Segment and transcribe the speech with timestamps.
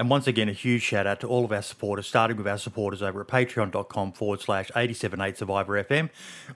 [0.00, 2.56] And once again, a huge shout out to all of our supporters, starting with our
[2.56, 6.08] supporters over at patreon.com forward slash 878 Survivor FM.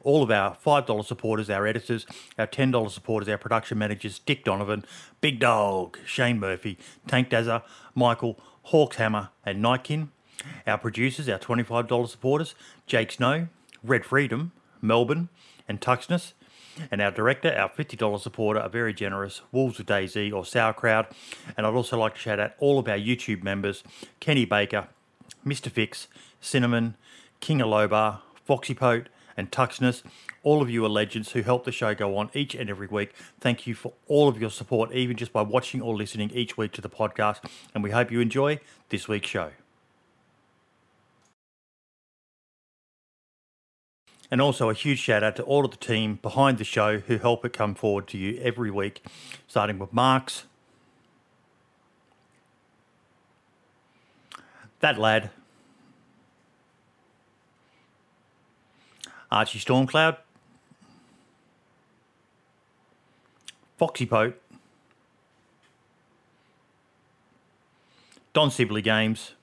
[0.02, 2.06] All of our $5 supporters, our editors,
[2.38, 4.86] our $10 supporters, our production managers, Dick Donovan,
[5.20, 7.62] Big Dog, Shane Murphy, Tank Dazza,
[7.94, 10.10] Michael, Hawks Hammer, and Nightkin.
[10.66, 12.54] Our producers, our $25 supporters,
[12.86, 13.48] Jake Snow,
[13.82, 15.28] Red Freedom, Melbourne,
[15.68, 16.32] and Tuxness.
[16.90, 21.12] And our director, our $50 supporter, a very generous Wolves with Daisy or Sauerkraut.
[21.56, 23.82] And I'd also like to shout out all of our YouTube members
[24.20, 24.88] Kenny Baker,
[25.46, 25.70] Mr.
[25.70, 26.08] Fix,
[26.40, 26.96] Cinnamon,
[27.40, 30.02] King Alobar, Foxy Pote, and Tuxness.
[30.42, 33.14] All of you are legends who help the show go on each and every week.
[33.40, 36.72] Thank you for all of your support, even just by watching or listening each week
[36.72, 37.44] to the podcast.
[37.74, 39.50] And we hope you enjoy this week's show.
[44.34, 47.18] And also a huge shout out to all of the team behind the show who
[47.18, 49.00] help it come forward to you every week,
[49.46, 50.46] starting with Marks,
[54.80, 55.30] that lad,
[59.30, 60.16] Archie Stormcloud,
[63.78, 64.42] Foxy Pote,
[68.32, 69.34] Don Sibley Games,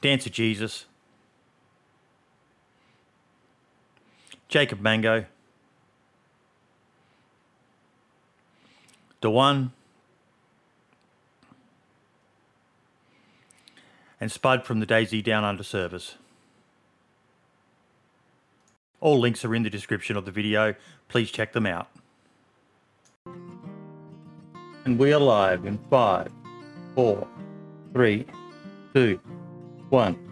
[0.00, 0.86] Dancer Jesus,
[4.48, 5.26] Jacob Mango,
[9.30, 9.72] one,
[14.20, 16.16] and Spud from the DayZ Down Under service.
[19.00, 20.74] All links are in the description of the video.
[21.08, 21.88] Please check them out.
[24.84, 26.32] And we are live in five,
[26.94, 27.28] four,
[27.92, 28.26] three,
[28.94, 29.20] two,
[29.90, 30.27] one.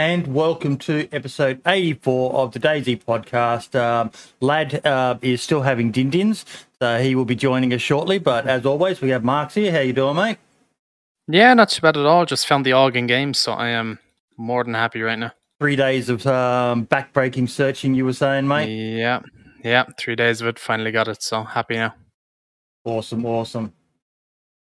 [0.00, 3.78] And welcome to episode 84 of the DayZ podcast.
[3.78, 6.46] Um, Lad uh, is still having din dins,
[6.80, 8.18] so he will be joining us shortly.
[8.18, 9.70] But as always, we have Marks here.
[9.70, 10.38] How you doing, mate?
[11.28, 12.24] Yeah, not too bad at all.
[12.24, 13.98] Just found the Ogden game, so I am
[14.38, 15.32] more than happy right now.
[15.60, 18.70] Three days of um, back-breaking searching, you were saying, mate?
[18.74, 19.20] Yeah,
[19.62, 20.58] yeah, three days of it.
[20.58, 21.94] Finally got it, so happy now.
[22.86, 23.74] Awesome, awesome.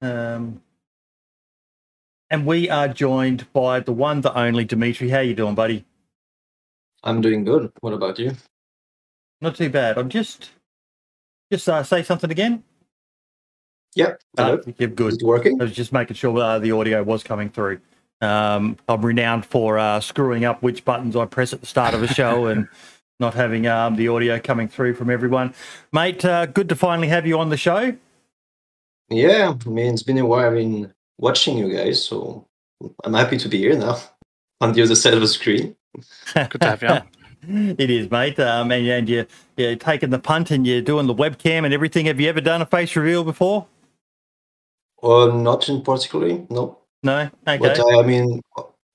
[0.01, 0.63] Um,
[2.35, 5.09] and we are joined by the one, the only Dimitri.
[5.09, 5.85] How you doing, buddy?
[7.05, 7.71] I'm doing good.
[7.79, 8.33] What about you?
[9.41, 9.97] Not too bad.
[9.97, 10.51] I'm just,
[11.53, 12.65] just uh, say something again.
[13.95, 14.21] Yep.
[14.37, 15.13] Uh, you're good.
[15.13, 15.61] Is it working?
[15.61, 17.79] I was just making sure uh, the audio was coming through.
[18.21, 22.03] Um, I'm renowned for uh, screwing up which buttons I press at the start of
[22.03, 22.67] a show and
[23.21, 25.55] not having um, the audio coming through from everyone.
[25.93, 27.97] Mate, uh, good to finally have you on the show.
[29.09, 30.51] Yeah, I mean, it's been a while.
[30.51, 32.47] Been watching you guys, so
[33.05, 33.99] I'm happy to be here now
[34.61, 35.77] on the other side of the screen.
[36.35, 37.09] Good to have you on.
[37.79, 38.39] it is, mate.
[38.41, 39.27] Um, and, and you,
[39.57, 42.07] you're taking the punt and you're doing the webcam and everything.
[42.07, 43.67] Have you ever done a face reveal before?
[45.03, 46.79] Uh, not in particularly, no.
[47.03, 47.31] No.
[47.47, 47.59] Okay.
[47.59, 48.41] But uh, I mean,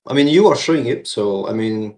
[0.06, 1.96] I mean, you are showing it, so I mean,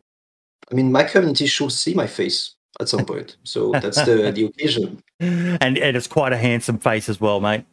[0.70, 3.36] I mean, my community should see my face at some point.
[3.44, 5.02] So that's the the occasion.
[5.20, 7.64] And and it's quite a handsome face as well, mate.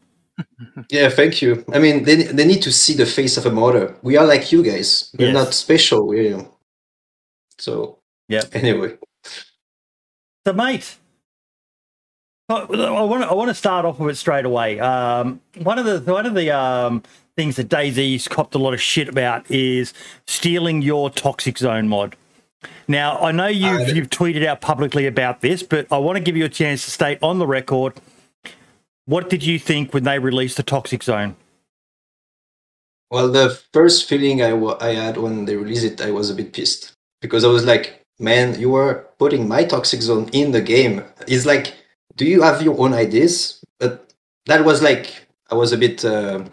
[0.89, 1.63] Yeah, thank you.
[1.73, 3.95] I mean, they they need to see the face of a mother.
[4.01, 5.11] We are like you guys.
[5.17, 5.33] We're Yes.
[5.33, 6.07] not special.
[6.07, 6.45] We're
[7.57, 7.97] so.
[8.27, 8.43] Yeah.
[8.53, 8.97] Anyway,
[10.45, 10.97] So, mate,
[12.49, 14.79] I want to I want to start off with it straight away.
[14.79, 17.03] Um, one of the one of the um,
[17.35, 19.93] things that DayZ's copped a lot of shit about is
[20.27, 22.15] stealing your Toxic Zone mod.
[22.87, 26.23] Now, I know you've Uh, you've tweeted out publicly about this, but I want to
[26.23, 27.93] give you a chance to state on the record
[29.09, 31.35] what did you think when they released the Toxic Zone?
[33.09, 36.93] Well, the first feeling I had when they released it, I was a bit pissed
[37.19, 41.47] because I was like, "Man, you are putting my toxic zone in the game." It's
[41.47, 41.73] like,
[42.17, 43.63] do you have your own ideas?
[43.79, 44.13] But
[44.45, 45.05] that was like,
[45.49, 46.43] I was a bit, uh,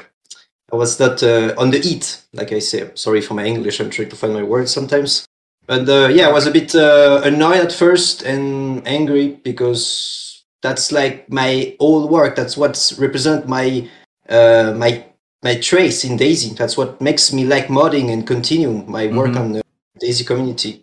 [0.73, 2.91] I was not uh, on the eat, like I say.
[2.95, 3.81] Sorry for my English.
[3.81, 5.27] I'm trying to find my words sometimes.
[5.67, 10.26] But uh, yeah, I was a bit uh, annoyed at first and angry because
[10.67, 12.35] that's like my old work.
[12.37, 13.89] That's what represent my
[14.29, 15.05] uh, my
[15.43, 16.57] my trace in DayZ.
[16.57, 19.41] That's what makes me like modding and continue my work Mhm.
[19.41, 19.63] on the
[20.03, 20.83] DayZ community.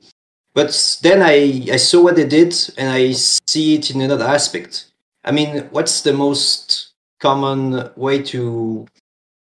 [0.56, 0.72] But
[1.02, 4.86] then I, I saw what they did and I see it in another aspect.
[5.26, 8.86] I mean, what's the most common way to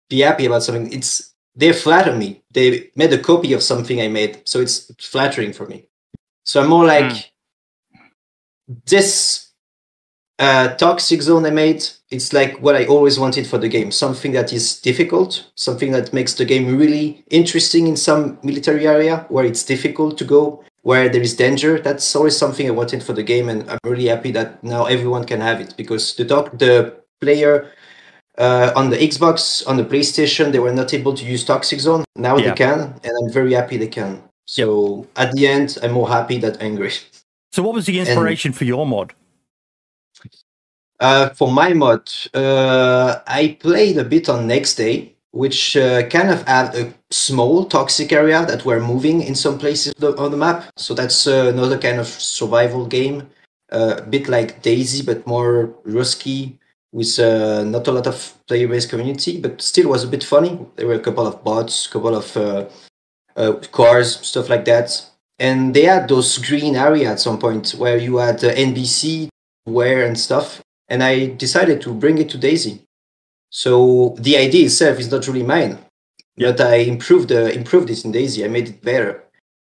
[0.08, 0.92] be happy about something?
[0.92, 2.42] It's they flatter me.
[2.50, 5.84] They made a copy of something I made, so it's flattering for me.
[6.44, 7.30] So I'm more like
[8.86, 9.51] this
[10.38, 11.84] uh, toxic zone I made.
[12.10, 13.90] It's like what I always wanted for the game.
[13.90, 19.26] Something that is difficult, something that makes the game really interesting in some military area
[19.28, 21.78] where it's difficult to go, where there is danger.
[21.78, 25.24] That's always something I wanted for the game, and I'm really happy that now everyone
[25.24, 27.70] can have it because the doc, the player
[28.38, 32.04] uh, on the Xbox, on the PlayStation, they were not able to use Toxic Zone.
[32.16, 32.50] Now Yeah.
[32.50, 34.22] they can, and I'm very happy they can.
[34.46, 36.92] So at the end, I'm more happy than angry.
[37.52, 39.12] So, what was the inspiration for your mod?
[41.02, 46.30] Uh, for my mod, uh, I played a bit on Next Day, which uh, kind
[46.30, 50.66] of had a small toxic area that were moving in some places on the map.
[50.76, 53.28] So that's uh, another kind of survival game,
[53.72, 56.60] uh, a bit like DayZ, but more risky,
[56.92, 60.56] with not a lot of player-based community, but still was a bit funny.
[60.76, 65.04] There were a couple of bots, a couple of cars, stuff like that.
[65.40, 69.30] And they had those green area at some point where you had uh, NBC,
[69.66, 70.62] wear and stuff
[70.92, 72.78] and I decided to bring it to DayZ.
[73.50, 75.78] So the idea itself is not really mine,
[76.36, 78.44] but I improved uh, improved it in DayZ.
[78.44, 79.24] I made it better.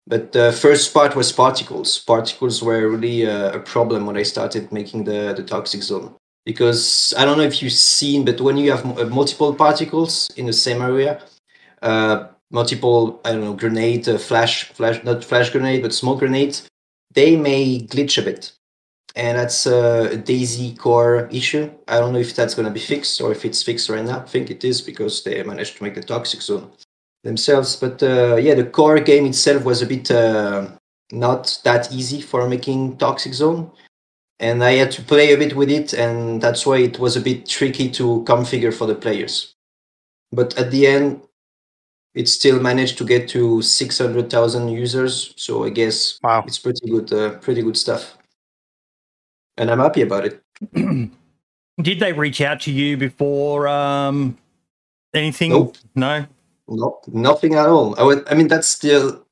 [0.07, 1.99] But the first part was particles.
[1.99, 6.13] Particles were really uh, a problem when I started making the the toxic zone
[6.45, 10.29] because I don't know if you've seen, but when you have m- uh, multiple particles
[10.37, 11.11] in the same area,
[11.81, 16.67] uh, multiple I don't know grenade, uh, flash, flash, not flash grenade, but smoke grenades,
[17.17, 18.53] they may glitch a bit
[19.15, 21.71] and that's a DayZ core issue.
[21.87, 24.19] I don't know if that's going to be fixed or if it's fixed right now.
[24.19, 26.71] I think it is because they managed to make the toxic zone
[27.23, 27.75] themselves.
[27.75, 30.67] But uh, yeah, the core game itself was a bit uh,
[31.11, 33.71] not that easy for making toxic zone,
[34.39, 37.21] and I had to play a bit with it, and that's why it was a
[37.21, 39.53] bit tricky to configure for the players.
[40.31, 41.21] But at the end,
[42.15, 45.33] it still managed to get to 600,000 users.
[45.37, 46.43] So I guess Wow.
[46.47, 48.17] it's pretty good, uh, pretty good stuff.
[49.57, 50.41] And I'm happy about it.
[51.81, 54.37] Did they reach out to you before um,
[55.13, 55.51] anything?
[55.51, 55.77] Nope.
[55.95, 56.25] No.
[56.67, 57.99] No, nothing at all.
[57.99, 58.27] I would.
[58.27, 59.23] I mean, that's still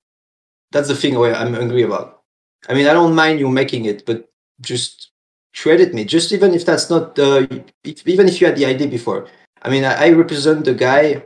[0.72, 2.22] that's the thing where I'm angry about.
[2.70, 4.30] I mean, I don't mind you making it, but
[4.62, 5.10] just
[5.56, 6.06] credit me.
[6.06, 7.48] Just even if that's not uh,
[7.84, 9.28] if, even if you had the idea before.
[9.64, 11.24] I mean, I, I represent the guy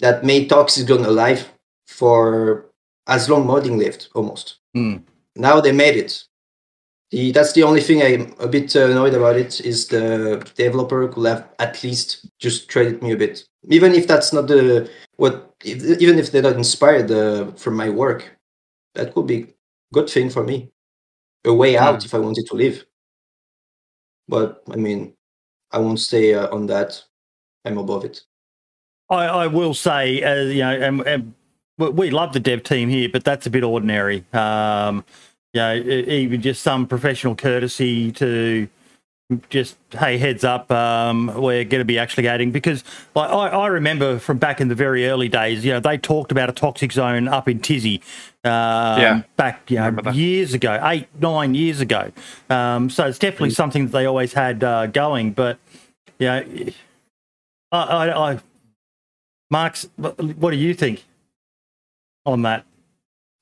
[0.00, 1.50] that made Toxic Zone alive
[1.86, 2.66] for
[3.06, 4.58] as long modding lived almost.
[4.74, 4.98] Hmm.
[5.34, 6.24] Now they made it.
[7.10, 11.08] The, that's the only thing I'm a bit uh, annoyed about it is the developer
[11.08, 15.54] could have at least just credit me a bit, even if that's not the what
[15.64, 18.36] if, even if they're not inspired uh, from my work,
[18.94, 19.54] that could be
[19.94, 20.70] good thing for me,
[21.46, 22.84] a way out if I wanted to leave.
[24.28, 25.14] But I mean,
[25.72, 27.02] I won't stay uh, on that.
[27.64, 28.22] I'm above it.
[29.08, 31.34] I, I will say, uh, you know, and, and
[31.78, 34.24] we- we love the dev team here, but that's a bit ordinary.
[34.34, 35.04] Um,
[35.54, 38.68] you know, even just some professional courtesy to
[39.50, 42.82] just hey heads up um we're going to be actually adding because
[43.14, 46.32] like I, I remember from back in the very early days you know they talked
[46.32, 48.00] about a toxic zone up in Tisy
[48.44, 49.22] um, Yeah.
[49.36, 52.10] back you know years ago eight nine years ago
[52.48, 55.58] um so it's definitely something that they always had uh, going but
[56.18, 56.44] you know
[57.70, 58.40] I, I, I
[59.50, 61.04] Mark's, what do you think
[62.26, 62.64] on that?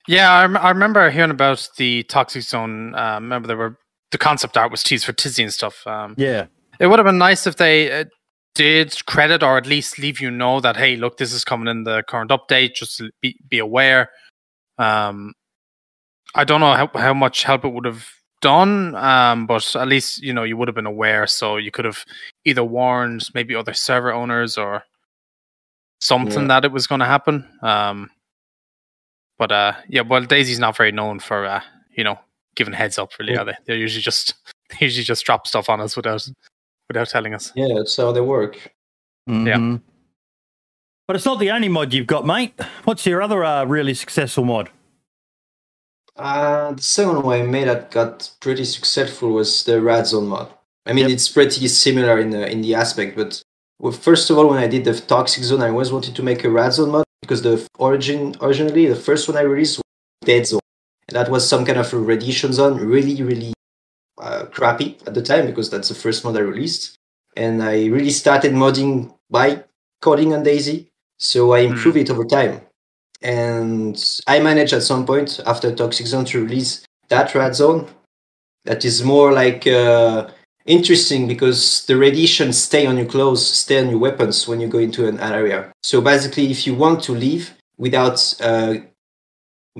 [0.09, 2.95] Yeah, I, I remember hearing about the Toxic Zone.
[2.95, 3.77] Uh, remember there were
[4.13, 5.87] the concept art was teased for Tisy and stuff.
[5.87, 6.47] Um, Yeah,
[6.79, 8.05] it would have been nice if they uh,
[8.55, 11.85] did credit or at least leave you know that hey, look, this is coming in
[11.85, 12.75] the current update.
[12.75, 14.11] Just be be aware.
[14.79, 15.33] Um,
[16.35, 18.07] I don't know how how much help it would have
[18.43, 21.85] done, um, but at least you know you would have been aware, so you could
[21.85, 22.05] have
[22.45, 24.85] either warned maybe other server owners or
[26.01, 26.49] something Yeah.
[26.49, 27.49] that it was going to happen.
[27.63, 28.11] Um,
[29.39, 31.61] but uh, yeah, well, DayZ's not very known for uh,
[31.95, 32.19] you know
[32.55, 33.11] giving heads up.
[33.19, 33.43] Really, Yeah.
[33.43, 33.57] are they?
[33.67, 34.35] They usually just
[34.71, 36.27] they usually just drop stuff on us without
[36.89, 37.53] without telling us.
[37.55, 38.73] Yeah, that's how they work.
[39.29, 39.81] Mhm.
[41.09, 42.53] But it's not the only mod you've got, mate.
[42.85, 44.71] What's your other uh, really successful mod?
[46.17, 50.49] Uh, the second one I made that got pretty successful was the Rad Zone mod.
[50.87, 53.43] I mean, it's pretty similar in the in the aspect, but
[53.81, 56.43] well, first of all, when I did the Toxic Zone, I always wanted to make
[56.45, 59.83] a Rad Zone mod because the origin originally the first one I released was
[60.25, 60.61] Dead Zone,
[61.09, 63.53] and that was some kind of a radiation zone, really really
[64.21, 66.97] uh, crappy at the time because that's the first mod I released,
[67.37, 69.65] and I really started modding by
[70.01, 70.87] coding on DayZ,
[71.19, 72.61] so I improved it over time.
[73.23, 77.89] And I managed at some point after Toxic Zone to release that Rad Zone.
[78.65, 80.29] That is more like uh,
[80.67, 84.79] interesting because the radiation stay on your clothes, stay on your weapons when you go
[84.79, 85.73] into an area.
[85.83, 88.75] So basically, if you want to leave without uh,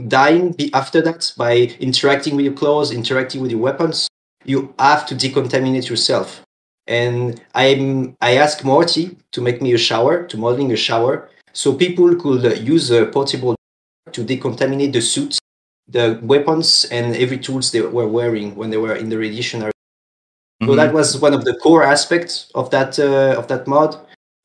[0.09, 4.09] dying after that by interacting with your clothes, interacting with your weapons,
[4.45, 6.43] you have to decontaminate yourself.
[6.87, 11.75] And I'm I asked Morty to make me a shower, to modeling a shower, so
[11.75, 13.57] people could uh, use a portable
[14.13, 15.39] to decontaminate the suits
[15.89, 19.76] the weapons and every tools they were wearing when they were in the radiation area.
[20.67, 20.77] So Mhm.
[20.77, 23.97] that was one of the core aspects of that uh, of that mod.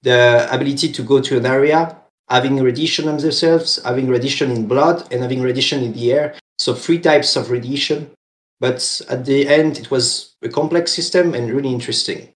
[0.04, 1.96] The ability to go to an area,
[2.30, 6.36] having radiation on themselves, having radiation in blood, and having radiation in the air.
[6.60, 8.12] So three types of radiation.
[8.60, 12.30] But at the end, it was a complex system and really interesting.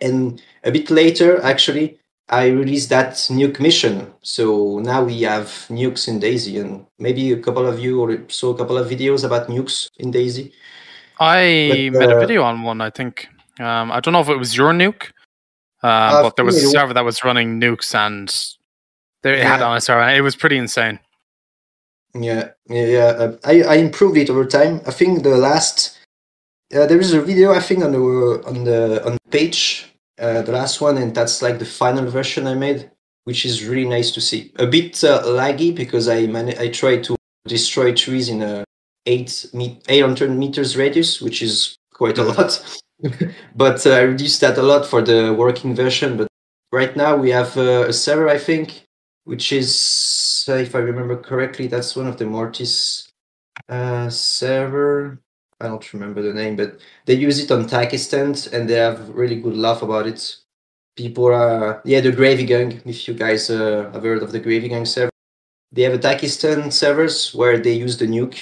[0.00, 4.12] And a bit later, actually, I released that nuke mission.
[4.22, 8.50] So now we have nukes in DayZ, and maybe a couple of you or saw
[8.50, 10.52] a couple of videos about nukes in DayZ.
[11.18, 12.80] I But, made a uh, video on one.
[12.80, 13.28] I think.
[13.58, 15.12] Um, I don't know if it was your nuke,
[15.82, 18.28] uh, Uh, but there was a maybe it wa- server that was running nukes, and
[19.22, 20.08] they had it on a server.
[20.10, 20.98] It was pretty insane.
[22.14, 23.06] Yeah, yeah, yeah.
[23.06, 24.80] Uh, I I improved it over time.
[24.86, 25.98] I think the last
[26.74, 27.98] uh, there is a video I think on the
[28.46, 29.86] on the on the page,
[30.18, 32.90] uh, the last one, and that's like the final version I made,
[33.24, 34.52] which is really nice to see.
[34.56, 37.16] A bit uh, laggy because I man- I tried to
[37.48, 38.64] destroy trees in a
[39.06, 42.82] eight me- 800 meters radius, which is quite a lot.
[43.54, 46.16] but uh, I reduced that a lot for the working version.
[46.16, 46.28] But
[46.72, 48.84] right now we have uh, a server, I think,
[49.24, 53.08] which is, uh, if I remember correctly, that's one of the Mortis
[53.68, 55.20] uh, server.
[55.60, 59.40] I don't remember the name, but they use it on Takistan and they have really
[59.40, 60.36] good laugh about it.
[60.96, 64.68] People are, yeah, the Gravy Gang, if you guys uh, have heard of the Gravy
[64.68, 65.10] Gang server.
[65.72, 68.38] They have a Takistan servers where they use the nuke.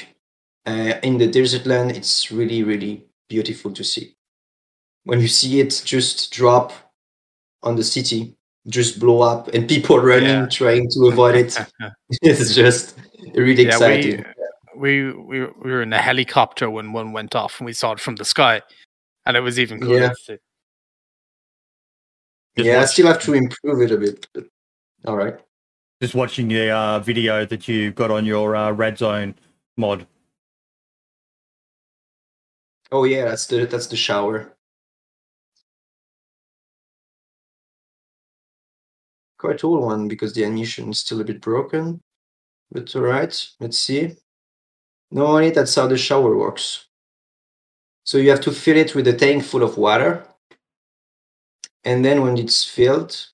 [0.66, 4.16] Uh, in the desert land, it's really, really beautiful to see.
[5.04, 6.72] When you see it just drop
[7.62, 8.34] on the city,
[8.68, 10.46] just blow up, and people running, Yeah.
[10.46, 11.58] trying to avoid it,
[12.22, 12.96] it's just
[13.34, 14.24] really yeah, exciting.
[14.76, 17.92] we, we we we were in a helicopter when one went off, and we saw
[17.92, 18.62] it from the sky,
[19.26, 19.98] and it was even cooler.
[20.00, 20.12] Yeah.
[20.26, 20.38] to.
[22.56, 24.26] Just yeah, I still have to improve it a bit.
[24.32, 24.44] But
[25.06, 25.34] all right.
[26.00, 29.34] Just watching the uh, video that you got on your uh, Rad Zone
[29.76, 30.06] mod.
[32.94, 34.56] Oh yeah, that's the that's the shower.
[39.36, 42.00] Quite old one because the animation is still a bit broken.
[42.70, 44.14] But alright, let's see.
[45.10, 46.86] No, Normally that's how the shower works.
[48.04, 50.28] So you have to fill it with a tank full of water.
[51.82, 53.28] And then when it's filled,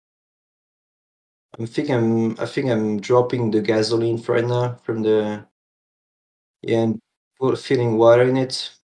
[1.60, 5.46] I think I'm I think I'm dropping the gasoline right now from the
[6.62, 7.00] yeah, and
[7.58, 8.79] filling water in it.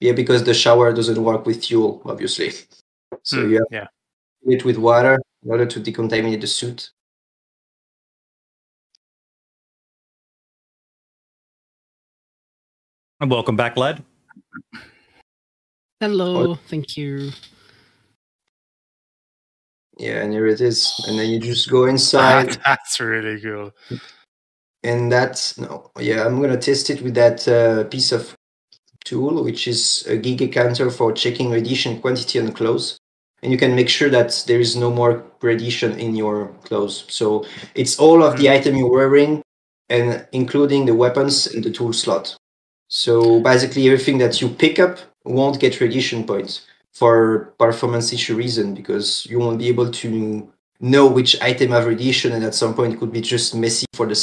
[0.00, 2.50] Yeah, because the shower doesn't work with fuel, obviously.
[3.22, 3.86] So Hmm, you have yeah.
[4.44, 6.90] to it with water in order to decontaminate the suit.
[13.20, 14.02] And welcome back, lad.
[16.00, 17.30] Hello, thank you.
[19.96, 20.92] Yeah, and here it is.
[21.06, 23.72] And then you just go inside That's really cool.
[24.82, 28.36] and that's no yeah i'm gonna test it with that uh, piece of
[29.04, 32.98] tool which is a Geiger counter for checking radiation quantity on clothes.
[33.42, 37.04] And you can make sure that there is no more radiation in your clothes.
[37.08, 37.44] So
[37.74, 38.52] it's all of the mm.
[38.52, 39.42] item you're wearing
[39.90, 42.36] and including the weapons in the tool slot.
[42.88, 48.74] So basically everything that you pick up won't get radiation points for performance issue reason
[48.74, 52.94] because you won't be able to know which item have radiation and at some point
[52.94, 54.22] it could be just messy for the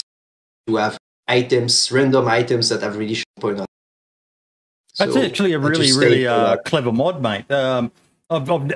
[0.67, 0.97] to have
[1.27, 3.65] items, random items that have radiation point on.
[4.97, 7.49] That's So actually a really, really uh, clever mod, mate.
[7.51, 7.91] Um,
[8.29, 8.71] I've, I've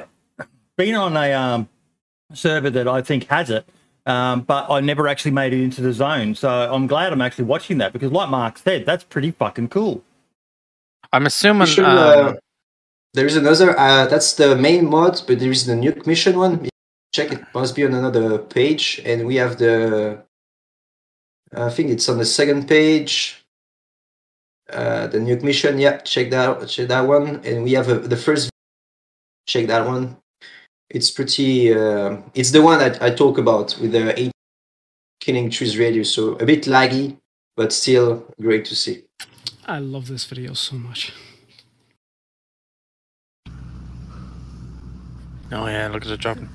[0.77, 1.69] been on a um,
[2.33, 3.67] server that I think has it,
[4.05, 6.35] um, but I never actually made it into the zone.
[6.35, 10.03] So I'm glad I'm actually watching that because, like Mark said, that's pretty fucking cool.
[11.11, 11.59] I'm assuming.
[11.61, 12.33] Mission, um, uh,
[13.13, 13.77] there is another.
[13.77, 16.69] Uh, that's the main mod, but there is the nuke mission one.
[17.13, 20.21] Check it must be on another page, and we have the.
[21.55, 23.44] I think it's on the second page.
[24.71, 28.17] Uh, the nuke mission, yeah, check that, check that one, and we have a, the
[28.17, 28.49] first.
[29.47, 30.17] Check that one.
[30.89, 31.73] It's pretty.
[31.73, 34.31] Uh, it's the one that I talk about with the eight
[35.19, 37.17] killing trees radius, so a bit laggy,
[37.55, 39.03] but still great to see.
[39.67, 41.13] I love this video so much.
[45.51, 46.49] oh yeah, look at it dropping.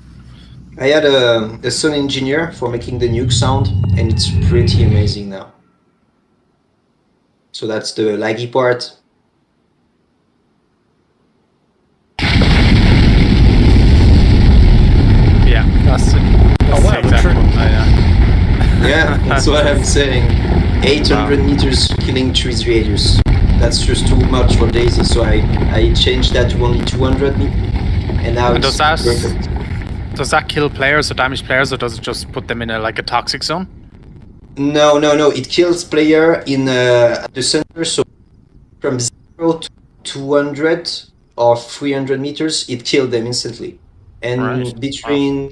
[0.79, 5.29] I had a, a sound engineer for making the nuke sound, and it's pretty amazing
[5.29, 5.51] now.
[7.61, 8.91] So that's the laggy part.
[15.45, 16.21] Yeah, that's it.
[16.59, 17.41] That's Oh, wow, the the exact trick- Oh,
[17.75, 18.87] yeah.
[18.87, 20.25] Yeah, that's what I'm saying.
[20.83, 23.21] 800 meters killing trees radius.
[23.59, 25.35] That's just too much for DayZ, so I,
[25.75, 27.47] I changed that to only 200 me-
[28.25, 30.15] and now And it's does that perfect.
[30.15, 32.79] does that kill players or damage players, or does it just put them in a
[32.79, 33.67] like a toxic zone?
[34.57, 35.29] No, no, no.
[35.31, 37.85] It kills player in uh, the center.
[37.85, 38.03] So
[38.79, 39.69] from zero to
[40.03, 40.89] 200
[41.37, 43.79] or 300 meters, it killed them instantly.
[44.21, 44.79] And Right.
[44.79, 45.49] between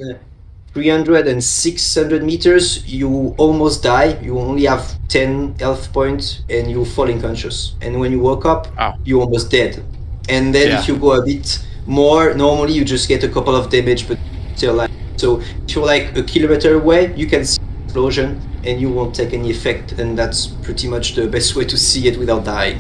[0.74, 4.18] 300 and 600 meters, you almost die.
[4.22, 7.74] You only have 10 health points and you fall unconscious.
[7.82, 8.94] And when you woke up, Oh.
[9.06, 9.82] you're almost dead.
[10.28, 10.80] And then Yeah.
[10.80, 14.18] if you go a bit more, normally you just get a couple of damage, but
[14.56, 14.90] still alive.
[15.16, 19.34] So if you're like a kilometer away, you can see explosion and you won't take
[19.34, 19.94] any effect.
[19.94, 22.78] And that's pretty much the best way to see it without dying.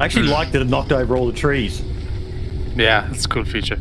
[0.00, 1.82] I actually liked that it knocked over all the trees.
[2.74, 3.78] Yeah, it's a cool feature.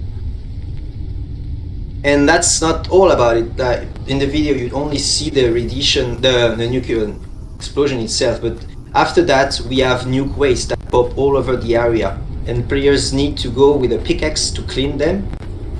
[2.03, 3.59] And that's not all about it.
[3.59, 7.13] Uh, in the video, you only see the radiation, the, the nuclear
[7.55, 8.41] explosion itself.
[8.41, 8.57] But
[8.93, 12.19] after that, we have nuke waste that pop all over the area.
[12.45, 15.29] And players need to go with a pickaxe to clean them.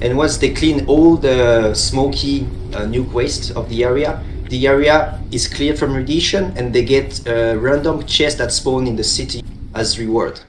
[0.02, 5.20] And once they clean all the smoky uh, nuke waste of the area, the area
[5.32, 9.44] is cleared from radiation and they get a random chest that spawn in the city
[9.76, 10.40] as reward.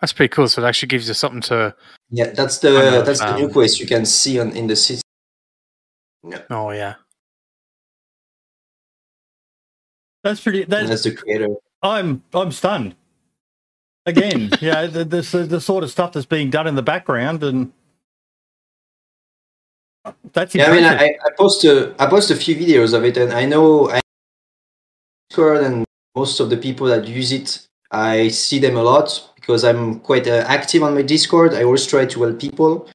[0.00, 0.48] That's pretty cool.
[0.48, 1.74] So it actually gives you something to.
[2.10, 5.02] Yeah, that's the know, that's the new quest you can see on in the city.
[6.48, 6.94] Oh yeah.
[10.22, 10.62] That's pretty.
[10.62, 11.48] And That, that's the creator.
[11.82, 12.94] I'm I'm stunned.
[14.06, 17.72] Again, yeah, the, the the sort of stuff that's being done in the background, and
[20.32, 20.84] that's Yeah, I mean.
[20.84, 24.00] I, I post a, I post a few videos of it, and I know I
[25.28, 25.84] Discord and
[26.16, 30.26] most of the people that use it, I see them a lot because I'm quite
[30.26, 31.54] uh, active on my Discord.
[31.54, 32.88] I always try to help people.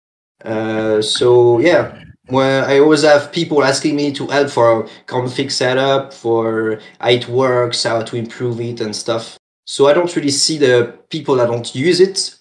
[0.43, 1.97] Uh, so yeah,
[2.27, 7.27] where I always have people asking me to help for config setup, for how it
[7.29, 9.37] works, how to improve it, and stuff.
[9.65, 12.34] So I don't really see the people that don't use it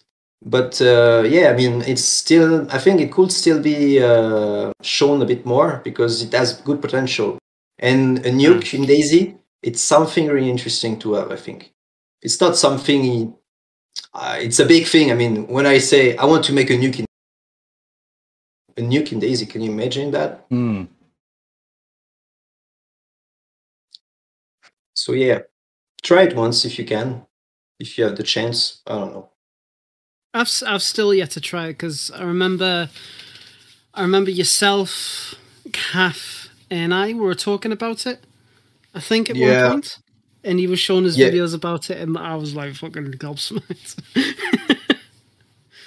[0.45, 2.71] but uh, yeah, I mean, it's still.
[2.71, 6.83] I think it could still be uh, shown a bit more because it has good
[6.83, 7.39] potential.
[7.79, 11.33] And a nuke in DayZ, it's something really interesting to have.
[11.33, 11.73] I think
[12.21, 13.35] it's not something.
[14.13, 15.11] Uh, it's a big thing.
[15.11, 17.07] I mean, when I say I want to make a nuke in
[18.77, 20.45] a nuke in DayZ, can you imagine that?
[20.51, 20.85] Hmm.
[24.95, 25.41] So yeah,
[26.03, 27.27] try it once if you can,
[27.81, 28.83] if you have the chance.
[28.87, 29.31] I don't know.
[30.35, 32.89] I've I've still yet to try it because I remember
[33.95, 35.35] I remember yourself,
[35.73, 38.19] Kath, and I were talking about it.
[38.95, 39.63] I think at Yeah.
[39.63, 39.99] one point,
[40.43, 41.29] and he was showing his Yeah.
[41.31, 43.97] videos about it, and I was like fucking gobsmacked.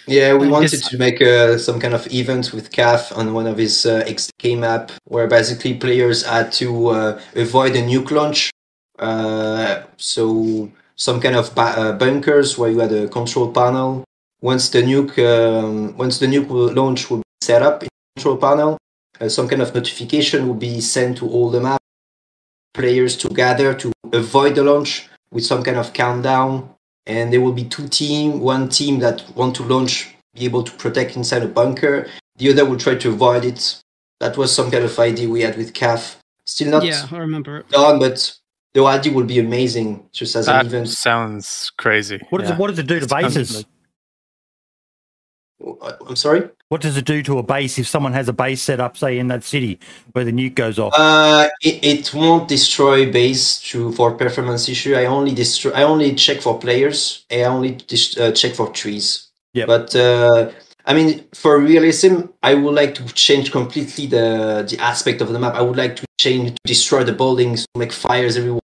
[0.09, 3.57] Yeah, we wanted to make uh, some kind of event with CAF on one of
[3.57, 8.49] his uh, XDK map, where basically players had to uh, avoid a nuke launch.
[8.97, 14.05] Uh, so some kind of ba- uh, bunkers where you had a control panel.
[14.41, 18.37] Once the nuke, um, once the nuke launch will be set up in the control
[18.37, 18.77] panel,
[19.19, 21.81] uh, some kind of notification will be sent to all the map
[22.73, 26.69] players to gather to avoid the launch with some kind of countdown
[27.07, 30.71] and there will be two team one team that want to launch be able to
[30.73, 33.81] protect inside a bunker the other will try to avoid it
[34.19, 37.57] that was some kind of idea we had with CAF still not yeah, I remember
[37.57, 37.69] it.
[37.69, 38.37] done but
[38.73, 42.21] the idea will be amazing just as That an event sounds crazy.
[42.29, 43.65] What does it What does it do to Sounds bases?
[45.65, 48.61] Uh, i'm sorry What does it do to a base if someone has a base
[48.61, 49.79] set up, say, in that city
[50.11, 50.93] where the nuke goes off?
[50.97, 56.13] uh, it, it won't destroy base to for performance issue i only destroy i only
[56.15, 59.67] check for players i only dis- uh, check for trees Yep.
[59.67, 60.51] But uh,
[60.85, 65.39] I mean, for realism, I would like to change completely the the aspect of the
[65.39, 65.55] map.
[65.55, 68.61] I would like to change to destroy the buildings, to make fires everywhere.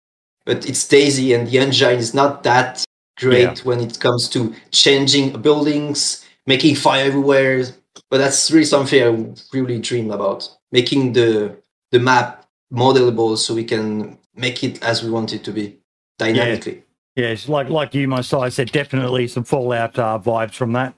[0.46, 2.84] But it's DayZ, and the engine is not that
[3.18, 7.64] great when it comes to changing buildings, making fire everywhere.
[8.10, 11.56] But that's really something I really dream about, making the
[11.92, 15.80] the map modelable so we can make it as we want it to be
[16.18, 16.84] dynamically.
[17.16, 20.94] yes, like like you, my side said, definitely some Fallout uh, vibes from that.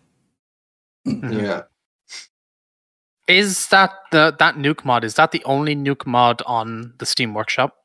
[1.07, 1.41] Mhm.
[1.41, 1.61] Yeah.
[3.27, 5.03] Is that the that nuke mod?
[5.03, 7.75] Is that the only nuke mod on the Steam Workshop?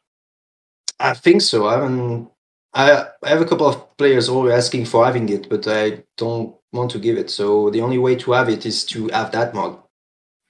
[1.01, 1.67] I think so.
[1.67, 2.29] I haven't.
[2.75, 6.55] I I have a couple of players always asking for having it, but I don't
[6.77, 7.31] want to give it.
[7.31, 9.79] So the only way to have it is to have that mod.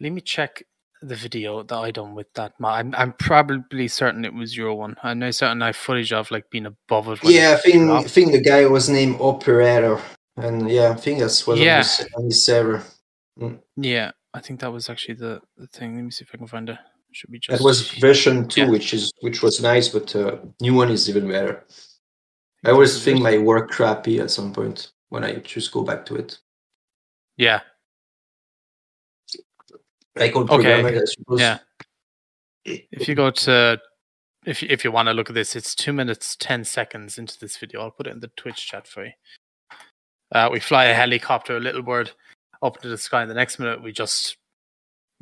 [0.00, 0.62] Let me check
[1.02, 2.74] the video that I done with that mod.
[2.78, 4.96] I'm I'm probably certain it was your one.
[5.02, 7.18] I know certain I have footage of like being above it.
[7.24, 7.90] Yeah, I think.
[7.90, 10.00] I think the guy was named Operator,
[10.36, 11.76] and yeah, I think that's was Yeah.
[11.76, 12.82] on, his, on his server.
[13.76, 15.96] Yeah, I think that was actually the, the thing.
[15.96, 16.78] Let me see if I can find it.
[17.12, 18.68] Should be just That was version two, Yeah.
[18.70, 21.64] which is which was nice, but uh, new one is even better.
[22.64, 26.16] I always think my work crappy at some point when I just go back to
[26.16, 26.38] it.
[27.36, 27.60] yeah
[30.16, 31.40] Like all Okay, I suppose.
[31.40, 31.58] yeah.
[32.64, 33.78] If you go to,
[34.44, 37.38] if you, if you want to look at this, it's two minutes ten seconds into
[37.38, 37.82] this video.
[37.82, 39.12] I'll put it in the Twitch chat for you.
[40.32, 42.10] Uh, we fly a helicopter, a little bird,
[42.62, 43.22] up into the sky.
[43.22, 44.36] And the next minute, we just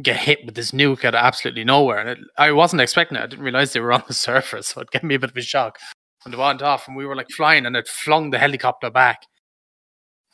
[0.03, 1.99] get hit with this nuke out of absolutely nowhere.
[1.99, 3.23] And it, I wasn't expecting it.
[3.23, 5.37] I didn't realize they were on the surface, so it gave me a bit of
[5.37, 5.79] a shock.
[6.25, 9.27] When they went off, and we were like flying, and it flung the helicopter back.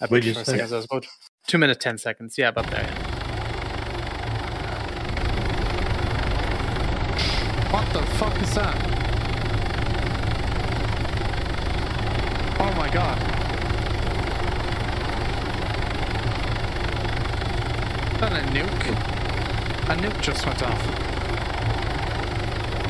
[0.00, 0.52] A Where'd you for a say?
[0.52, 1.06] second, so was about
[1.46, 2.38] two minutes ten seconds.
[2.38, 2.86] Yeah, about there.
[7.70, 8.76] What the fuck is that?
[12.62, 13.18] Oh my god.
[18.20, 18.90] That a nuke?
[19.90, 20.82] A nuke just went off.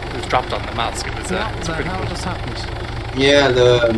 [0.09, 1.07] It was dropped on the mask.
[1.07, 2.09] It was, uh, What it was the pretty hell cool.
[2.09, 3.20] just happened?
[3.20, 3.92] Yeah, the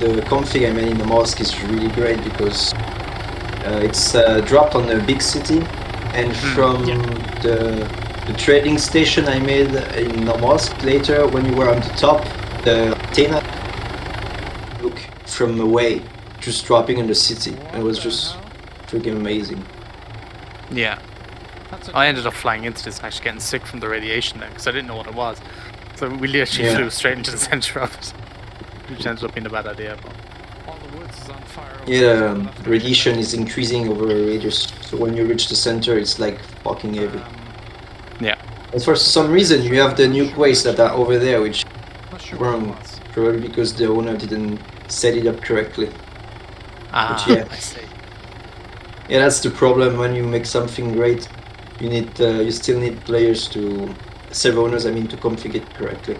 [0.00, 4.74] the config I made in the mosque is really great because uh, it's uh, dropped
[4.74, 5.60] on a big city,
[6.14, 6.84] and from
[7.42, 7.88] the
[8.26, 12.24] the trading station I made in the mosque later, when you were on the top,
[12.64, 13.42] the antenna
[14.82, 16.00] look from away,
[16.40, 17.52] just dropping in the city.
[17.74, 18.36] It was just
[18.86, 19.62] freaking amazing.
[20.70, 20.98] Yeah.
[21.92, 24.66] I ended up flying into this and actually getting sick from the radiation there because
[24.66, 25.38] I didn't know what it was.
[25.96, 26.76] So we literally Yeah.
[26.76, 28.12] flew straight into the center of it,
[28.88, 29.96] which ended up being a bad idea.
[30.02, 30.12] But
[30.68, 31.72] all the woods is on fire.
[31.82, 35.98] over Yeah, um, radiation is increasing over a radius, so when you reach the center,
[35.98, 37.18] it's like fucking heavy.
[37.18, 37.34] Um,
[38.20, 38.36] yeah,
[38.72, 41.64] And for some reason, you have the nuke waste that are over there, which
[42.10, 42.76] not sure what it wrong.
[43.12, 45.90] Probably because the owner didn't set it up correctly.
[46.92, 47.46] ah, yeah.
[47.50, 47.80] I see.
[49.08, 51.28] Yeah, that's the problem when you make something great.
[51.80, 53.94] You need, uh, you still need players to,
[54.30, 56.16] server owners, I mean, to configure it correctly.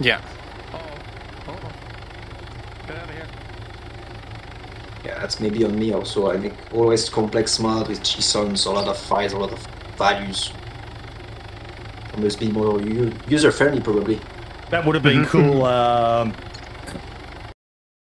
[0.00, 0.20] Yeah,
[0.74, 0.78] Oh,
[1.48, 1.72] oh, oh.
[2.86, 3.26] Get out of here.
[5.04, 6.30] Yeah, that's maybe on me also.
[6.30, 9.58] I make always complex mod with JSONs, a lot of files, a lot of
[9.96, 10.52] values.
[12.14, 14.20] I must be more user friendly, probably.
[14.70, 15.26] That would have been Mhm.
[15.28, 15.64] cool.
[15.64, 16.34] Um,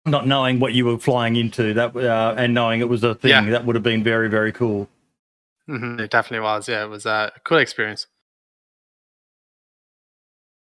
[0.05, 3.29] not knowing what you were flying into, that uh, and knowing it was a thing,
[3.31, 3.49] Yeah.
[3.51, 4.87] that would have been very, very cool.
[5.67, 6.69] hmm it definitely was.
[6.69, 8.07] Yeah, it was uh, a cool experience.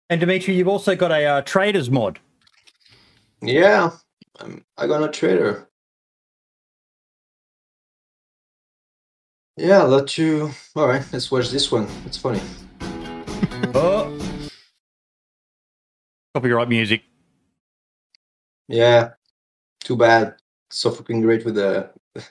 [0.10, 2.20] And Dimitri, you've also got a uh, traders mod.
[3.42, 3.92] Yeah,
[4.40, 5.68] I'm, I got a trader.
[9.58, 10.52] Yeah, I'll let you.
[10.76, 11.88] Alright, let's watch this one.
[12.06, 12.42] It's funny.
[13.74, 14.18] Oh,
[16.34, 17.04] copyright music.
[18.68, 19.12] Yeah,
[19.80, 20.36] too bad.
[20.70, 21.90] So fucking great with the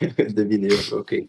[0.00, 0.76] the video.
[1.00, 1.28] Okay.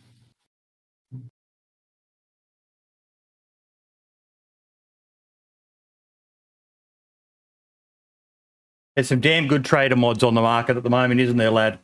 [8.96, 11.80] There's some damn good trader mods on the market at the moment, isn't there, lad?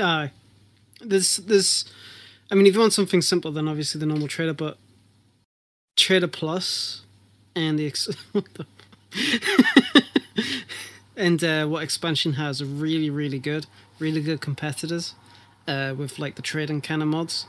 [0.00, 0.30] Aye.
[1.00, 1.84] There's this
[2.50, 4.78] I mean if you want something simple then obviously the normal trader, but
[5.96, 7.02] Trader Plus
[7.54, 8.08] and the ex-
[11.16, 13.66] and uh, what expansion has are really, really good.
[13.98, 15.14] Really good competitors.
[15.66, 17.46] Uh, with like the trading kind of mods.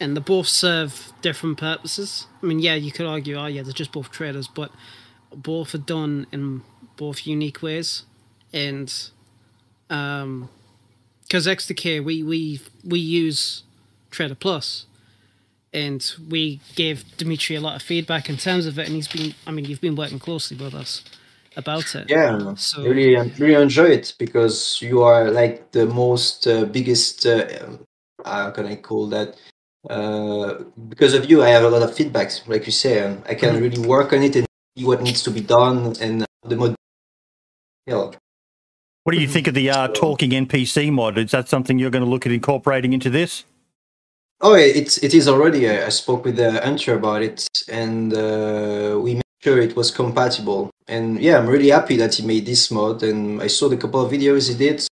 [0.00, 2.26] And they both serve different purposes.
[2.42, 4.70] I mean, yeah, you could argue, oh yeah, they're just both traders, but
[5.34, 6.62] both are done in
[6.96, 8.04] both unique ways.
[8.52, 8.92] And
[9.88, 10.48] um
[11.30, 13.62] because XDK we we we use
[14.10, 14.86] Trader Plus,
[15.72, 19.34] and we gave Dimitri a lot of feedback in terms of it, and he's been
[19.46, 21.04] I mean you've been working closely with us
[21.56, 22.10] about it.
[22.10, 27.24] Yeah, So really, really enjoy it because you are like the most uh, biggest.
[27.24, 27.46] Uh,
[28.24, 29.36] how can I call that?
[29.88, 32.46] Uh, because of you, I have a lot of feedbacks.
[32.48, 35.40] Like you say, I can really work on it and see what needs to be
[35.40, 36.74] done and the mod.
[37.86, 38.10] Yeah,
[39.04, 41.16] What do you think of the uh, talking NPC mod?
[41.16, 43.44] Is that something you're going to look at incorporating into this?
[44.42, 45.68] Oh, yeah, it's it is already.
[45.70, 49.90] I, I spoke with the Hunter about it, and uh, we made sure it was
[49.90, 50.70] compatible.
[50.86, 53.02] And yeah, I'm really happy that he made this mod.
[53.02, 54.86] And I saw the couple of videos he did.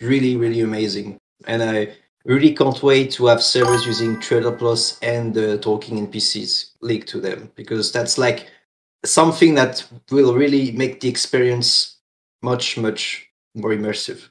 [0.00, 1.18] Really, really amazing.
[1.46, 6.72] And I really can't wait to have servers using Trader Plus and the talking NPCs
[6.80, 8.48] linked to them because that's like
[9.04, 11.96] something that will really make the experience
[12.42, 14.28] much, much more immersive.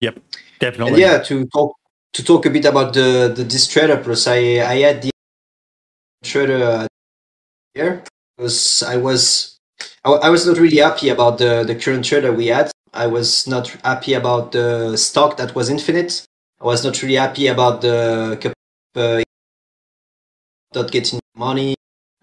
[0.00, 0.18] Yep,
[0.58, 1.00] Definitely.
[1.00, 1.74] yeah, to talk
[2.14, 5.10] to talk a bit about the the this trader plus, I I had the
[6.24, 6.86] trader uh,
[7.74, 8.02] here
[8.36, 9.58] because I was
[10.04, 12.70] I, I was not really happy about the the current trader we had.
[12.92, 16.24] I was not happy about the stock that was infinite.
[16.60, 18.54] I was not really happy about the
[18.96, 19.22] uh,
[20.74, 21.74] not getting money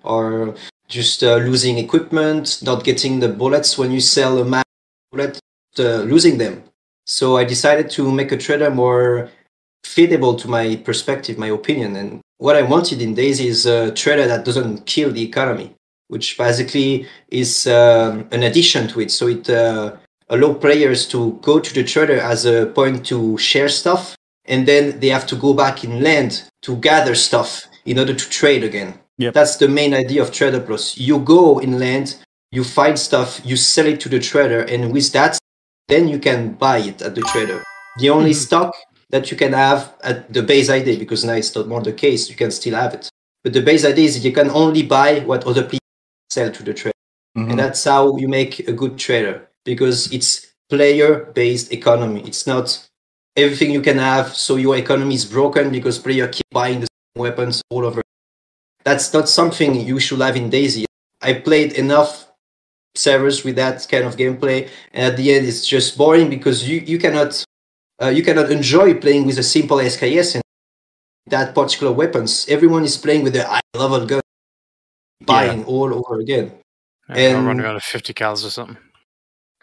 [0.04, 0.56] or
[0.88, 4.66] just uh, losing equipment, not getting the bullets when you sell a map
[5.12, 5.40] bullet,
[5.80, 6.64] uh, losing them.
[7.06, 9.30] So I decided to make a trader more
[9.86, 14.28] fitable to my perspective, my opinion, and what I wanted in DayZ is a trader
[14.28, 15.74] that doesn't kill the economy,
[16.08, 19.12] which basically is um, an addition to it.
[19.12, 19.96] So it uh,
[20.30, 25.00] allow players to go to the trader as a point to share stuff, and then
[25.00, 29.00] they have to go back in land to gather stuff in order to trade again.
[29.18, 29.34] Yep.
[29.34, 30.98] That's the main idea of Trader Plus.
[30.98, 32.18] You go in land,
[32.52, 35.40] you find stuff, you sell it to the trader, and with that,
[35.88, 37.64] then you can buy it at the trader.
[38.00, 38.36] The only Mhm.
[38.46, 38.76] stock
[39.10, 42.30] that you can have at the base ID, because now it's not more the case,
[42.30, 43.10] you can still have it.
[43.44, 45.88] But the base ID is you can only buy what other people
[46.30, 46.94] sell to the trader.
[47.38, 47.52] Mhm.
[47.52, 52.22] And that's how you make a good trader because it's player based economy.
[52.26, 52.80] It's not
[53.38, 57.22] everything you can have, so your economy is broken because player keep buying the same
[57.22, 58.02] weapons all over.
[58.84, 60.86] That's not something you should have in DayZ.
[61.22, 62.27] I played enough
[62.98, 66.80] servers with that kind of gameplay, and at the end, it's just boring because you,
[66.80, 67.44] you cannot
[68.02, 70.44] uh, you cannot enjoy playing with a simple SKS and
[71.28, 72.46] that particular weapons.
[72.50, 74.22] Everyone is playing with their high level gun,
[75.26, 76.52] buying all over again.
[77.10, 78.78] Yeah, And- running out of 50 cals or something.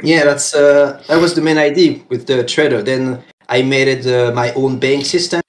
[0.02, 2.82] Yeah, that's uh, that was the main idea with the trader.
[2.82, 5.40] Then I made it uh, my own bank system,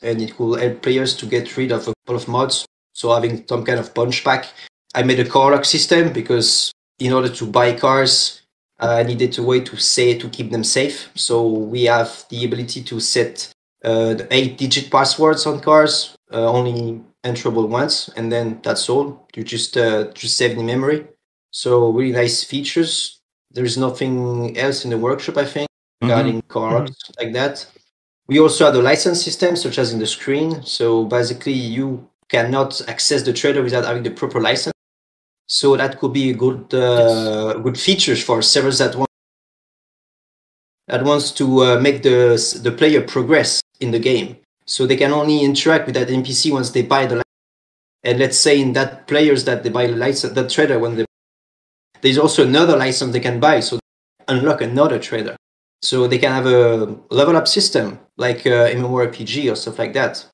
[0.00, 2.64] and it will help players to get rid of a couple of mods.
[2.92, 4.46] So having some kind of punch pack.
[4.94, 8.42] I made a car lock system because in order to buy cars,
[8.80, 11.10] uh, I needed a way to say to keep them safe.
[11.14, 13.50] So we have the ability to set
[13.84, 19.26] uh, the eight-digit passwords on cars, uh, only enterable once, and then that's all.
[19.34, 21.06] You just uh, just save the memory.
[21.50, 23.20] So really nice features.
[23.50, 25.68] There's nothing else in the workshop, I think,
[26.02, 26.08] Mhm.
[26.08, 27.66] regarding cars like that.
[28.28, 30.62] We also have a license system, such as in the screen.
[30.64, 34.74] So basically, you cannot access the trader without having the proper license.
[35.48, 39.08] So that could be a good uh, good features for servers that want
[40.86, 44.36] that wants to uh, make the the player progress in the game.
[44.66, 47.24] So they can only interact with that NPC once they buy the license.
[48.04, 51.06] And let's say in that players that they buy the license, the trader when they
[52.02, 55.34] there's also another license they can buy, so they unlock another trader.
[55.80, 60.26] So they can have a level up system like uh, MMORPG or stuff like that.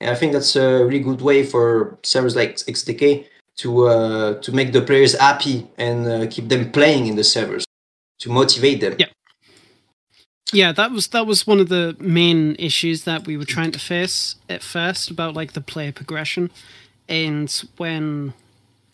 [0.00, 3.26] And I think that's a really good way for servers like XDK
[3.60, 7.64] to uh, to make the players happy and uh, keep them playing in the servers
[8.18, 8.96] to motivate them.
[8.98, 9.06] Yeah.
[10.52, 13.78] Yeah, that was that was one of the main issues that we were trying to
[13.78, 16.50] face at first about like the player progression,
[17.08, 18.32] and when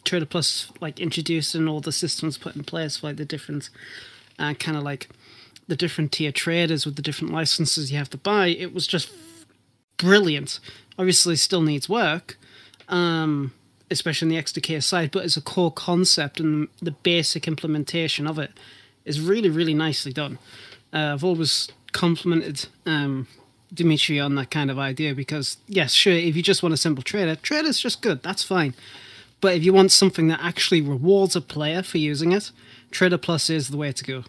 [0.04, 3.70] Trader Plus like introduced and all the systems put in place for like the different,
[4.38, 5.08] uh, kind of like
[5.66, 9.10] the different tier traders with the different licenses you have to buy, it was just
[9.96, 10.60] brilliant.
[10.98, 12.36] Obviously, still needs work,
[12.90, 13.52] um,
[13.90, 18.38] especially on the XDK side, but as a core concept and the basic implementation of
[18.38, 18.50] it
[19.04, 20.38] is really, really nicely done.
[20.92, 23.26] Uh, I've always complimented um,
[23.72, 27.02] Dimitri on that kind of idea because, yes, sure, if you just want a simple
[27.02, 28.74] trader, trader's just good, that's fine.
[29.40, 32.50] But if you want something that actually rewards a player for using it,
[32.90, 34.24] Trader Plus is the way to go.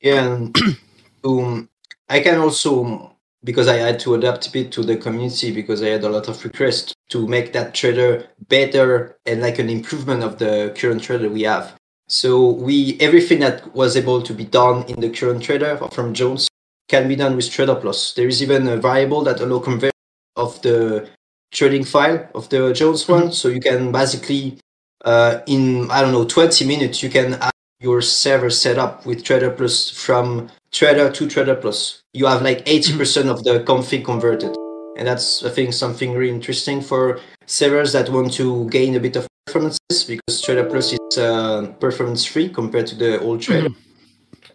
[0.00, 0.48] Yeah,
[1.24, 1.68] um,
[2.08, 3.11] I can also
[3.44, 6.28] because I had to adapt a bit to the community because I had a lot
[6.28, 11.28] of requests to make that trader better and like an improvement of the current trader
[11.28, 11.74] we have.
[12.08, 16.48] So we everything that was able to be done in the current trader from Jones
[16.88, 18.12] can be done with Trader Plus.
[18.14, 19.92] There is even a variable that allow conversion
[20.36, 21.08] of the
[21.52, 24.58] trading file of the Jones one, so you can basically
[25.04, 27.50] uh, in I don't know 20 minutes you can have
[27.80, 32.02] your server set up with Trader Plus from Trader to Trader Plus.
[32.12, 34.56] You have like 80% of the config converted,
[34.96, 39.16] and that's I think something really interesting for servers that want to gain a bit
[39.16, 43.68] of performances because Trader Plus is uh, performance free compared to the old Trader,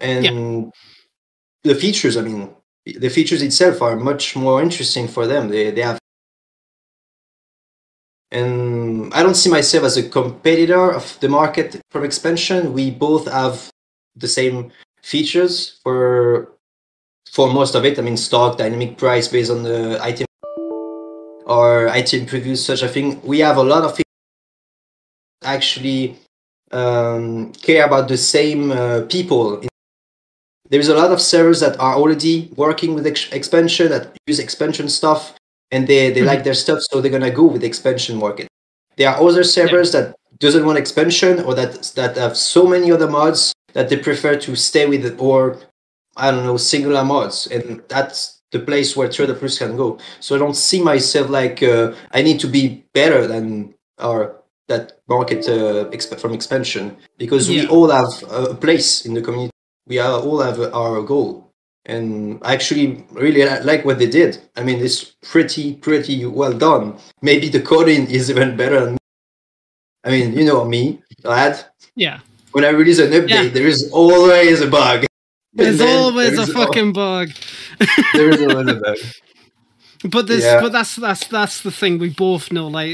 [0.01, 0.71] and
[1.63, 2.17] the features.
[2.17, 2.49] I mean,
[2.85, 5.49] the features itself are much more interesting for them.
[5.49, 5.99] They they have
[8.31, 12.73] and I don't see myself as a competitor of the market from expansion.
[12.73, 13.69] We both have
[14.15, 14.71] the same
[15.07, 16.51] features for
[17.31, 17.97] for most of it.
[17.97, 20.27] I mean, stock, dynamic price based on the item
[21.45, 23.21] or item previews, such a thing.
[23.23, 24.03] We have a lot of things
[25.43, 26.17] actually
[26.71, 29.61] um, care about the same uh, people.
[30.69, 34.89] There's a lot of servers that are already working with ex- expansion that use expansion
[34.89, 35.33] stuff
[35.71, 38.47] and they, they like their stuff, so they're gonna go with the expansion market.
[38.97, 43.09] There are other servers that doesn't want expansion or that that have so many other
[43.09, 45.59] mods that they prefer to stay with it or
[46.17, 49.99] I don't know singular mods, and that's the place where Trader Plus can go.
[50.19, 54.93] So I don't see myself like uh, I need to be better than our that
[55.07, 59.51] market uh, exp- from expansion because we all have a place in the community.
[59.85, 61.53] We are, all have our goal,
[61.85, 64.39] and I actually really like what they did.
[64.55, 66.97] I mean, it's pretty pretty well done.
[67.21, 68.85] Maybe the coding is even better.
[68.85, 68.97] Than
[70.03, 71.63] I mean, you know me, lad.
[71.95, 72.21] Yeah.
[72.57, 73.49] When I release an update, Yeah.
[73.49, 75.05] there is always a bug.
[75.53, 77.29] There's always there a is al- fucking bug.
[78.15, 78.97] there is always a bug.
[80.03, 80.61] But this, Yeah.
[80.61, 82.67] but that's that's that's the thing we both know.
[82.67, 82.89] Like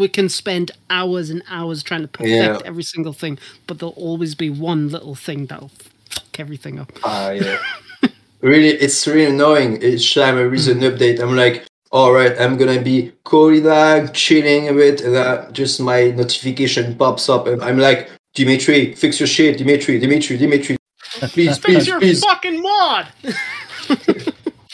[0.00, 2.58] we can spend hours and hours trying to perfect Yeah.
[2.70, 5.72] every single thing, but there'll always be one little thing that'll
[6.14, 6.90] fuck everything up.
[7.04, 7.58] Ah, yeah.
[8.40, 9.70] really, it's really annoying.
[9.82, 11.56] Each time I release an update, I'm like,
[11.90, 16.94] all right, I'm gonna be coding lag, chilling a bit, and uh, just my notification
[16.96, 20.76] pops up, and I'm like, Dimitri, fix your shit, Dimitri, Dimitri, Dimitri.
[21.20, 22.24] Please, please, please.
[22.24, 23.08] fucking mod.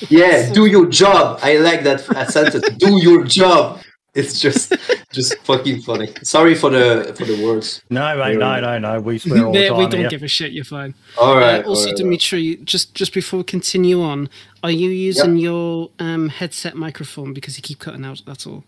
[0.08, 1.40] Yeah, do your job.
[1.42, 2.68] I like that, that sentence.
[2.76, 3.80] Do your job.
[4.14, 4.72] It's just,
[5.12, 6.08] just fucking funny.
[6.22, 7.82] Sorry for the for the words.
[7.90, 9.00] No, mate, no, no, no.
[9.00, 10.08] We swear all the time we don't here.
[10.08, 10.52] give a shit.
[10.52, 10.94] You're fine.
[11.18, 11.64] All right.
[11.64, 14.28] Uh, also, all right, Dimitri, just just before we continue on,
[14.62, 18.22] are you using your um, headset microphone because you keep cutting out?
[18.26, 18.64] That's all.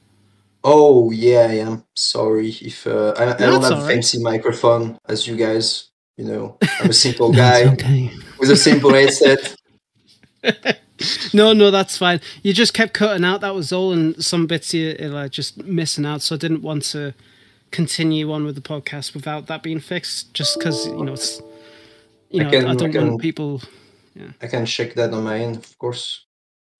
[0.62, 3.94] Oh yeah, I am sorry if uh, I, I don't have a alright.
[3.94, 5.88] fancy microphone as you guys.
[6.16, 8.10] You know, I'm a simple guy okay.
[8.38, 9.54] with a simple headset.
[11.32, 12.20] No, no, that's fine.
[12.42, 13.40] You just kept cutting out.
[13.40, 16.20] That was all, and some bits you are like just missing out.
[16.20, 17.14] So I didn't want to
[17.70, 21.40] continue on with the podcast without that being fixed, just because you know it's.
[22.28, 23.62] You I know, I, can- I don't can- want people.
[24.42, 26.26] I can check that on my end, of course.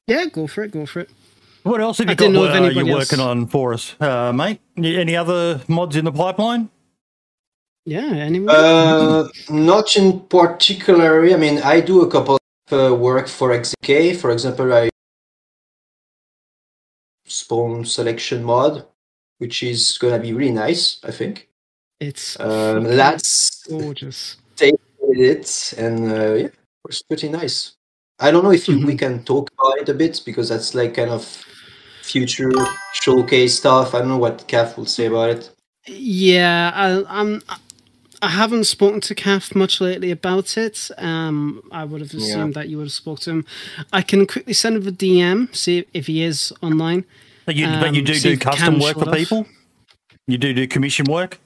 [0.07, 0.73] Yeah, go for it.
[0.73, 1.11] Go for it.
[1.63, 3.75] What else have I you got didn't know if uh, you're else- working on for
[3.75, 4.61] us, uh, mate?
[4.77, 6.71] Any other mods in the pipeline?
[7.85, 8.07] Yeah.
[8.07, 8.47] Anyway.
[8.49, 11.25] Uh, not in particular.
[11.29, 12.39] I mean, I do a couple
[12.71, 14.17] of uh, work for XK.
[14.17, 14.89] For example, I
[17.27, 18.87] spawn selection mod,
[19.39, 20.99] which is gonna be really nice.
[21.05, 21.49] I think.
[22.01, 24.37] it's Um, that's gorgeous.
[25.13, 26.49] it, and uh, yeah,
[26.89, 27.73] it's pretty nice.
[28.19, 28.99] I don't know if you, we Mhm.
[28.99, 31.25] can talk about it a bit because that's like kind of
[32.11, 32.51] future
[32.93, 33.95] showcase stuff.
[33.95, 35.51] I don't know what Caf will say about it.
[35.87, 37.43] Yeah, I, I'm.
[38.23, 40.91] I haven't spoken to Calf much lately about it.
[40.99, 42.21] Um, I would have Yeah.
[42.25, 43.47] assumed that you would have spoken to him.
[43.95, 47.05] I can quickly send him a DM, see if he is online.
[47.47, 49.17] But you, but you Um, do do custom work for off.
[49.17, 49.47] people.
[50.27, 51.39] You do do commission work.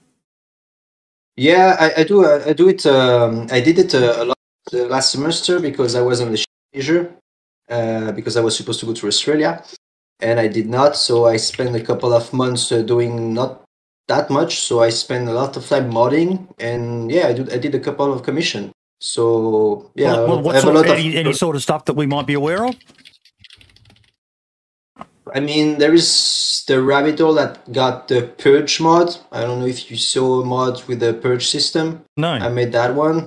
[1.36, 2.24] Yeah, I, I do.
[2.24, 2.84] I, I do it.
[2.86, 4.38] Um, I did it uh, a lot
[4.72, 7.12] uh, last semester because I was on the leisure
[7.70, 9.62] uh, because I was supposed to go to Australia,
[10.20, 10.96] and I did not.
[10.96, 13.64] So I spent a couple of months uh, doing not
[14.08, 14.60] that much.
[14.60, 17.52] So I spent a lot of time modding, and yeah, I did.
[17.52, 18.72] I did a couple of commission.
[19.00, 21.84] So yeah, What, what, what I have a sort, lot any, any sort of stuff
[21.86, 22.76] that we might be aware of?
[25.34, 29.16] I mean, there is the rabbit hole that got the purge mod.
[29.32, 32.04] I don't know if you saw a mod with the purge system.
[32.16, 32.28] No.
[32.28, 33.26] I made that one.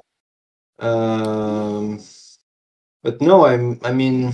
[0.80, 2.00] Um,
[3.04, 3.80] but no, I'm.
[3.84, 4.34] I mean,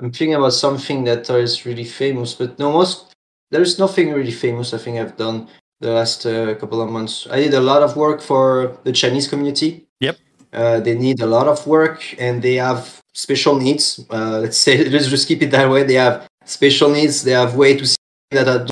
[0.00, 2.34] I'm thinking about something that is really famous.
[2.34, 3.14] But no, most
[3.50, 4.74] there's nothing really famous.
[4.74, 5.48] I think I've done
[5.80, 7.26] the last uh, couple of months.
[7.30, 9.86] I did a lot of work for the Chinese community.
[10.00, 10.18] Yep.
[10.52, 14.04] Uh, they need a lot of work and they have special needs.
[14.10, 15.82] Uh, let's say let's just keep it that way.
[15.84, 17.22] They have special needs.
[17.22, 17.96] They have way to see
[18.32, 18.70] that I don't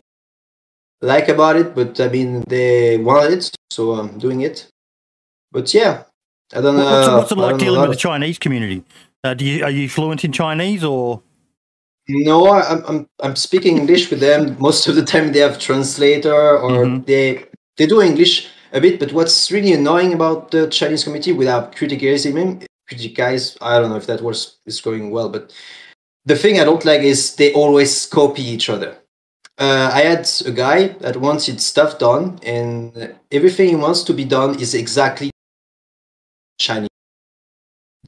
[1.01, 4.67] like about it, but I mean they want it, so I'm doing it.
[5.53, 6.05] But yeah,
[6.53, 6.85] I don't know.
[6.85, 8.83] What's, it- what's it like don't know a dealing with the Chinese community?
[9.25, 11.23] Uh, do you are you fluent in Chinese or?
[12.09, 14.57] No, I'm I'm I'm speaking English with them.
[14.59, 17.07] Most of the time, they have translator or Mhm.
[17.07, 17.47] they
[17.79, 19.01] they do English a bit.
[19.01, 23.97] But what's really annoying about the Chinese community, without criticizing him, criticize, I don't know
[23.97, 25.53] if that was is going well, but
[26.27, 28.99] the thing I don't like is they always copy each other.
[29.57, 34.25] Uh, I had a guy that wanted stuff done, and everything he wants to be
[34.27, 35.31] done is exactly
[36.59, 36.89] Chinese.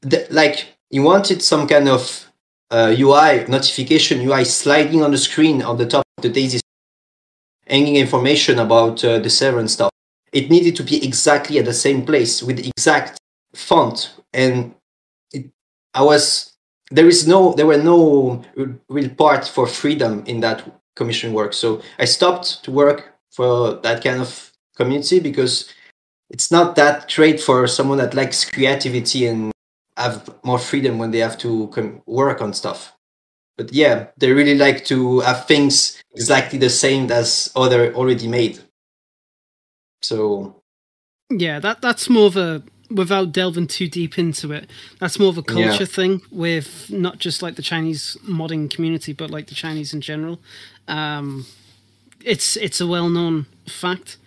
[0.03, 2.33] The, like he wanted some kind of
[2.71, 6.61] uh, UI notification UI sliding on the screen on the top of the DayZ,
[7.67, 9.91] hanging information about uh, the server and stuff.
[10.33, 13.18] It needed to be exactly at the same place with the exact
[13.55, 14.75] font, and
[15.35, 15.51] it,
[15.93, 16.55] I was
[16.91, 18.43] there is no there were no
[18.89, 20.64] real part for freedom in that
[20.95, 21.53] commission work.
[21.53, 25.70] So I stopped to work for that kind of community because
[26.31, 29.53] it's not that great for someone that likes creativity and
[29.97, 32.92] have more freedom when they have to com- work on stuff.
[33.57, 38.59] But yeah, they really like to have things exactly the same as other already made.
[40.03, 40.62] So
[41.30, 44.70] Yeah, that that's more of a without delving too deep into it.
[45.01, 45.68] That's more of a Yeah.
[45.68, 50.01] culture thing with not just like the Chinese modding community, but like the Chinese in
[50.01, 50.38] general.
[50.86, 51.47] Um,
[52.24, 54.18] it's it's a well known fact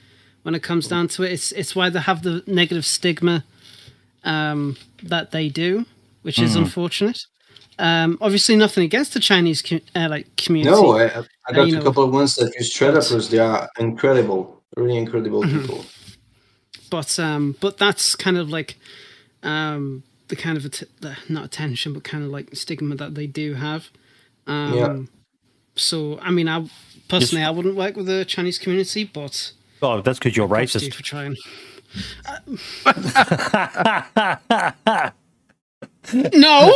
[0.44, 1.32] when it comes down to it.
[1.32, 3.44] It's it's why they have the negative stigma
[4.24, 5.86] um, that they do.
[6.22, 6.64] which is Mhm.
[6.64, 7.22] unfortunate.
[7.80, 10.70] Um, obviously, nothing against the Chinese co- uh, like community.
[10.76, 13.30] No, I, I- I got you a know, couple of ones that use Shredders.
[13.30, 15.62] They are incredible, really incredible Mhm.
[15.62, 15.86] people.
[16.90, 18.76] but um, but that's kind of like
[19.44, 23.26] um, the kind of att- the, not attention, but kind of like stigma that they
[23.28, 23.90] do have.
[24.46, 24.98] Um, Yeah.
[25.76, 26.70] So I mean, I
[27.08, 30.82] personally I wouldn't work with the Chinese community, but Oh, that's because you're props you
[30.90, 30.94] racist.
[30.96, 31.38] for trying.
[36.14, 36.74] No,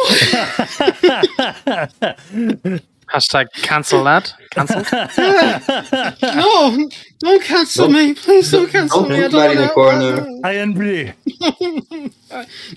[3.11, 4.33] Hashtag cancel that.
[4.51, 4.85] Cancelled.
[6.35, 6.89] no,
[7.19, 9.19] don't cancel Don't- me, please don't cancel don't me.
[9.19, 10.27] I put that in the don't corner.
[10.43, 11.11] Iron Blue.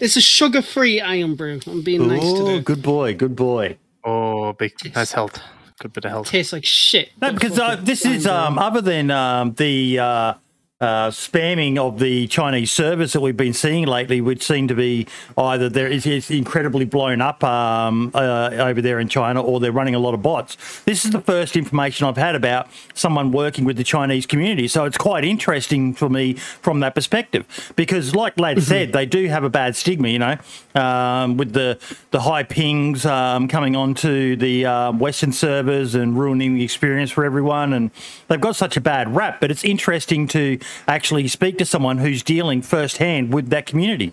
[0.01, 1.61] It's a sugar-free Irn-Bru.
[1.66, 2.61] I'm being nice Oh, today.
[2.61, 3.76] good boy, good boy.
[4.05, 5.41] Oh, big nice health.
[5.78, 6.28] Good bit of health.
[6.28, 7.11] Tastes like shit.
[7.20, 10.34] No, because uh, this is um, other than um, the uh,
[10.79, 15.07] uh, spamming of the Chinese servers that we've been seeing lately, which seem to be
[15.39, 19.72] either there is it's incredibly blown up um, uh, over there in China, or they're
[19.72, 20.83] running a lot of bots.
[20.85, 24.85] This is the first information I've had about someone working with the Chinese community, so
[24.85, 27.72] it's quite interesting for me from that perspective.
[27.74, 30.37] Because, like Lad said, they do have a bad stigma, you know,
[30.74, 31.79] um, with the
[32.11, 37.24] the high pings um, coming onto the um, Western servers and ruining the experience for
[37.24, 37.91] everyone, and
[38.29, 39.41] they've got such a bad rap.
[39.41, 44.12] But it's interesting to actually speak to someone who's dealing firsthand with that community.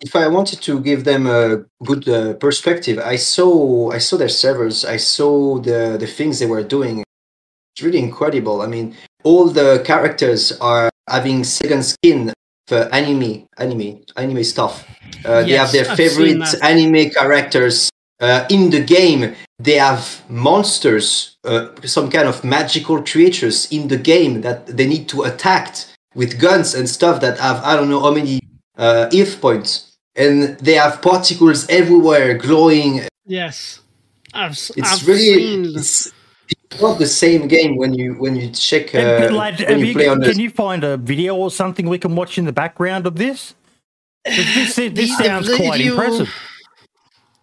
[0.00, 4.28] if I wanted to give them a good uh, perspective, I saw I saw their
[4.28, 7.04] servers, I saw the the things they were doing.
[7.74, 8.60] It's really incredible.
[8.60, 12.32] I mean, all the characters are having second skin
[12.66, 14.86] for anime, anime, anime stuff.
[15.24, 17.90] Uh, they have their I've favorite anime characters
[18.20, 19.34] uh, in the game.
[19.66, 25.04] They have monsters, uh, some kind of magical creatures in the game that they need
[25.12, 25.66] to attack
[26.14, 28.40] with guns and stuff that have I don't know how many
[28.84, 29.70] uh, if points,
[30.22, 32.92] and they have particles everywhere glowing.
[33.26, 33.80] Yes,
[34.34, 36.12] I've, It's I've really seen it's,
[36.48, 39.86] it's not the same game when you when you check uh, And, lad, when you
[39.86, 42.52] you- play on can you find a video or something we can watch in the
[42.62, 43.54] background of this?
[44.24, 46.30] 'Cause This, this, this sounds quite video- impressive.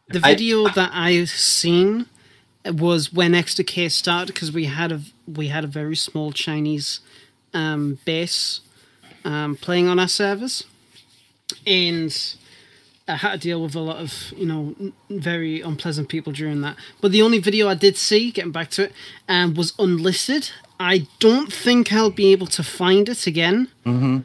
[0.09, 2.05] The I- video that I've seen
[2.65, 6.99] was when Extra K started because we had a we had a very small Chinese
[7.53, 8.61] um, base
[9.23, 10.65] um, playing on our servers,
[11.65, 12.35] and
[13.07, 14.75] I had to deal with a lot of you know
[15.09, 16.75] very unpleasant people during that.
[17.01, 18.93] But the only video I did see, getting back to it,
[19.27, 20.51] um, was unlisted.
[20.79, 23.67] I don't think I'll be able to find it again.
[23.83, 24.19] hmm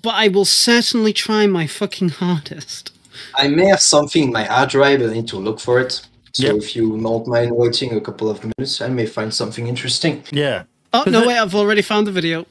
[0.00, 2.91] But I will certainly try my fucking hardest.
[3.34, 5.02] I may have something in my hard drive.
[5.02, 5.92] I need to look for it.
[6.34, 6.56] So Yep.
[6.56, 10.24] if you don't mind waiting a couple of minutes, I may find something interesting.
[10.30, 10.64] Yeah.
[10.94, 11.22] Oh no!
[11.22, 12.46] it- Wait, I've already found the video.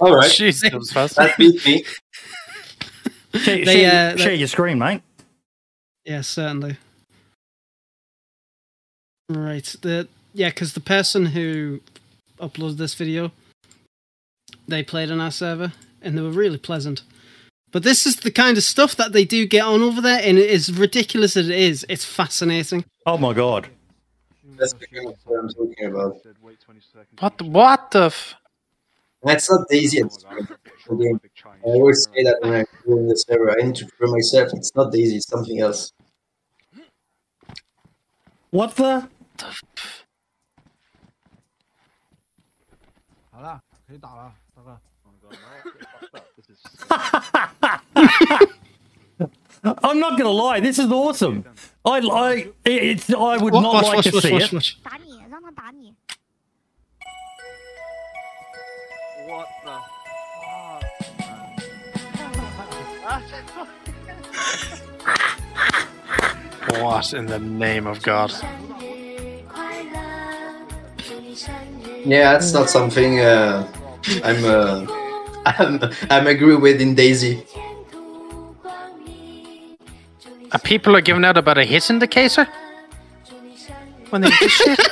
[0.00, 1.16] All right, Jeez, that was fast.
[1.16, 1.84] that beat me.
[3.34, 5.02] Share, They, share, uh, share they- your screen, mate.
[6.04, 6.76] Yeah, certainly.
[9.28, 9.64] Right.
[9.82, 11.80] The yeah, because the person who
[12.38, 13.32] uploaded this video,
[14.68, 15.72] they played on our server
[16.02, 17.02] and they were really pleasant.
[17.76, 20.38] But this is the kind of stuff that they do get on over there, and
[20.38, 22.86] as ridiculous as it is, it's fascinating.
[23.04, 23.68] Oh my god.
[24.56, 26.16] That's the kind of what I'm talking about.
[27.20, 27.36] What?
[27.36, 28.04] the- What the?
[28.04, 28.34] F-
[29.22, 30.50] That's not DayZ at this point.
[30.90, 33.50] Again, I always say that when I go in the server.
[33.50, 34.54] I need to prove myself.
[34.54, 35.12] It's not DayZ.
[35.12, 35.92] It's something else.
[38.52, 39.06] What the?
[49.64, 50.60] I'm not going to lie.
[50.60, 51.44] This is awesome.
[51.84, 54.52] I, I, it's, I would not like to see it.
[59.26, 59.80] What the
[63.04, 63.56] fuck?
[66.80, 68.32] what in the name of God?
[72.04, 73.66] Yeah, it's not something uh,
[74.22, 74.86] I'm uh,
[75.46, 75.80] I'm
[76.10, 77.44] I'm agree with in DayZ.
[80.52, 82.46] And people are giving out about a hit indicator
[84.10, 84.78] when they do shit.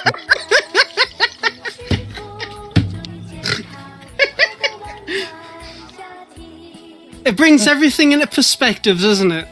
[7.24, 9.48] It brings everything into perspective, doesn't it?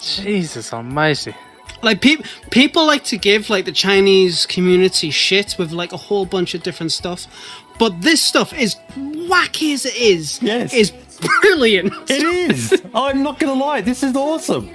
[0.00, 1.34] Jesus Almighty!
[1.80, 6.26] Like people, people like to give like the Chinese community shit with like a whole
[6.26, 7.26] bunch of different stuff,
[7.78, 10.42] but this stuff is wacky as it is.
[10.42, 10.74] Yes.
[10.74, 10.92] is
[11.40, 11.92] brilliant.
[12.10, 12.82] It is.
[12.94, 14.68] I'm not gonna lie, this is awesome.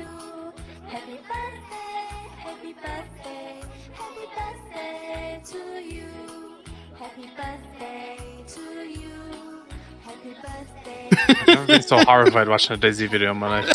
[11.47, 13.73] I've been so horrified watching a DayZ video in my life.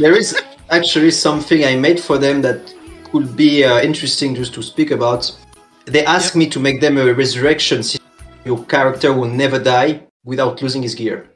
[0.00, 2.74] there is actually something I made for them that
[3.04, 5.30] could be uh, interesting just to speak about.
[5.84, 8.04] They asked me to make them a resurrection system.
[8.44, 11.28] Your character will never die without losing his gear.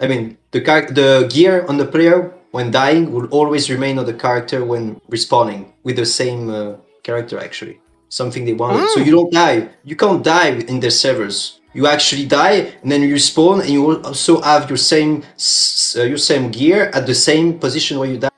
[0.00, 4.06] I mean, the char- the gear on the player when dying will always remain on
[4.06, 7.38] the character when respawning with the same uh, character.
[7.38, 8.88] Actually, something they wanted.
[8.90, 9.68] So you don't die.
[9.84, 11.57] You can't die in their servers.
[11.74, 15.22] You actually die and then you respawn, and you will also have your same
[15.96, 18.30] uh, your same gear at the same position where you die.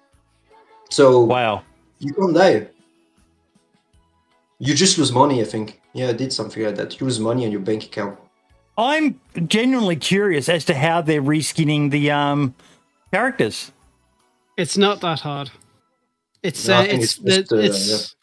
[0.91, 1.62] So Wow.
[2.01, 2.66] you don't die.
[4.59, 5.81] You just lose money, I think.
[5.95, 7.01] Yeah, I did something like that.
[7.01, 8.18] You lose money on your bank account.
[8.76, 12.55] I'm genuinely curious as to how they're reskinning the um
[13.12, 13.72] characters.
[14.57, 15.51] It's not that hard.
[16.43, 18.16] It's No, uh, it's it's just, the- uh, it's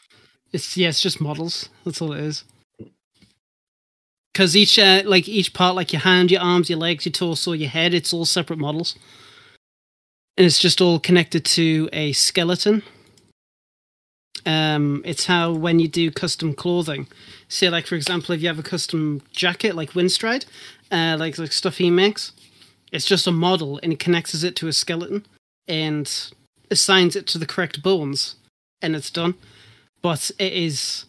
[0.53, 1.69] it's yeah, it's just models.
[1.85, 2.43] That's all it is.
[4.37, 7.53] Because each uh, like each part, like your hand, your arms, your legs, your torso,
[7.53, 8.93] your head, it's all separate models,
[10.37, 12.83] and it's just all connected to a skeleton.
[14.45, 17.07] Um, it's how when you do custom clothing,
[17.47, 20.45] say like for example, if you have a custom jacket like Winstride,
[20.91, 22.31] uh, like like stuff he makes,
[22.91, 25.25] it's just a model and it connects it to a skeleton
[25.67, 26.31] and
[26.69, 28.35] assigns it to the correct bones,
[28.83, 29.33] and it's done.
[30.03, 31.05] But it is.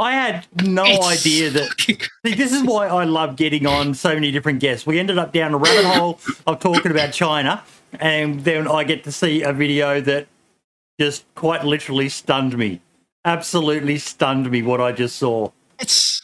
[0.00, 1.78] I had no it's idea that.
[1.78, 4.86] See, this is why I love getting on so many different guests.
[4.86, 7.62] We ended up down a rabbit hole of talking about China,
[7.98, 10.26] and then I get to see a video that
[10.98, 12.80] just quite literally stunned me.
[13.26, 15.50] Absolutely stunned me what I just saw.
[15.78, 16.22] it's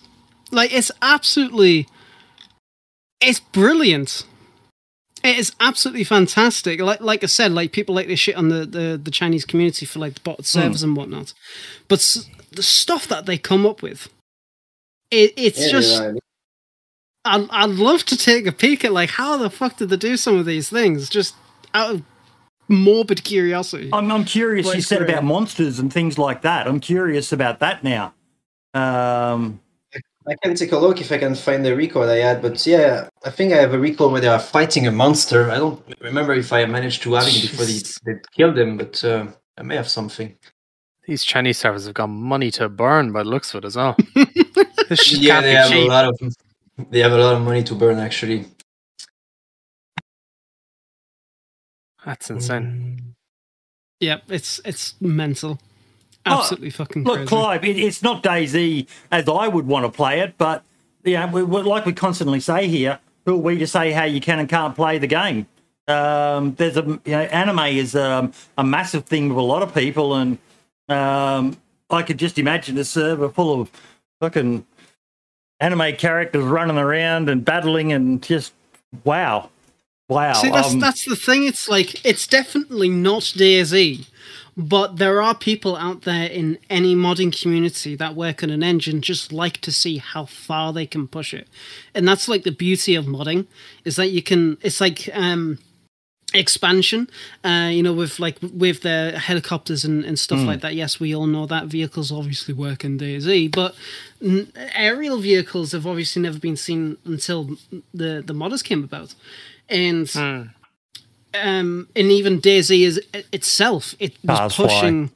[0.50, 1.86] like it's absolutely
[3.20, 4.24] it's brilliant
[5.24, 8.64] it is absolutely fantastic like like i said like people like this shit on the
[8.64, 10.60] the, the chinese community for like the botted hmm.
[10.60, 11.32] servers and whatnot
[11.88, 12.16] but
[12.56, 14.08] the stuff that they come up with
[15.10, 16.14] it, it's Yeah, just yeah,
[17.24, 20.16] I'd, I'd love to take a peek at like how the fuck did they do
[20.16, 21.34] some of these things just
[21.74, 22.02] out of
[22.68, 24.66] morbid curiosity I'm, I'm curious.
[24.66, 25.10] Well, you said great.
[25.10, 26.66] about monsters and things like that.
[26.66, 28.14] I'm curious about that now.
[28.74, 29.60] Um,
[30.28, 33.08] I can take a look if I can find the record I had, but yeah,
[33.24, 35.50] I think I have a record where they are fighting a monster.
[35.50, 37.80] I don't remember if I managed to have it before they,
[38.14, 40.36] they killed him, but uh, I may have something.
[41.06, 43.96] These Chinese servers have got money to burn by the looks of it as well.
[45.08, 46.36] Yeah, they be have a lot of
[46.90, 48.46] they have a lot of money to burn actually.
[52.04, 53.14] That's insane.
[53.98, 55.58] yep it's it's mental
[56.26, 57.28] Oh, absolutely fucking Look, crazy.
[57.28, 60.64] Clive, it, it's not DayZ as I would want to play it, but
[61.04, 64.04] you know, we, we, like we constantly say here, who are we to say how
[64.04, 65.46] you can and can't play the game?
[65.86, 69.72] Um, there's a you know, anime is um, a massive thing with a lot of
[69.72, 70.38] people, and
[70.88, 71.56] um,
[71.90, 73.70] I could just imagine a server full of
[74.20, 74.64] fucking
[75.60, 78.52] anime characters running around and battling, and just
[79.04, 79.50] wow,
[80.08, 80.34] wow.
[80.34, 81.44] See, that's um, that's the thing.
[81.44, 84.06] It's like it's definitely not DayZ,
[84.56, 89.00] but there are people out there in any modding community that work on an engine
[89.00, 91.48] just like to see how far they can push it,
[91.94, 93.46] and that's like the beauty of modding
[93.84, 94.58] is that you can.
[94.62, 95.58] It's like um
[96.34, 97.08] expansion
[97.44, 101.14] uh you know with like with the helicopters and, and stuff like that yes we
[101.14, 103.74] all know that vehicles obviously work in DayZ but
[104.22, 107.50] n- aerial vehicles have obviously never been seen until
[107.94, 109.14] the the modders came about
[109.68, 110.42] and Hmm.
[111.42, 113.00] um and even DayZ is
[113.32, 114.66] itself it was fly.
[114.68, 115.10] pushing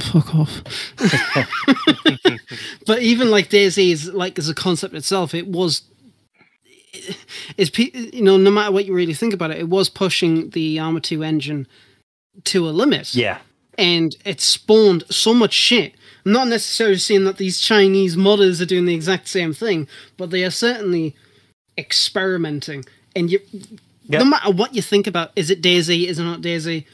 [0.00, 0.62] fuck off
[2.86, 5.82] but even like DayZ is like as a concept itself it was
[7.56, 10.78] is you know no matter what you really think about it it was pushing the
[10.78, 11.66] Arma 2 engine
[12.44, 13.14] to a limit.
[13.14, 13.38] Yeah.
[13.78, 15.94] and it spawned so much shit.
[16.26, 19.86] I'm not necessarily saying that these chinese modders are doing the exact same thing
[20.16, 21.14] but they are certainly
[21.78, 22.84] experimenting.
[23.16, 23.40] And you
[24.06, 24.18] Yep.
[24.18, 26.84] no matter what you think about is it DayZ is it not DayZ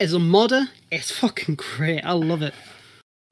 [0.00, 2.00] as a modder it's fucking great.
[2.02, 2.54] I love it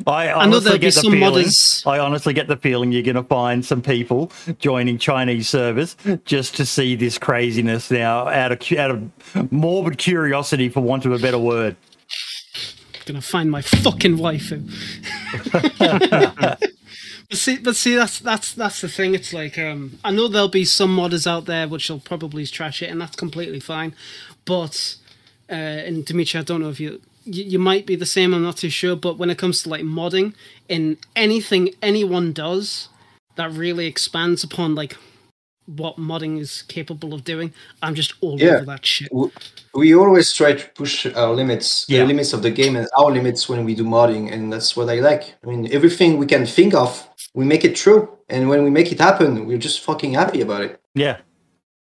[0.07, 1.45] I honestly get the some feeling.
[1.45, 5.97] modders- I honestly get the feeling you're going to find some people joining Chinese servers
[6.25, 11.13] just to see this craziness now, out of out of morbid curiosity, for want of
[11.13, 11.77] a better word.
[12.95, 14.65] I'm gonna find my fucking waifu.
[17.29, 19.15] but see, but see, that's that's that's the thing.
[19.15, 22.83] It's like um, I know there'll be some modders out there which will probably trash
[22.83, 23.95] it, and that's completely fine.
[24.45, 24.97] But
[25.51, 28.35] uh, and Dimitri, I don't know if you, you you might be the same.
[28.35, 28.97] I'm not too sure.
[28.97, 30.35] But when it comes to like modding,
[30.69, 32.89] in anything anyone does
[33.37, 34.97] that really expands upon like
[35.67, 37.53] what modding is capable of doing,
[37.83, 38.57] I'm just all Yeah.
[38.57, 39.09] over that shit.
[39.73, 42.01] We always try to push our limits, Yeah.
[42.01, 44.91] the limits of the game, and our limits when we do modding, and that's what
[44.91, 45.35] I like.
[45.43, 48.93] I mean, everything we can think of, we make it true, and when we make
[48.93, 50.79] it happen, we're just fucking happy about it.
[50.95, 51.17] Yeah,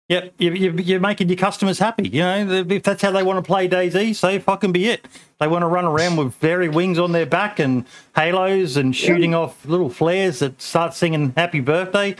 [0.09, 2.07] Yep, you, you, you're making your customers happy.
[2.07, 5.05] You know, if that's how they want to play DayZ, so fucking be it.
[5.39, 7.85] They want to run around with fairy wings on their back and
[8.15, 12.15] halos and shooting off little flares that start singing "Happy Birthday."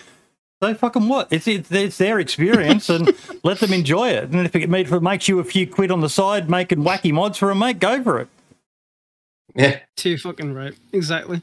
[0.61, 1.29] So fucking what?
[1.31, 3.13] It's it's, it's their experience, and
[3.43, 4.25] let them enjoy it.
[4.31, 7.13] And if it, if it makes you a few quid on the side making wacky
[7.13, 8.27] mods for a mate, go for it.
[9.55, 10.73] Yeah, Too fucking right.
[10.91, 11.41] Exactly.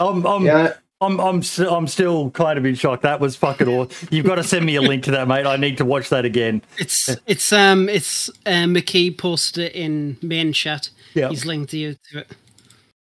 [0.00, 0.74] I'm I'm yeah.
[1.02, 3.00] I'm I'm s- I'm still kind of in shock.
[3.02, 4.08] That was fucking awesome.
[4.10, 5.46] You've got to send me a link to that, mate.
[5.46, 6.60] I need to watch that again.
[6.78, 10.90] It's it's um it's uh, McKee posted it in main chat.
[11.14, 11.30] Yeah.
[11.30, 12.26] He's linked you to it.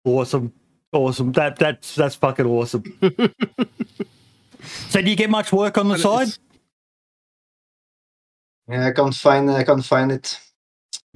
[0.05, 0.53] Awesome,
[0.93, 1.33] awesome.
[1.33, 2.83] That that's that's fucking awesome.
[4.89, 6.29] so, do you get much work on the But side?
[8.69, 10.39] Yeah, I can't find I can't find it.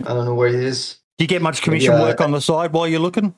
[0.00, 0.98] I don't know where it is.
[1.16, 2.02] Do you get much commission Yeah.
[2.02, 3.34] work on the side while you're looking?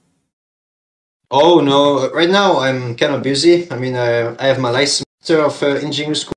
[1.31, 2.11] Oh no!
[2.11, 3.71] Right now I'm kind of busy.
[3.71, 6.33] I mean, I I have my license of uh, engineering school,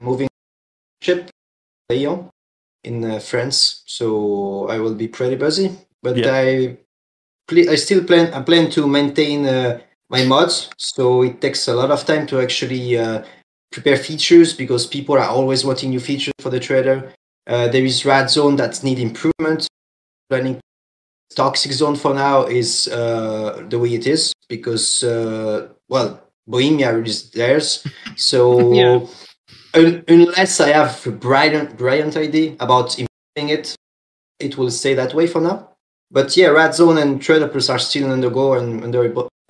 [0.00, 0.28] moving
[1.02, 1.30] ship,
[1.90, 2.30] Lyon,
[2.84, 3.82] in uh, France.
[3.86, 5.72] So I will be pretty busy.
[6.02, 6.32] But Yeah.
[6.34, 6.78] I,
[7.48, 8.32] pl- I still plan.
[8.34, 10.70] I plan to maintain uh, my mods.
[10.78, 13.24] So it takes a lot of time to actually uh,
[13.72, 17.12] prepare features because people are always wanting new features for the trader.
[17.46, 19.68] Uh, there is Rad Zone that need improvement.
[20.30, 20.60] Planning
[21.36, 27.30] toxic zone for now is uh, the way it is because uh, well bohemia is
[27.30, 27.84] theirs.
[28.16, 29.00] So Yeah.
[29.74, 33.74] un- unless i have a brilliant brilliant idea about improving it
[34.40, 35.68] it will stay that way for now.
[36.10, 37.20] But yeah Rad Zone and
[37.52, 39.04] plus are still on the go and under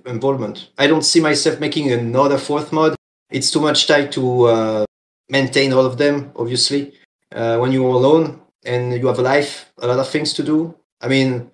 [0.07, 0.70] involvement.
[0.79, 2.95] I don't see myself making another fourth mod.
[3.31, 4.85] It's too much time to uh,
[5.29, 6.93] maintain all of them obviously.
[7.35, 10.75] Uh, when you're alone and you have a life a lot of things to do.
[11.01, 11.51] I mean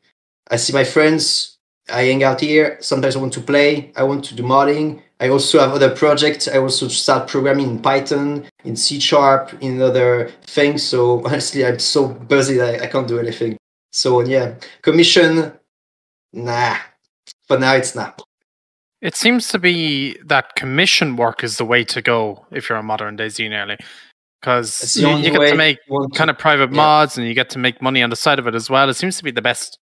[0.51, 1.57] I see my friends.
[1.88, 2.76] I hang out here.
[2.80, 3.92] Sometimes I want to play.
[3.96, 5.01] I want to do modding.
[5.20, 6.48] I also have other projects.
[6.48, 10.82] I also start programming in Python, in C Sharp, in other things.
[10.82, 13.57] So honestly, I'm so busy that I can't do anything.
[13.92, 15.53] So yeah, commission,
[16.32, 16.76] nah.
[17.46, 18.22] For now, it's not.
[19.01, 22.82] It seems to be that commission work is the way to go if you're a
[22.82, 23.76] modern day Z nearly.
[24.40, 25.78] Because you, you get to make
[26.14, 26.76] kind of private yeah.
[26.76, 28.88] mods and you get to make money on the side of it as well.
[28.88, 29.78] It seems to be the best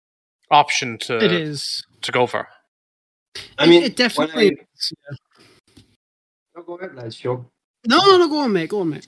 [0.52, 1.86] option to it is.
[2.02, 2.48] to go for.
[3.58, 4.50] I mean, it, definitely.
[4.50, 5.16] When is, yeah.
[6.56, 7.46] I, oh, go ahead, lads, sure.
[7.88, 8.28] No, no, no.
[8.28, 8.70] Go on, mate.
[8.70, 9.08] Go on, mate.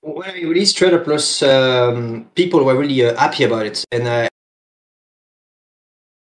[0.00, 4.28] when I released Trader Plus, um, people were really uh, happy about it, and uh,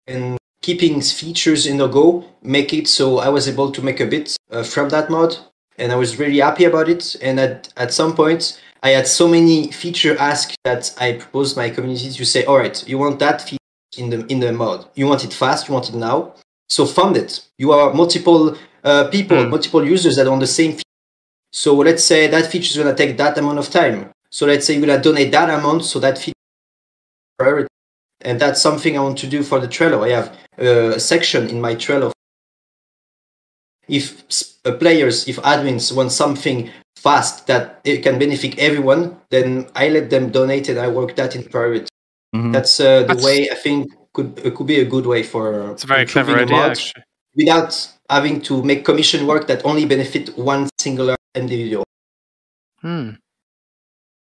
[0.07, 4.05] and keeping features in the Go make it so I was able to make a
[4.05, 5.37] bit uh, from that mod,
[5.77, 7.15] and I was really happy about it.
[7.21, 11.69] And at at some point, I had so many feature asks that I proposed my
[11.69, 13.60] community to say, all right, you want that feature
[13.97, 16.33] in the in the mod, you want it fast, you want it now,
[16.69, 17.41] so fund it.
[17.57, 19.49] You are multiple uh, people, Hmm.
[19.49, 20.77] multiple users that are on the same
[21.53, 24.09] so let's say that feature is going to take that amount of time.
[24.29, 26.33] So let's say you're going to donate that amount, so that feature
[27.37, 27.67] priority.
[28.21, 30.05] And that's something I want to do for the Trello.
[30.05, 32.11] I have a section in my Trello.
[33.87, 34.23] If
[34.65, 40.09] uh, players, if admins want something fast that it can benefit everyone, then I let
[40.09, 41.90] them donate and I work that in priority.
[42.35, 42.53] Mhm.
[42.53, 45.71] That's uh, the That's- way I think could uh, could be a good way for
[45.71, 47.03] It's a very improving clever the idea, mod actually.
[47.35, 51.83] without having to make commission work that only benefit one singular individual.
[52.81, 53.09] Hmm.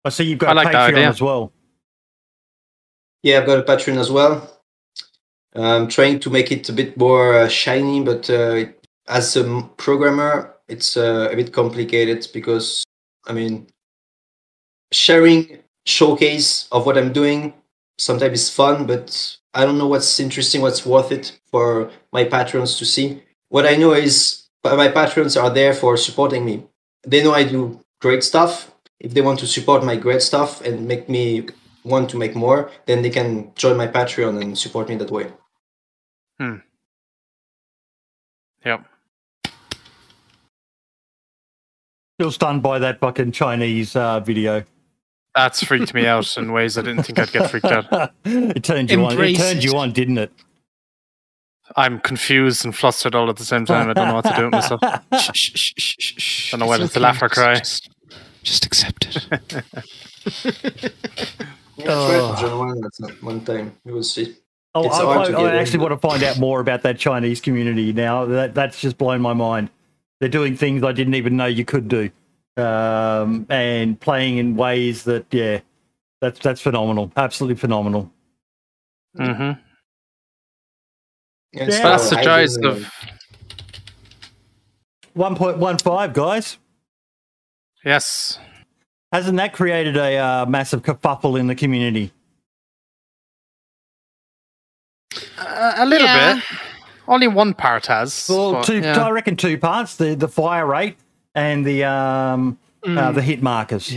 [0.04, 1.10] I see you've got I a like that Patreon idea.
[1.10, 1.52] as well.
[3.24, 4.52] Yeah, I've got a Patreon as well.
[5.56, 8.66] I'm trying to make it a bit more uh, shiny, but uh,
[9.08, 9.44] as a
[9.78, 12.84] programmer, it's uh, a bit complicated because,
[13.26, 13.68] I mean,
[14.92, 17.54] sharing showcase of what I'm doing
[17.98, 22.78] sometimes it's fun, but I don't know what's interesting, what's worth it for my patrons
[22.78, 23.24] to see.
[23.50, 26.64] What I know is my patrons are there for supporting me.
[27.06, 28.72] They know I do great stuff.
[29.00, 31.48] If they want to support my great stuff and make me
[31.84, 35.32] want to make more, then they can join my Patreon and support me that way.
[36.40, 36.56] Hmm.
[38.66, 38.86] Yep.
[42.20, 44.64] Still stunned by that fucking Chinese uh, video.
[45.36, 48.12] That's freaked me out in ways I didn't think I'd get freaked out.
[48.24, 49.20] it turned you on.
[49.22, 50.32] It turned you on, didn't it?
[51.76, 53.90] I'm confused and flustered all at the same time.
[53.90, 54.80] I don't know what to do with myself.
[55.20, 56.52] Shh, shh, shh, shh, shh, shh.
[56.52, 57.56] Don't know whether to laugh or cry.
[57.56, 57.90] Just,
[58.44, 59.64] just accept it.
[61.78, 62.36] Yeah, Oh.
[62.40, 63.76] try oh, to one at some- one time.
[63.84, 64.36] You will see.
[64.74, 68.26] Oh, I, I, I actually want to find out more about that Chinese community now.
[68.26, 69.70] That that's just blown my mind.
[70.20, 72.10] They're doing things I didn't even know you could do,
[72.58, 75.60] um, and playing in ways that yeah,
[76.22, 77.12] that's that's phenomenal.
[77.18, 78.12] Absolutely phenomenal.
[79.16, 79.56] hmm Yeah,
[81.54, 81.68] Yeah.
[81.70, 82.90] so That's the joys of
[85.14, 86.58] One point one five, guys.
[87.84, 88.40] yes.
[89.12, 92.12] Hasn't that created a uh, massive kerfuffle in the community?
[95.38, 96.36] Uh, a little Yeah.
[96.36, 96.44] bit.
[97.08, 98.28] Only one part has.
[98.30, 99.06] Well, but, two, yeah.
[99.06, 100.98] I reckon two parts: the the fire rate
[101.36, 103.94] and the um uh, the hit markers.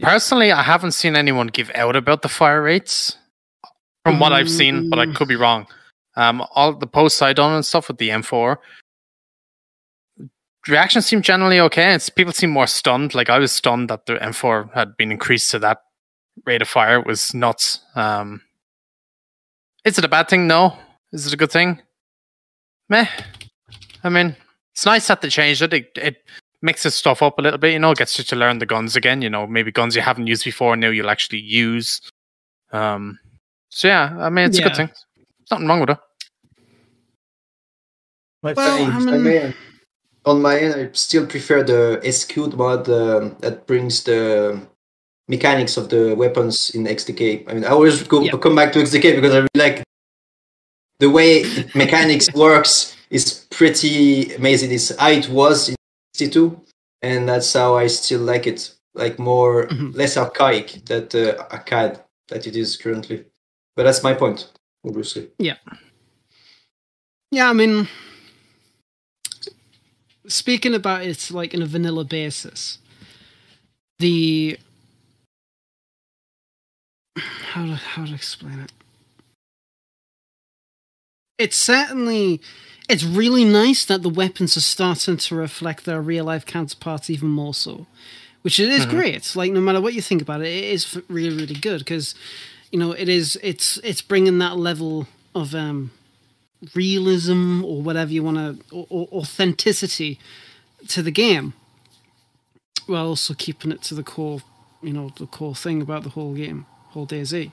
[0.00, 3.16] Personally, I haven't seen anyone give out about the fire rates
[4.04, 5.14] from what I've seen, but I Mm.
[5.14, 5.66] could be wrong.
[6.16, 8.56] Um, all the posts I done and stuff with the M4,
[10.68, 11.94] reactions seem generally okay.
[11.94, 13.14] It's people seem more stunned.
[13.14, 15.82] Like I was stunned that the M4 had been increased to that
[16.46, 16.98] rate of fire.
[17.00, 17.80] It was nuts.
[17.94, 18.40] Um,
[19.84, 20.46] is it a bad thing?
[20.46, 20.76] No.
[21.12, 21.82] Is it a good thing?
[22.88, 23.06] Meh.
[24.02, 24.34] I mean,
[24.72, 25.72] it's nice that they changed it.
[25.72, 26.16] It, it
[26.62, 27.72] mixes stuff up a little bit.
[27.72, 29.22] You know, gets you to learn the guns again.
[29.22, 32.00] You know, maybe guns you haven't used before now you'll actually use.
[32.72, 33.18] Um.
[33.70, 34.88] So yeah, I mean, it's a good thing.
[35.16, 35.98] There's Nothing wrong with it.
[38.42, 38.84] Let's Well.
[38.84, 39.54] I If I mean-
[40.26, 44.60] on my end, I still prefer the SQ'd mod um, that brings the
[45.28, 47.48] mechanics of the weapons in XDK.
[47.48, 48.32] I mean, I always go, Yeah.
[48.36, 49.82] come back to XDK because I really like
[50.98, 51.44] the way
[51.74, 54.72] mechanics works is pretty amazing.
[54.72, 55.76] It's how it was in
[56.14, 56.58] 62,
[57.02, 58.74] and that's how I still like it.
[58.94, 59.94] Like more, Mhm.
[59.94, 63.26] less archaic that uh, arcade that it is currently.
[63.76, 64.50] But that's my point,
[64.86, 65.28] obviously.
[65.38, 65.56] Yeah,
[67.30, 67.86] Yeah, I mean,
[70.26, 72.78] speaking about it like in a vanilla basis,
[73.98, 74.58] the
[77.52, 78.72] how to how to explain it?
[81.38, 82.40] It's certainly
[82.90, 87.28] it's really nice that the weapons are starting to reflect their real life counterparts even
[87.28, 87.86] more so,
[88.42, 88.90] which it is Mhm.
[88.90, 89.36] great.
[89.36, 92.14] Like no matter what you think about it, it is really really good because
[92.72, 95.90] you know it is it's it's bringing that level of um
[96.74, 100.18] realism or whatever you want to or, or authenticity
[100.88, 101.54] to the game
[102.86, 104.42] while also keeping it to the core
[104.82, 107.50] you know the core thing about the whole game whole DayZ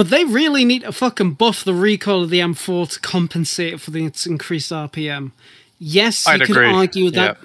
[0.00, 3.90] but they really need to fucking buff the recoil of the M4 to compensate for
[3.90, 5.32] the its increased RPM
[5.78, 6.72] yes you I'd could agree.
[6.72, 7.36] argue that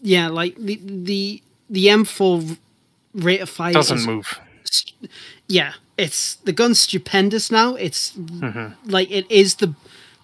[0.00, 0.28] yeah.
[0.28, 2.58] like the the the M4
[3.14, 4.40] rate of fire Doesn't is move.
[5.48, 7.74] yeah, it's the gun's stupendous now.
[7.76, 8.74] It's Mhm.
[8.84, 9.74] like it is the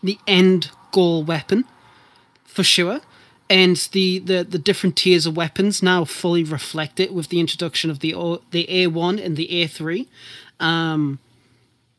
[0.03, 1.65] the end goal weapon
[2.45, 3.01] for sure.
[3.51, 7.91] And the, the, the different tiers of weapons now fully reflect it with the introduction
[7.91, 8.13] of the
[8.51, 10.07] the A1 and the A3.
[10.61, 11.19] Um,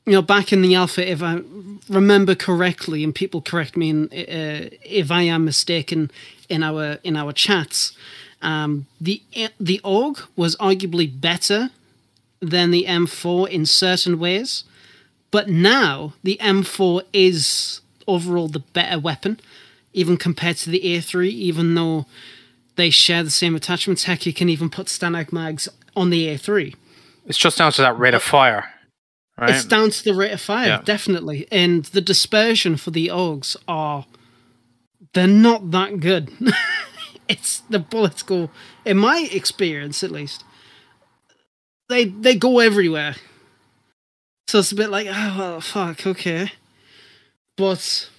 [0.05, 1.41] you know, back in the alpha, if I
[1.89, 6.11] remember correctly, and people correct me in, uh, if I am mistaken
[6.49, 7.93] in our in our chats,
[8.41, 9.21] um, the
[9.59, 11.69] the AUG was arguably better
[12.41, 14.65] than the M4 in certain ways,
[15.31, 19.39] but now the M4 is overall the better weapon,
[19.93, 21.29] even compared to the A3.
[21.29, 22.05] Even though
[22.75, 26.75] they share the same attachments, heck, you can even put Stanag mags on the A3.
[27.25, 28.69] It's just down to that rate of fire,
[29.37, 29.51] right?
[29.51, 30.81] It's down to the rate of fire, Yeah.
[30.83, 31.47] definitely.
[31.51, 34.05] And the dispersion for the Augs are
[35.13, 36.31] they're not that good.
[37.27, 38.49] it's the bullets go
[38.85, 40.43] in my experience at least.
[41.89, 43.15] They they go everywhere.
[44.47, 46.51] So it's a bit like, oh well, fuck, okay.
[47.55, 48.09] But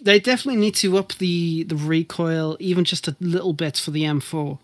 [0.00, 4.02] they definitely need to up the the recoil even just a little bit for the
[4.02, 4.58] M4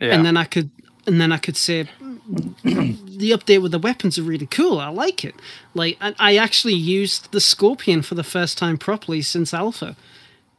[0.00, 0.12] yeah.
[0.14, 0.70] and then I could
[1.06, 1.88] and then I could say
[2.28, 4.78] the update with the weapons are really cool.
[4.80, 5.34] I like it.
[5.74, 9.96] Like I, I actually used the Scorpion for the first time properly since Alpha,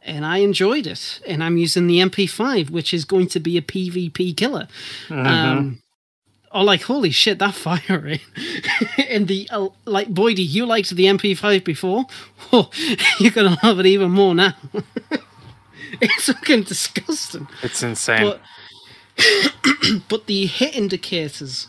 [0.01, 1.19] and I enjoyed it.
[1.27, 4.67] And I'm using the MP5, which is going to be a PvP killer.
[5.07, 5.25] Mhm.
[5.25, 5.81] Um,
[6.51, 8.19] oh, like holy shit, that firing
[9.09, 12.05] and the uh, like, Boydie, you liked the MP5 before.
[12.53, 12.69] Oh,
[13.19, 14.53] you're gonna love it even more now.
[15.99, 17.47] it's fucking disgusting.
[17.63, 18.21] it's insane.
[18.21, 18.39] But
[20.09, 21.67] but the hit indicators.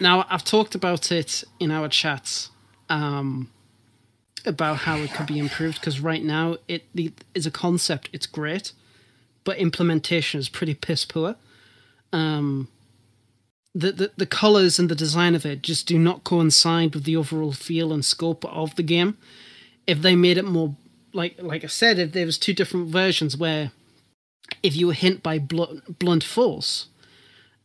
[0.00, 2.50] Now I've talked about it in our chats
[2.88, 3.50] um,
[4.44, 8.08] about how it could be improved because right now it the, is a concept.
[8.12, 8.72] It's great,
[9.44, 11.36] but implementation is pretty piss poor.
[12.12, 12.68] Um,
[13.74, 17.16] the, the the colors and the design of it just do not coincide with the
[17.16, 19.18] overall feel and scope of the game.
[19.86, 20.76] If they made it more
[21.12, 23.72] like like I said, if there was two different versions where
[24.62, 26.86] if you were hit by blunt, blunt force,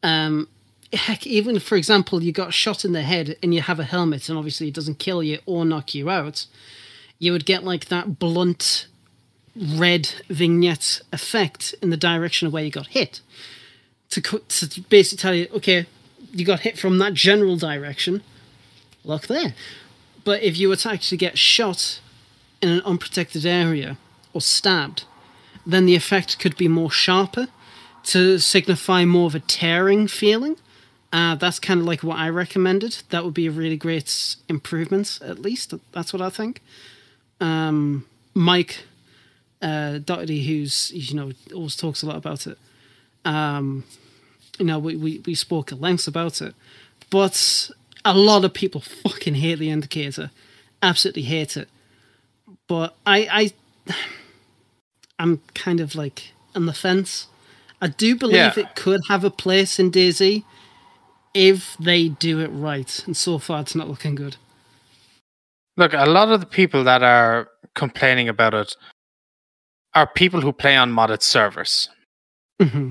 [0.03, 0.47] um,
[0.93, 4.29] heck, even for example, you got shot in the head and you have a helmet,
[4.29, 6.45] and obviously it doesn't kill you or knock you out,
[7.19, 8.87] you would get like that blunt
[9.55, 13.21] red vignette effect in the direction of where you got hit.
[14.11, 15.85] To, to basically tell you, okay,
[16.33, 18.23] you got hit from that general direction,
[19.03, 19.53] look there.
[20.23, 21.99] But if you were to actually get shot
[22.61, 23.97] in an unprotected area
[24.33, 25.05] or stabbed,
[25.65, 27.47] then the effect could be more sharper
[28.03, 30.57] to signify more of a tearing feeling.
[31.13, 33.03] Uh, that's kind of like what I recommended.
[33.09, 35.73] That would be a really great improvement, at least.
[35.91, 36.61] That's what I think.
[37.39, 38.85] Um, Mike
[39.61, 42.57] uh, Doherty, who's you know always talks a lot about it.
[43.25, 43.83] Um,
[44.57, 46.55] you know, we, we, we spoke at length about it,
[47.09, 47.69] but
[48.05, 50.31] a lot of people fucking hate the indicator,
[50.81, 51.67] absolutely hate it.
[52.67, 53.51] But I
[53.87, 53.95] I
[55.21, 57.27] I'm kind of like on the fence.
[57.81, 58.53] I do believe Yeah.
[58.63, 60.43] it could have a place in DayZ
[61.33, 64.35] if they do it right, and so far it's not looking good.
[65.77, 68.75] Look, a lot of the people that are complaining about it
[69.93, 71.89] are people who play on modded servers.
[72.61, 72.89] hmm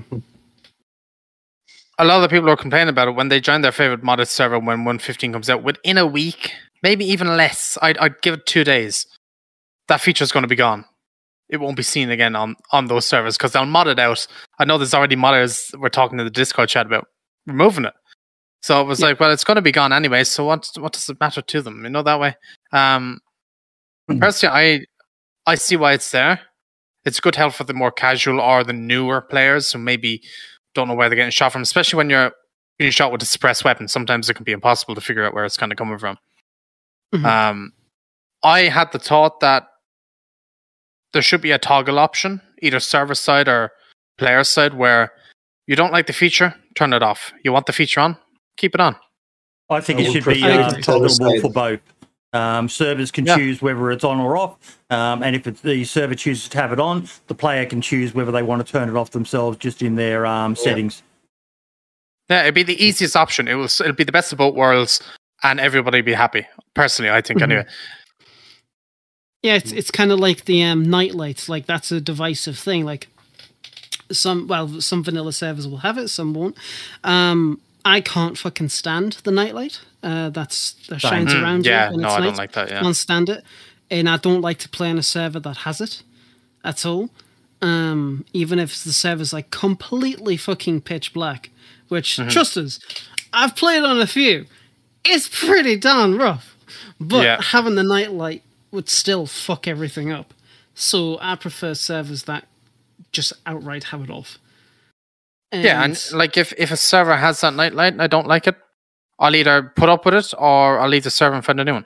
[1.99, 4.01] A lot of the people who are complaining about it when they join their favorite
[4.03, 7.77] modded server when 115 comes out within a week, maybe even less.
[7.81, 9.05] I'd, I'd give it two days.
[9.87, 10.85] That feature is going to be gone.
[11.51, 14.25] It won't be seen again on, on those servers because they'll mod it out.
[14.57, 17.07] I know there's already modders we're talking to the Discord chat about
[17.45, 17.93] removing it.
[18.61, 19.07] So it was Yeah.
[19.07, 20.23] like, well, it's going to be gone anyway.
[20.23, 21.83] So what what does it matter to them?
[21.83, 22.35] You know that way.
[22.71, 23.19] Um,
[24.19, 24.85] personally,
[25.45, 26.39] I I see why it's there.
[27.03, 30.21] It's good help for the more casual or the newer players who maybe
[30.75, 32.31] don't know where they're getting shot from, especially when you're
[32.77, 33.87] being shot with a suppressed weapon.
[33.87, 36.17] Sometimes it can be impossible to figure out where it's kind of coming from.
[37.13, 37.25] Mhm.
[37.25, 37.73] Um,
[38.43, 39.67] I had the thought that
[41.13, 43.71] there should be a toggle option, either server side or
[44.17, 45.11] player side, where
[45.67, 47.33] you don't like the feature, turn it off.
[47.43, 48.17] You want the feature on,
[48.57, 48.95] keep it on.
[49.69, 51.79] I think I it should be prefer uh, it to toggle toggleable for both.
[52.33, 53.35] Um, servers can Yeah.
[53.35, 56.71] choose whether it's on or off, um, and if it's, the server chooses to have
[56.71, 59.81] it on, the player can choose whether they want to turn it off themselves just
[59.81, 61.03] in their um, settings.
[62.29, 63.49] Yeah, it'd be the easiest option.
[63.49, 63.65] It will.
[63.65, 65.01] It'll be the best of both worlds,
[65.43, 66.47] and everybody be happy.
[66.73, 67.39] Personally, I think.
[67.41, 67.43] Mhm.
[67.43, 67.65] Anyway,
[69.41, 71.49] Yeah, it's it's kind of like the um, night lights.
[71.49, 72.85] Like that's a divisive thing.
[72.85, 73.07] Like
[74.11, 76.55] some, well, some vanilla servers will have it, some won't.
[77.03, 79.81] Um, I can't fucking stand the nightlight.
[80.03, 81.91] Uh, that's that shines Mm, around yeah, you.
[81.93, 82.69] when no, it's I don't like that.
[82.69, 83.43] Yeah, Can't stand it,
[83.89, 86.03] and I don't like to play on a server that has it
[86.63, 87.09] at all.
[87.63, 91.49] Um, even if the server's like completely fucking pitch black,
[91.87, 92.29] which Mm-hmm.
[92.29, 92.79] trust us,
[93.33, 94.45] I've played on a few.
[95.03, 96.55] It's pretty darn rough,
[96.99, 97.41] but Yeah.
[97.41, 100.33] having the nightlight would still fuck everything up.
[100.73, 102.47] So I prefer servers that
[103.11, 104.37] just outright have it off.
[105.51, 108.55] yeah, and like if if a server has that nightlight and I don't like it,
[109.19, 111.73] I'll either put up with it or I'll leave the server and find a new
[111.73, 111.85] one.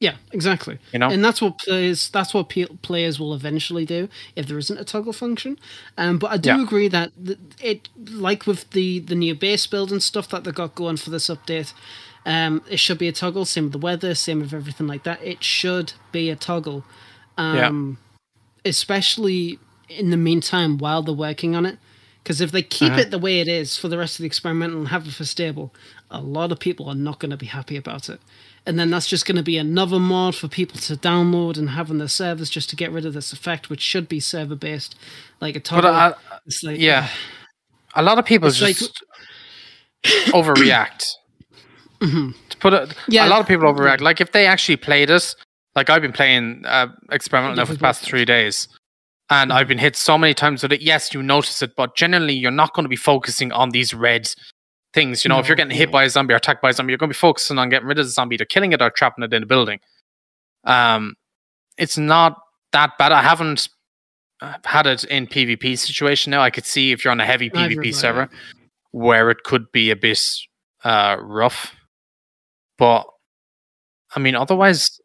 [0.00, 0.78] Yeah, exactly.
[0.92, 1.10] You know?
[1.10, 4.84] and that's what players that's what pe- players will eventually do if there isn't a
[4.84, 5.60] toggle function.
[5.96, 6.62] Um, but I do Yeah.
[6.62, 10.50] agree that th- it, like with the the new base build and stuff that they
[10.50, 11.72] got going for this update,
[12.26, 13.44] um, it should be a toggle.
[13.44, 15.22] Same with the weather, same with everything like that.
[15.22, 16.84] It should be a toggle.
[17.38, 17.98] Um,
[18.64, 19.58] especially
[19.88, 21.78] in the meantime while they're working on it.
[22.22, 23.00] Because if they keep Uh-huh.
[23.00, 25.24] it the way it is for the rest of the experimental and have it for
[25.24, 25.74] stable,
[26.10, 28.20] a lot of people are not going to be happy about it.
[28.64, 31.90] And then that's just going to be another mod for people to download and have
[31.90, 34.94] on their servers just to get rid of this effect, which should be server based,
[35.40, 35.90] like a toggle.
[35.90, 36.12] uh,
[36.46, 37.08] it's like, yeah,
[37.96, 39.02] a lot of people just like- just
[42.02, 42.48] overreact.
[42.50, 43.26] To put it, Yeah.
[43.26, 44.00] a lot of people overreact.
[44.00, 45.34] Like if they actually played it,
[45.74, 48.68] like I've been playing uh, experimental now for the past three days,
[49.30, 50.82] and I've been hit so many times with it.
[50.82, 54.28] Yes, you notice it, but generally you're not going to be focusing on these red
[54.92, 55.24] things.
[55.24, 55.92] You know, if you're getting hit no.
[55.92, 57.88] by a zombie or attacked by a zombie, you're going to be focusing on getting
[57.88, 59.80] rid of the zombie, either killing it or trapping it in a building.
[60.64, 61.14] Um,
[61.78, 62.36] it's not
[62.72, 63.12] that bad.
[63.12, 63.68] I haven't
[64.42, 66.42] uh, had it in PvP situation now.
[66.42, 68.28] I could see if you're on a heavy PvP server
[68.90, 70.20] where it could be a bit
[70.84, 71.74] uh, rough.
[72.82, 73.06] But
[74.16, 75.00] I mean, otherwise,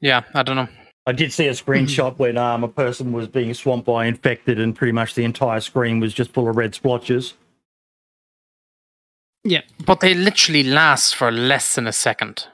[0.00, 0.68] yeah, I don't know.
[1.04, 4.72] I did see a screenshot when um, a person was being swamped by infected, and
[4.72, 7.34] pretty much the entire screen was just full of red splotches.
[9.42, 12.46] yeah, But they literally last for less than a second.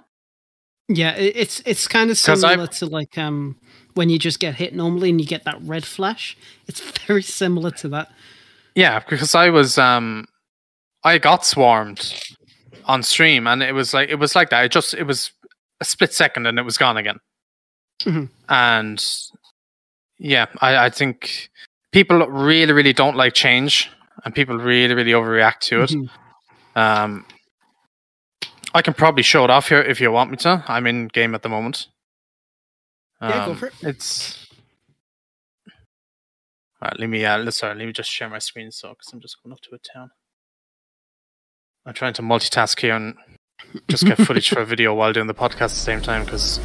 [0.89, 1.15] yeah.
[1.15, 3.57] It's it's kind of similar to like um
[3.93, 6.39] when you just get hit normally and you get that red flash.
[6.67, 8.11] It's very similar to that.
[8.75, 10.25] Yeah, because I was um
[11.05, 12.19] I got swarmed
[12.89, 14.64] on stream and it was like it was like that.
[14.64, 15.30] It just it was
[15.80, 17.18] a split second and it was gone again.
[18.03, 18.28] Mhm.
[18.49, 19.05] And
[20.18, 21.51] yeah, I, I think
[21.93, 23.91] people really, really don't like change
[24.24, 25.91] and people really, really overreact to it.
[25.91, 26.11] Mhm.
[26.74, 27.26] Um
[28.74, 30.62] I can probably show it off here if you want me to.
[30.68, 31.86] I'm in game at the moment.
[33.20, 33.74] Yeah, go Um, for it.
[33.82, 34.47] It's
[36.80, 37.01] all right.
[37.01, 37.74] Let me uh, sorry.
[37.76, 40.11] Let me just share my screen so because I'm just going up to a town.
[41.89, 43.16] I'm trying to multitask here and
[43.89, 46.61] just get footage for a video while doing the podcast at the same time because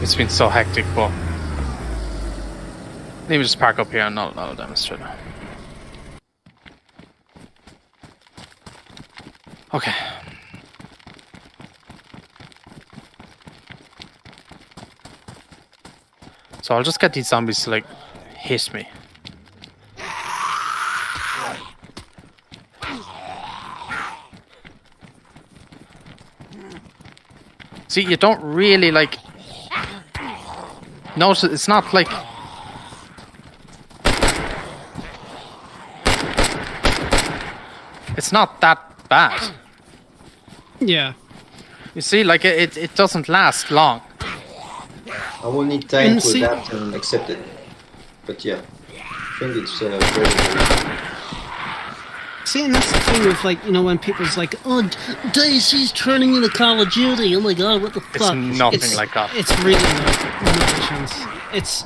[0.00, 0.84] it's been so hectic.
[0.94, 1.10] But
[3.28, 5.00] maybe just park up here and not not demonstrate.
[9.74, 9.92] Okay.
[16.62, 17.86] So I'll just get these zombies to like
[18.36, 18.86] hit me.
[27.92, 29.18] See, you don't really like.
[31.14, 32.08] Notice it's not like.
[38.16, 38.78] It's not that
[39.08, 39.40] bad.
[40.80, 41.14] Yeah.
[41.94, 44.00] You see, like it, it, it doesn't last long.
[45.42, 47.38] I will need time And to see- adapt and accept it.
[48.26, 51.11] But yeah, I think it's uh, very,
[52.60, 54.82] and that's the thing with like you know when people's like, "Oh,
[55.32, 58.36] DayZ's turning into Call of Duty." Oh my god, what the It's fuck?
[58.36, 59.34] It's nothing like that.
[59.34, 61.14] It's really not, a chance.
[61.54, 61.84] It's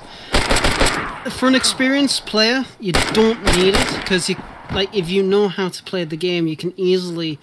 [1.31, 4.37] for an experienced player, you don't need it because you
[4.73, 7.39] like if you know how to play the game, you can easily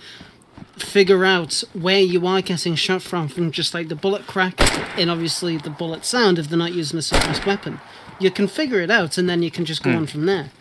[0.78, 4.56] figure out where you are getting shot from from just like the bullet crack
[4.98, 7.80] and obviously the bullet sound if they're not using a suppressed weapon.
[8.20, 9.98] You can figure it out and then you can just go hmm.
[9.98, 10.52] on from there.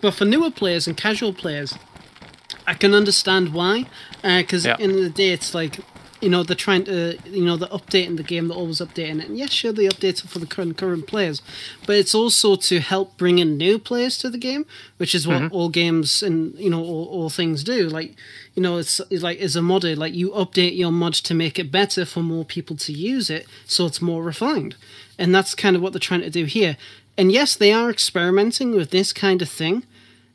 [0.00, 1.74] But for newer players and casual players,
[2.68, 3.86] I can understand why,
[4.22, 4.72] uh, because Yeah.
[4.72, 5.80] at the the day, it's like
[6.20, 9.28] you know they're trying to you know they're updating the game, they're always updating it.
[9.28, 11.40] And yes, sure, they update it for the current current players,
[11.86, 14.66] but it's also to help bring in new players to the game,
[14.98, 15.56] which is what mm-hmm.
[15.56, 17.88] all games and you know all, all things do.
[17.88, 18.10] Like
[18.54, 21.58] you know, it's, it's like as a modder, like you update your mod to make
[21.58, 24.76] it better for more people to use it, so it's more refined,
[25.18, 26.76] and that's kind of what they're trying to do here.
[27.16, 29.84] And yes, they are experimenting with this kind of thing.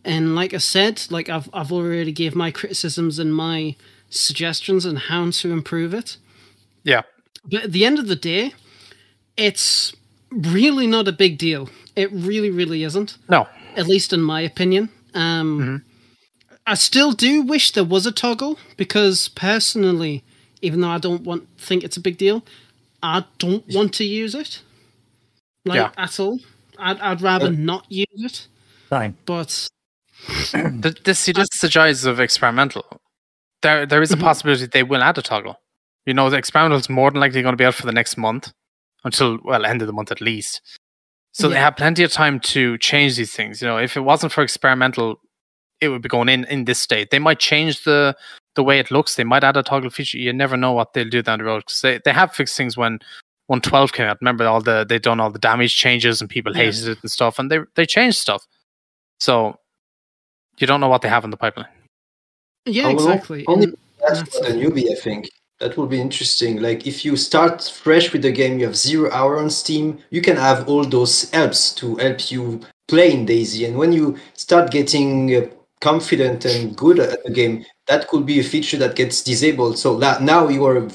[0.06, 3.76] And like I said, like I've I've already gave my criticisms and my
[4.10, 6.18] suggestions on how to improve it.
[6.84, 7.04] Yeah.
[7.49, 8.54] But at the end of the day,
[9.38, 9.93] it's
[10.32, 11.70] really not a big deal.
[11.95, 13.18] It really, really isn't.
[13.30, 13.47] No.
[13.76, 14.89] At least in my opinion.
[15.14, 15.84] Um,
[16.66, 20.24] I still do wish there was a toggle because personally,
[20.62, 22.43] even though I don't want think it's a big deal,
[23.01, 24.62] I don't want to use it.
[25.66, 25.91] Like Yeah.
[25.97, 26.39] at all.
[26.78, 28.47] I'd I'd rather not use it.
[28.89, 29.16] Same.
[29.26, 29.70] But
[30.28, 33.02] This see, this is the joys of experimental.
[33.62, 34.24] There, there is a mm-hmm.
[34.24, 35.58] possibility they will add a toggle.
[36.06, 38.18] You know, the experimental is more than likely going to be out for the next
[38.18, 38.52] month,
[39.04, 40.62] until well, end of the month at least.
[41.34, 43.60] So they have plenty of time to change these things.
[43.62, 45.20] You know, if it wasn't for experimental,
[45.82, 47.10] it would be going in in this state.
[47.10, 48.16] They might change the
[48.56, 49.16] the way it looks.
[49.16, 50.20] They might add a toggle feature.
[50.20, 52.78] You never know what they'll do down the road because they, they have fixed things
[52.78, 53.00] when
[53.48, 54.20] 112 came out.
[54.22, 56.66] Remember all the they done all the damage changes and people Yeah.
[56.66, 58.46] hated it and stuff, and they they changed stuff.
[59.20, 59.58] So
[60.60, 61.68] you don't know what they have in the pipeline.
[62.66, 63.45] yeah, I exactly.
[63.47, 65.30] Only And- that's that's- for the newbie, I think.
[65.60, 66.62] That will be interesting.
[66.62, 70.22] Like if you start fresh with the game, you have zero hour on Steam, you
[70.22, 73.66] can have all those helps to help you play in DayZ.
[73.68, 75.47] And when you start getting uh,
[75.80, 79.78] confident and good at the game, that could be a feature that gets disabled.
[79.78, 80.88] So that now you are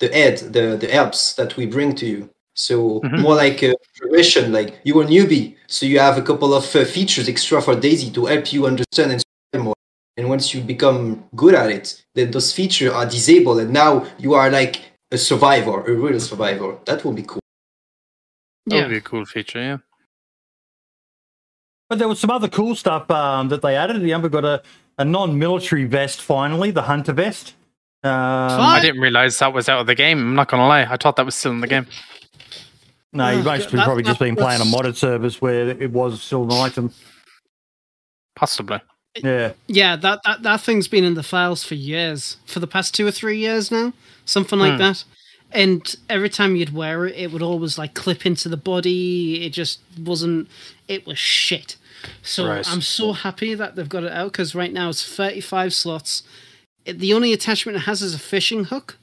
[0.00, 2.28] the aid, the the helps that we bring to you.
[2.54, 3.20] So Mhm.
[3.20, 4.52] more like a progression.
[4.52, 7.74] Like you are a newbie, so you have a couple of uh, features extra for
[7.74, 9.74] DayZ to help you understand and more.
[10.16, 14.34] And once you become good at it, then those features are disabled, and now you
[14.34, 14.76] are like
[15.10, 16.78] a survivor, a real survivor.
[16.86, 17.40] That will be cool.
[18.66, 18.82] That yeah.
[18.82, 19.78] would be a cool feature, yeah.
[21.88, 24.00] But there was some other cool stuff um, that they added.
[24.00, 24.62] The Umber got a,
[24.98, 27.54] a non-military vest finally, the hunter vest.
[28.02, 30.18] Um, I didn't realize that was out of the game.
[30.18, 30.82] I'm not gonna lie.
[30.82, 31.86] I thought that was still in the game.
[33.12, 35.90] No, you Oh, must have that- probably just been playing a modded service where it
[35.90, 36.92] was still an item.
[38.36, 38.80] Possibly.
[39.22, 42.94] Yeah, Yeah, that, that that thing's been in the files for years, for the past
[42.94, 43.92] two or three years now,
[44.24, 44.78] something like Hmm.
[44.78, 45.04] that.
[45.52, 49.44] And every time you'd wear it, it would always like clip into the body.
[49.46, 50.48] It just wasn't.
[50.88, 51.76] It was shit.
[52.22, 52.68] So Right.
[52.68, 56.24] I'm so happy that they've got it out because right now it's 35 slots.
[56.84, 58.98] It, the only attachment it has is a fishing hook.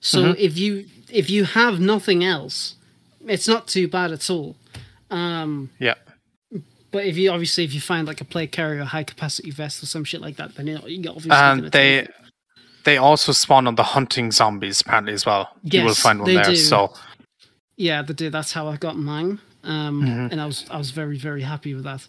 [0.00, 0.34] So Mm-hmm.
[0.40, 2.74] if you if you have nothing else,
[3.26, 4.56] it's not too bad at all.
[5.10, 5.94] Um, Yeah.
[6.90, 9.86] but if you obviously if you find like a plate carrier, high capacity vest or
[9.86, 12.12] some shit like that, then you know, you obviously And gonna take they
[12.84, 15.50] they also spawn on the hunting zombies apparently as well.
[15.62, 16.44] Yes, you will find one there.
[16.44, 16.56] do.
[16.56, 16.92] So
[17.76, 18.30] yeah they do.
[18.30, 20.32] That's how I got mine, um, Mhm.
[20.32, 22.06] and I was I was very very happy with that.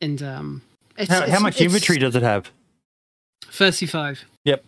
[0.00, 0.62] And um,
[0.98, 2.50] it's, how, how much it's inventory does it have?
[3.50, 4.24] Thirty-five.
[4.44, 4.64] Yep.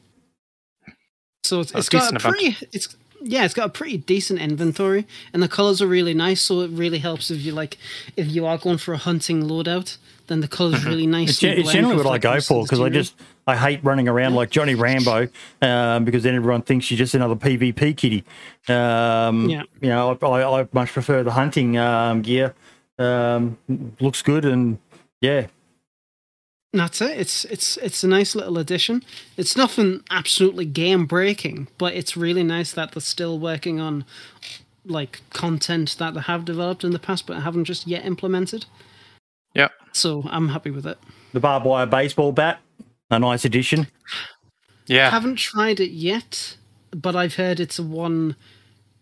[1.45, 2.37] So it's, it's got a decent amount.
[2.39, 6.41] pretty it's yeah it's got a pretty decent inventory, and the colors are really nice.
[6.41, 7.79] So it really helps if you like
[8.17, 9.97] if you are going for a hunting loadout,
[10.29, 11.31] then the colors really nice.
[11.31, 13.15] It's, it's generally what I go for because I just
[13.47, 15.29] I hate running around like Johnny Rambo
[15.63, 18.25] um, because then everyone thinks you're just another PvP kitty.
[18.69, 19.63] Um, Yeah.
[19.81, 22.55] You know, I, I, I much prefer the hunting um, gear.
[22.99, 23.57] Um,
[24.01, 24.79] looks good and
[25.21, 25.47] yeah,
[26.73, 27.19] that's it.
[27.19, 29.03] It's it's it's a nice little addition.
[29.37, 34.05] It's nothing absolutely game breaking, but it's really nice that they're still working on
[34.85, 38.67] like content that they have developed in the past but haven't just yet implemented.
[39.55, 39.69] Yeah.
[39.93, 40.99] So I'm happy with it.
[41.33, 42.61] The barbed wire baseball bat,
[43.11, 43.87] a nice addition.
[44.87, 45.11] Yeah.
[45.11, 46.57] Haven't tried it yet,
[46.91, 48.37] but I've heard it's a one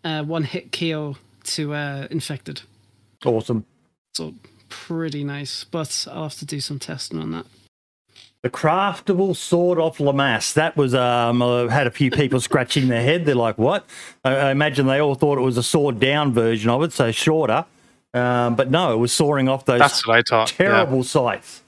[0.04, 2.62] uh, one hit KO to uh, infected.
[3.24, 3.64] Awesome.
[4.14, 4.34] So
[4.68, 5.64] pretty nice.
[5.64, 7.46] But I'll have to do some testing on that.
[8.46, 10.54] The craftable sword off FAMAS.
[10.54, 13.24] That was um uh, had a few people scratching their head.
[13.24, 13.84] They're like, "What?"
[14.24, 17.10] I, I imagine they all thought it was a sword down version of it, so
[17.10, 17.64] shorter.
[18.14, 20.52] Um, but no, it was soaring off those That's what I thought.
[20.60, 20.68] yeah.
[20.68, 21.64] terrible sights.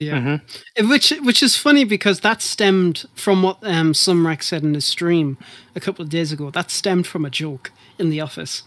[0.00, 0.14] Yeah.
[0.18, 0.40] Mhm.
[0.76, 4.86] Uh, Which which is funny because that stemmed from what um Sumrak said in his
[4.86, 5.38] stream
[5.76, 6.50] a couple of days ago.
[6.50, 8.64] That stemmed from a joke in the office.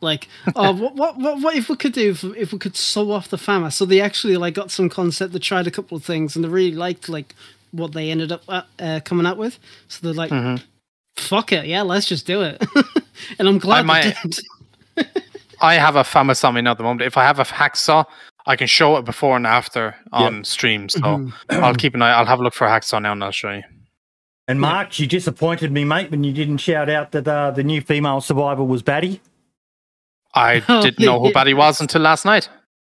[0.00, 3.10] Like, oh, what, what, what, what if we could do if, if we could sew
[3.12, 3.70] off the fama?
[3.70, 5.32] So they actually like got some concept.
[5.32, 7.34] They tried a couple of things and they really liked like
[7.72, 9.58] what they ended up at, uh, coming out with.
[9.88, 10.62] So they're like, Mhm.
[11.16, 12.62] fuck it, yeah, let's just do it.
[13.38, 14.16] and I'm glad I they might-
[14.96, 15.22] did.
[15.60, 17.00] I have a fama on me at the moment.
[17.02, 18.04] If I have a hacksaw,
[18.46, 20.88] I can show it before and after on stream.
[20.90, 21.32] So Mhm.
[21.50, 22.12] I'll keep an eye.
[22.12, 23.62] I'll have a look for a hacksaw now and I'll show you.
[24.48, 27.80] And Mark, you disappointed me, mate, when you didn't shout out that uh, the new
[27.80, 29.20] female survivor was Batty.
[30.36, 31.32] I Oh, didn't know who yeah.
[31.32, 32.48] Batty was until last night.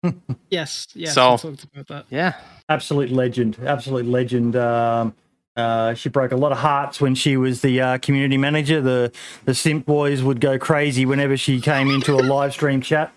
[0.50, 1.14] Yes, yes.
[1.14, 2.06] So- we talked about that.
[2.10, 2.34] Yeah.
[2.70, 3.58] Absolute legend.
[3.66, 4.56] Absolute legend.
[4.56, 5.14] Um,
[5.56, 8.82] uh, she broke a lot of hearts when she was the uh, community manager.
[8.82, 9.12] The
[9.46, 13.12] the simp boys would go crazy whenever she came into a live stream chat.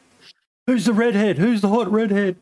[0.66, 1.38] Who's the redhead?
[1.38, 2.36] Who's the hot redhead?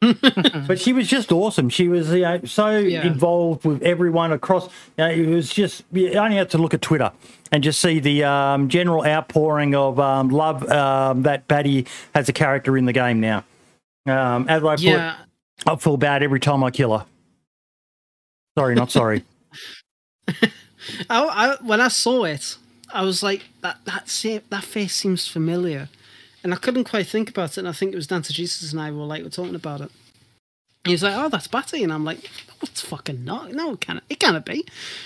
[0.00, 1.68] but she was just awesome.
[1.68, 3.06] She was you know, so Yeah.
[3.06, 4.66] involved with everyone across.
[4.96, 7.12] You know, it was just you only had to look at Twitter
[7.52, 12.32] and just see the um, general outpouring of um, love um, that Batty has a
[12.32, 13.44] character in the game now.
[14.06, 15.16] Um, as I put, Yeah,
[15.66, 17.06] I feel bad every time I kill her.
[18.58, 19.24] Sorry, not sorry.
[20.28, 20.46] I,
[21.10, 22.56] I when I saw it,
[22.92, 25.88] I was like, that that sa- that face seems familiar,
[26.42, 27.58] and I couldn't quite think about it.
[27.58, 29.90] And I think it was Dante Jesus and I were like, we're talking about it.
[30.84, 32.28] He was like, "Oh, that's Batty," and I'm like,
[32.60, 33.52] "What's fucking not?
[33.52, 34.02] No, it can't.
[34.08, 34.64] It can't be."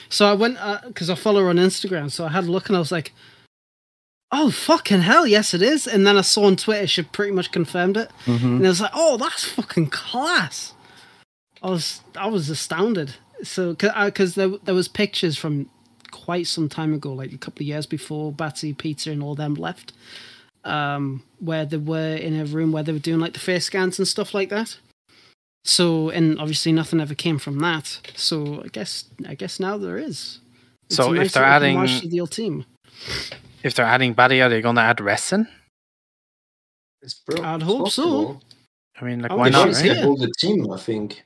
[0.09, 0.57] So I went
[0.87, 2.11] because I follow her on Instagram.
[2.11, 3.12] So I had a look, and I was like,
[4.31, 7.51] "Oh, fucking hell, yes, it is." And then I saw on Twitter she pretty much
[7.53, 8.43] confirmed it, Mhm.
[8.59, 10.72] and I was like, "Oh, that's fucking class."
[11.62, 13.14] I was I was astounded.
[13.43, 15.68] So because there there was pictures from
[16.12, 19.55] quite some time ago, like a couple of years before Batty, Peter, and all them
[19.55, 19.93] left,
[20.64, 23.99] um, where they were in a room where they were doing like the face scans
[23.99, 24.77] and stuff like that.
[25.65, 27.99] So and obviously nothing ever came from that.
[28.17, 30.41] So I guess I guess now there is.
[30.87, 32.65] It's So a if they're adding- to the old team,
[33.62, 35.47] If they're adding Batty, are they going to add wrestling?
[37.01, 38.41] It's pro- I'd it's hope so.
[39.01, 39.62] I mean, like, Oh, why the not?
[39.65, 39.93] bodies Right?
[39.95, 41.25] can hold the team, I think.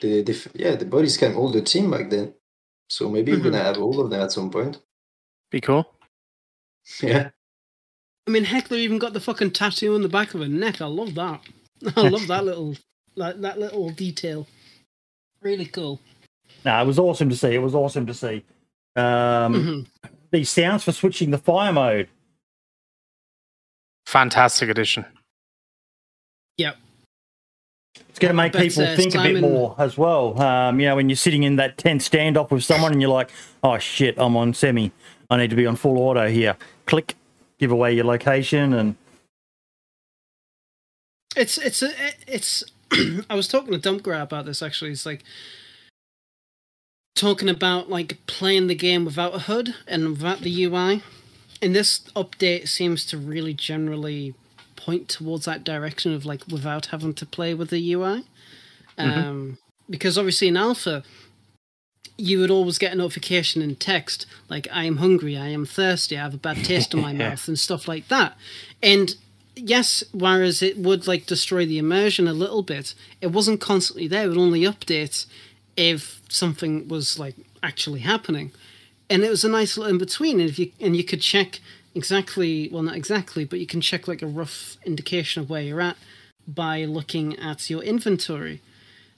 [0.00, 2.34] The, the yeah, the bodies can hold the team back then.
[2.88, 3.36] So maybe Mhm.
[3.38, 4.78] we're gonna have all of them at some point.
[5.50, 5.92] Be cool.
[7.02, 7.30] Yeah.
[8.26, 10.80] I mean, Heckler even got the fucking tattoo on the back of her neck.
[10.80, 11.40] I love that.
[11.96, 12.76] I love that little
[13.16, 14.46] that, that little detail.
[15.40, 16.00] Really cool.
[16.64, 17.54] no, it was awesome to see.
[17.54, 18.44] It was awesome to see.
[18.96, 19.04] Um,
[19.54, 19.86] Mhm.
[20.30, 22.08] These sounds for switching the fire mode.
[24.06, 25.04] Fantastic addition.
[26.58, 26.76] Yep.
[28.08, 30.40] It's going to make bet, people uh, think a bit more as well.
[30.40, 33.30] Um, you know, when you're sitting in that tense standoff with someone and you're like,
[33.62, 34.90] oh shit, I'm on semi.
[35.30, 36.56] I need to be on full auto here.
[36.86, 37.14] Click,
[37.58, 38.96] give away your location, and
[41.36, 41.90] It's it's a
[42.26, 42.64] it's.
[43.30, 44.92] I was talking to Dumpgra about this actually.
[44.92, 45.22] It's like
[47.14, 51.02] talking about like playing the game without a HUD and without the UI,
[51.60, 54.34] and this update seems to really generally
[54.76, 58.24] point towards that direction of like without having to play with the UI.
[58.98, 59.58] Um,
[59.88, 61.02] because obviously in alpha,
[62.18, 66.18] you would always get a notification in text like "I am hungry," "I am thirsty,"
[66.18, 68.36] "I have a bad taste in my mouth," and stuff like that.
[68.82, 69.14] And
[69.54, 74.24] yes, whereas it would like destroy the immersion a little bit, it wasn't constantly there.
[74.24, 75.26] It would only update
[75.76, 78.52] if something was like actually happening,
[79.08, 80.40] and it was a nice little in between.
[80.40, 81.60] And if you and you could check
[81.94, 85.80] exactly, well, not exactly, but you can check like a rough indication of where you're
[85.80, 85.96] at
[86.46, 88.60] by looking at your inventory.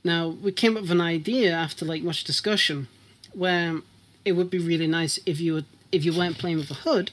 [0.02, 2.88] Now we came up with an idea after like much discussion,
[3.32, 3.80] where
[4.24, 7.12] it would be really nice if you would if you weren't playing with a HUD,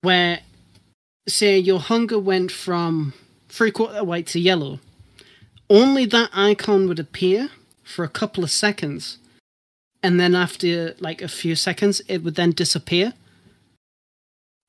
[0.00, 0.40] where
[1.28, 3.12] say your hunger went from
[3.48, 4.80] three quarter white to yellow,
[5.70, 7.50] only that icon would appear
[7.82, 9.18] for a couple of seconds,
[10.02, 13.14] and then after like a few seconds, it would then disappear.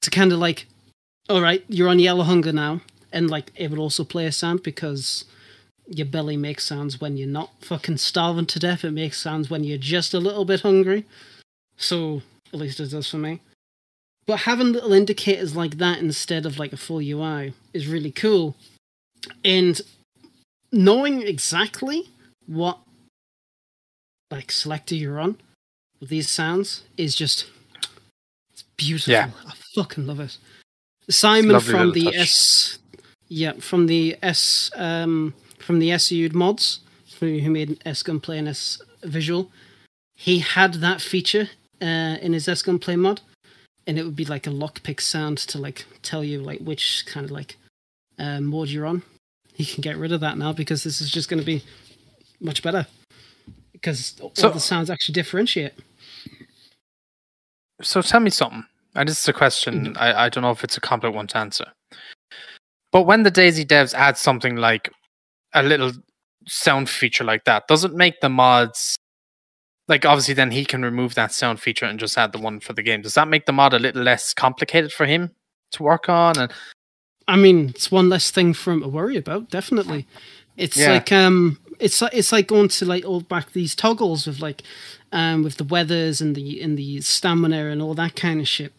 [0.04, 0.66] To kind of like,
[1.30, 2.82] all right, you're on yellow hunger now,
[3.12, 5.26] and like it would also play a sound because
[5.88, 8.86] your belly makes sounds when you're not fucking starving to death.
[8.86, 11.06] It makes sounds when you're just a little bit hungry.
[11.78, 12.22] So
[12.54, 13.42] at least it does for me.
[14.30, 18.56] But having little indicators like that instead of like a full UI is really cool.
[19.44, 19.82] And
[20.72, 22.10] knowing exactly
[22.46, 22.78] what
[24.30, 25.38] like selector you're on
[26.00, 27.48] with these sounds is just
[28.54, 29.14] it's beautiful.
[29.14, 29.32] Yeah.
[29.48, 30.38] I fucking love it.
[31.10, 32.16] Simon from the touch.
[32.16, 32.78] S
[33.30, 36.82] yeah, from the S um from the SU'd mods,
[37.20, 39.50] who who made S Gunplay and S Visual,
[40.16, 41.50] he had that feature
[41.82, 43.22] uh, in his S Gunplay mod,
[43.88, 47.26] and it would be like a lockpick sound to like tell you like which kind
[47.26, 47.58] of like
[48.18, 49.04] uh, mode you're on.
[49.56, 51.64] You can get rid of that now because this is just going to be
[52.40, 52.88] much better
[53.74, 55.74] because all So- the sounds actually differentiate.
[57.82, 58.66] So tell me something.
[58.96, 59.96] And this is a question.
[59.98, 61.66] I, I don't know if it's a complex one to answer.
[62.92, 64.90] But when the DayZ devs add something like
[65.54, 65.92] a little
[66.48, 68.96] sound feature like that, does it make the mods
[69.90, 72.74] like obviously then he can remove that sound feature and just add the one for
[72.74, 73.02] the game.
[73.02, 75.32] Does that make the mod a little less complicated for him
[75.72, 76.38] to work on?
[76.38, 76.52] And
[77.28, 79.50] I mean, it's one less thing for him to worry about.
[79.50, 80.08] Definitely,
[80.56, 80.92] it's Yeah.
[80.94, 84.62] like um, it's like it's like going to like all back these toggles with like,
[85.12, 88.72] um, with the weathers and the and the stamina and all that kind of shit.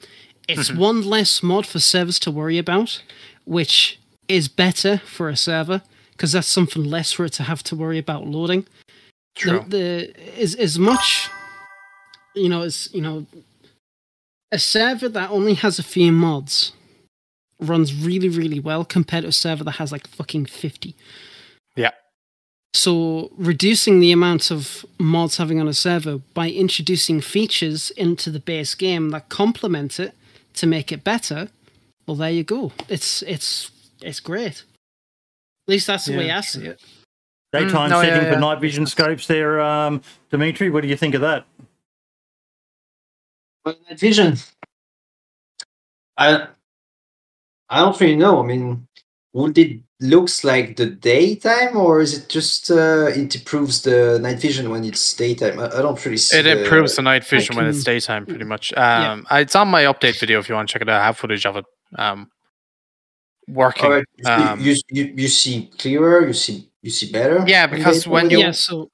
[0.49, 3.03] It's one less mod for servers to worry about,
[3.45, 5.83] which is better for a server
[6.13, 8.67] because that's something less for it to have to worry about loading.
[9.41, 9.65] True.
[9.69, 11.29] The, the is as much,
[12.35, 13.27] you know, as you know,
[14.53, 16.73] a server that only has a few mods
[17.59, 20.95] runs really, really well compared to a server that has like fucking fifty.
[21.77, 21.91] Yeah.
[22.73, 28.41] So reducing the amount of mods having on a server by introducing features into the
[28.41, 30.15] base game that complement it
[30.55, 31.49] to make it better,
[32.07, 32.73] well, there you go.
[32.89, 33.71] It's it's
[34.03, 34.65] it's great.
[35.67, 36.39] At least that's the way Yeah.
[36.39, 36.81] I see it.
[37.53, 40.71] Daytime Mm, no, setting yeah, for night vision scopes there, um, Dimitri.
[40.71, 41.47] What do you think of that?
[43.65, 44.37] Well, night vision.
[46.17, 46.47] I
[47.69, 48.43] I don't really know.
[48.43, 48.87] I mean,
[49.33, 54.41] would it looks like the daytime, or is it just uh, it improves the night
[54.41, 55.59] vision when it's daytime?
[55.59, 56.39] I, I don't really see.
[56.39, 58.73] It the- improves the night vision when it's daytime, pretty much.
[58.73, 59.13] Yeah.
[59.13, 61.01] Um, It's on my update video if you want to check it out.
[61.01, 61.65] I have footage of it
[61.97, 62.31] um,
[63.49, 63.85] working.
[63.87, 66.27] All right, Um, you, you you see clearer.
[66.27, 67.45] You see you see better.
[67.47, 68.53] Yeah, because when you- Yeah.
[68.53, 68.91] So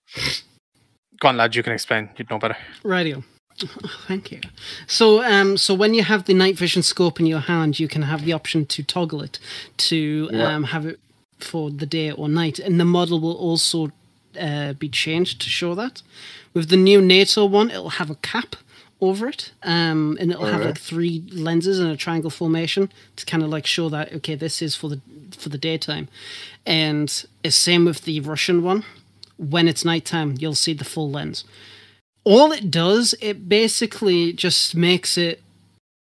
[1.20, 1.54] Go on, lad.
[1.54, 2.10] You can explain.
[2.18, 2.56] You'd know better.
[2.82, 3.24] Radio.
[4.06, 4.40] Thank you.
[4.86, 8.02] So, um, so when you have the night vision scope in your hand, you can
[8.02, 9.38] have the option to toggle it
[9.78, 10.54] to Yeah.
[10.54, 11.00] um, have it
[11.38, 13.92] for the day or night, and the model will also
[14.38, 16.02] uh, be changed to show that.
[16.52, 18.56] With the new NATO one, it'll have a cap
[19.00, 20.66] over it, um, and it'll have Alright.
[20.68, 24.62] like three lenses in a triangle formation to kind of like show that okay, this
[24.62, 25.00] is for the
[25.36, 26.08] for the daytime,
[26.64, 28.84] and it's same with the Russian one.
[29.38, 31.44] When it's nighttime, you'll see the full lens
[32.26, 35.40] all it does, it basically just makes it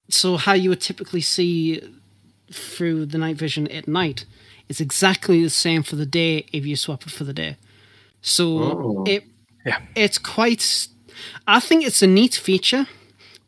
[0.09, 1.82] so how you would typically see
[2.52, 4.24] through the night vision at night
[4.69, 7.56] is exactly the same for the day if you swap it for the day.
[8.20, 9.05] So Oh.
[9.06, 9.24] it
[9.66, 9.81] Yeah.
[9.97, 10.86] it's quite
[11.47, 12.86] I think it's a neat feature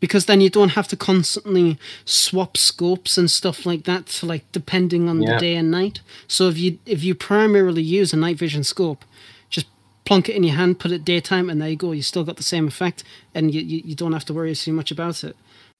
[0.00, 4.44] because then you don't have to constantly swap scopes and stuff like that for like
[4.52, 5.34] depending on Yeah.
[5.34, 6.00] the day and night.
[6.28, 9.04] So if you if you primarily use a night vision scope,
[9.50, 9.66] just
[10.04, 11.92] plonk it in your hand, put it daytime, and there you go.
[11.92, 14.72] You still got the same effect, and you you, you don't have to worry too
[14.72, 15.36] much about it.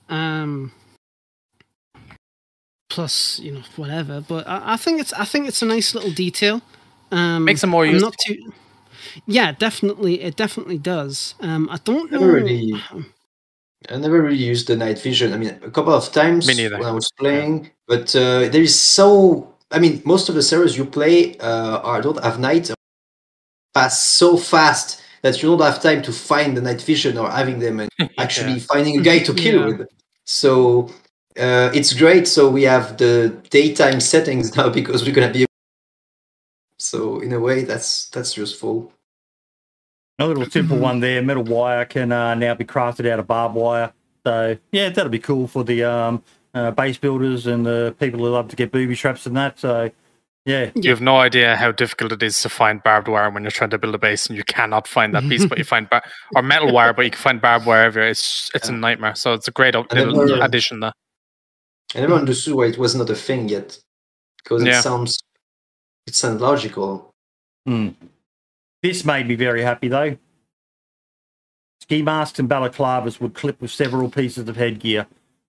[0.09, 0.73] Um,
[2.89, 4.21] plus, you know, whatever.
[4.27, 6.63] But I, I think it's I think it's a nice little detail.
[7.11, 8.11] Um, Makes it more I'm useful.
[8.11, 8.53] not too.
[9.27, 10.23] Yeah, definitely.
[10.23, 11.35] It definitely does.
[11.41, 12.19] Um, I don't know.
[12.21, 12.75] Never really,
[13.91, 15.33] I never really used the night vision.
[15.33, 18.79] I mean, a couple of times Me when I was playing, but uh, there is
[18.79, 19.51] so.
[19.71, 22.71] I mean, most of the servers you play uh, are don't have night
[23.75, 27.59] pass so fast that you don't have time to find the night vision or having
[27.59, 29.77] them and actually finding a guy to kill Yeah.
[29.79, 29.89] with.
[30.27, 30.91] So
[31.39, 32.29] uh, it's great.
[32.29, 35.47] So we have the daytime settings now because we're gonna be.
[36.85, 38.93] So in a way, that's that's useful.
[40.19, 41.23] A little simple one there.
[41.23, 43.93] Metal wire can uh, now be crafted out of barbed wire.
[44.25, 46.23] So yeah, that'll be cool for the um,
[46.55, 49.59] uh, base builders and the people who love to get booby traps and that.
[49.59, 49.91] So
[50.47, 53.51] yeah, You have no idea how difficult it is to find barbed wire when you're
[53.51, 56.05] trying to build a base and you cannot find that piece, but you find bar-
[56.37, 58.11] or metal wire, but you can find barbed wire everywhere.
[58.11, 59.15] It's it's a nightmare.
[59.15, 60.93] So it's a great up- little there- addition there.
[61.95, 63.79] I never understood why it was not a thing yet,
[64.43, 64.81] because it Yeah.
[64.81, 65.19] sounds
[66.07, 67.11] it sounds logical.
[67.67, 67.91] Hmm.
[68.83, 70.17] This made me very happy though.
[71.81, 75.07] Ski masks and balaclavas would clip with several pieces of headgear.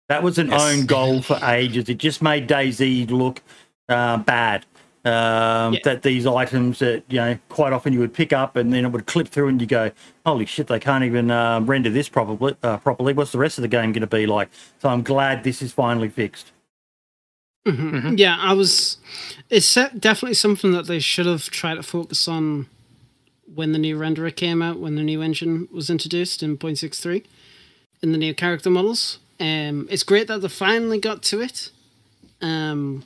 [0.09, 0.61] That was an Yes.
[0.61, 1.89] own goal for ages.
[1.89, 3.41] It just made DayZ look
[3.89, 4.65] uh, bad.
[5.03, 5.79] Um, Yeah.
[5.83, 8.91] That these items that you know quite often you would pick up and then it
[8.91, 9.91] would clip through and you go,
[10.25, 12.55] holy shit, they can't even uh, render this properly.
[12.63, 13.13] Uh, properly.
[13.13, 14.49] What's the rest of the game going to be like?
[14.79, 16.51] So I'm glad this is finally fixed.
[17.65, 18.17] Mhm.
[18.19, 18.97] Yeah, I was.
[19.49, 22.67] It's definitely something that they should have tried to focus on
[23.53, 27.25] when the new renderer came out, when the new engine was introduced in 0.63
[28.01, 29.19] in the new character models.
[29.39, 31.71] Um, it's great that they finally got to it.
[32.41, 33.03] Um,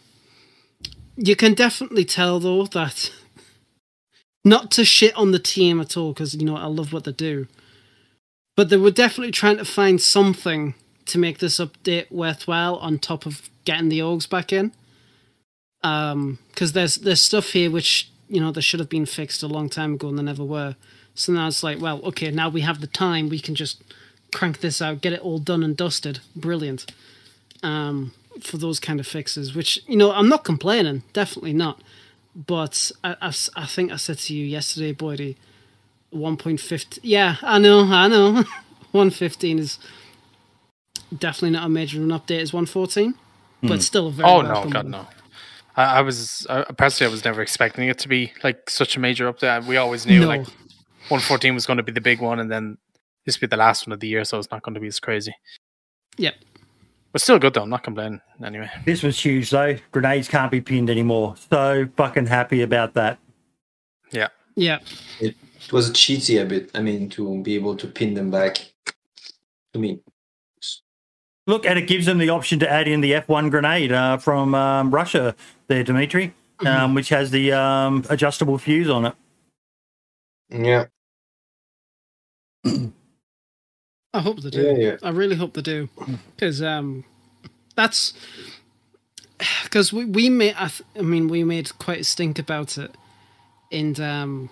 [1.15, 3.11] you can definitely tell though that
[4.45, 7.11] not to shit on the team at all because you know I love what they
[7.11, 7.47] do,
[8.55, 10.73] but they were definitely trying to find something
[11.05, 14.71] to make this update worthwhile on top of getting the orgs back in.
[15.83, 19.47] Um, because there's there's stuff here which you know they should have been fixed a
[19.47, 20.75] long time ago and they never were.
[21.13, 23.83] So now it's like, well, okay, now we have the time, we can just
[24.33, 26.19] crank this out, get it all done and dusted.
[26.35, 26.91] Brilliant.
[27.61, 31.81] Um, for those kind of fixes, which you know, I'm not complaining, definitely not.
[32.35, 33.15] But I
[33.55, 35.35] I think I said to you yesterday, Boydie,
[36.11, 36.99] 1.50.
[37.03, 38.43] Yeah, I know, I know.
[38.91, 39.77] 115 is
[41.15, 43.13] definitely not a major an update as 114,
[43.61, 45.07] but still a very Oh no, God no.
[45.75, 48.99] I, I was uh, personally, I was never expecting it to be like such a
[48.99, 49.65] major update.
[49.65, 50.27] We always knew No.
[50.27, 50.45] like
[51.09, 52.77] 114 was going to be the big one, and then
[53.25, 54.87] this would be the last one of the year, so it's not going to be
[54.87, 55.33] as crazy.
[56.17, 56.35] Yep.
[57.11, 57.63] But still good though.
[57.63, 58.69] I'm not complaining anyway.
[58.85, 59.77] This was huge though.
[59.91, 61.35] Grenades can't be pinned anymore.
[61.49, 63.17] So fucking happy about that.
[64.11, 64.27] Yeah.
[64.55, 64.79] Yeah.
[65.19, 65.35] It
[65.71, 66.69] was cheaty a bit.
[66.75, 68.59] I mean, to be able to pin them back.
[69.73, 69.99] To me,
[71.49, 74.53] Look, and it gives them the option to add in the F1 grenade uh, from
[74.53, 75.35] um, Russia
[75.65, 76.31] there, Dimitri,
[76.63, 79.15] um, which has the um, adjustable fuse on it.
[80.51, 80.85] yeah,
[84.13, 84.61] I hope they do.
[84.61, 84.97] Yeah, yeah.
[85.01, 85.89] I really hope they do,
[86.35, 87.03] because um,
[87.75, 88.13] that's
[89.63, 90.53] because we we made.
[90.55, 92.93] I, th- I mean, we made quite a stink about it,
[93.71, 94.51] and um,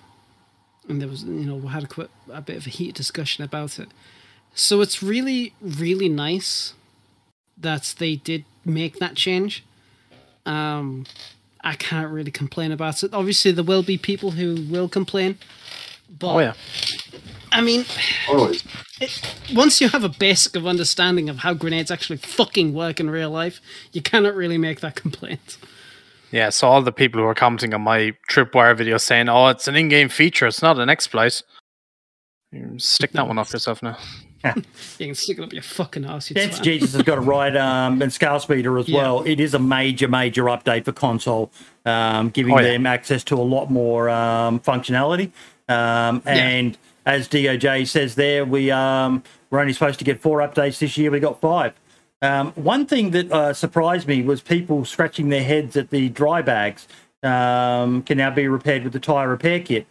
[0.90, 3.44] and there was you know we had a quite a bit of a heated discussion
[3.44, 3.90] about it.
[4.56, 6.74] So it's really really nice
[7.59, 9.63] that they did make that change.
[10.45, 11.05] Um,
[11.63, 13.13] I can't really complain about it.
[13.13, 15.38] Obviously, there will be people who will complain,
[16.19, 16.53] but Oh yeah.
[17.51, 17.85] I mean,
[18.29, 18.63] always.
[19.53, 23.31] once you have a basic of understanding of how grenades actually fucking work in real
[23.31, 23.61] life,
[23.93, 25.57] you cannot really make that complaint.
[26.31, 29.67] Yeah, so all the people who are commenting on my Tripwire video saying, "Oh, it's
[29.67, 31.41] an in-game feature; it's not an exploit."
[32.77, 33.97] Stick that one off yourself now.
[34.43, 34.53] You
[35.07, 36.30] can stick it up your fucking ass.
[36.30, 36.64] You Dance twat.
[36.64, 38.97] Jesus has got a right um, and Scale Speeder as Yeah.
[39.01, 39.23] well.
[39.23, 41.51] It is a major, major update for console,
[41.85, 42.73] um, giving Oh, yeah.
[42.73, 45.31] them access to a lot more um, functionality.
[45.69, 50.80] Um, and as DOJ says there, we um, we're only supposed to get four updates
[50.80, 51.09] this year.
[51.11, 51.73] We got five.
[52.22, 56.41] Um, one thing that uh, surprised me was people scratching their heads at the dry
[56.41, 56.88] bags
[57.23, 59.85] um, can now be repaired with the tire repair kit.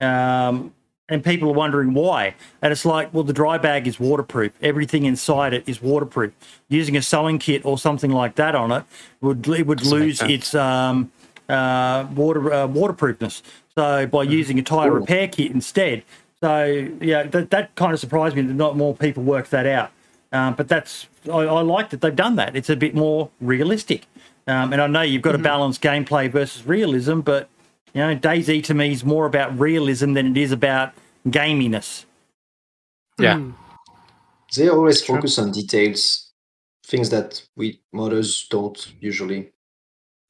[0.00, 0.72] Um,
[1.10, 2.34] and people are wondering why.
[2.62, 4.52] And it's like, well, the dry bag is waterproof.
[4.62, 6.32] Everything inside it is waterproof.
[6.68, 8.84] Using a sewing kit or something like that on it
[9.20, 11.10] would it would Doesn't lose its um,
[11.48, 13.42] uh, water uh, waterproofness.
[13.74, 14.30] So by Mm.
[14.30, 15.00] using a tire Cool.
[15.00, 16.02] repair kit instead,
[16.40, 19.90] so yeah, that that kind of surprised me that not more people work that out.
[20.32, 22.54] Um, but that's I, I like that they've done that.
[22.54, 24.06] It's a bit more realistic.
[24.46, 27.48] Um, and I know you've got to balance gameplay versus realism, but
[27.94, 30.92] you know, DayZ to me is more about realism than it is about
[31.28, 32.04] gaminess.
[33.18, 33.36] Yeah.
[33.36, 33.54] Mm.
[34.56, 35.16] They always True.
[35.16, 36.30] focus on details,
[36.86, 39.50] things that we modders don't usually.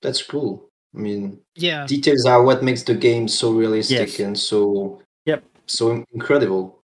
[0.03, 0.69] That's cool.
[0.95, 1.87] I mean, Yeah.
[1.87, 4.21] details are what makes the game so realistic Yes.
[4.21, 5.45] and so Yep.
[5.67, 6.83] so incredible.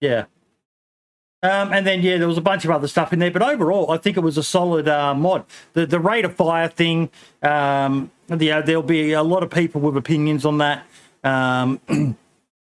[0.00, 0.26] Yeah.
[1.46, 3.92] Um, and then yeah, there was a bunch of other stuff in there, but overall,
[3.92, 5.44] I think it was a solid uh, mod.
[5.74, 7.08] The the rate of fire thing,
[7.40, 10.84] um, the, uh, there'll be a lot of people with opinions on that.
[11.22, 11.80] Um,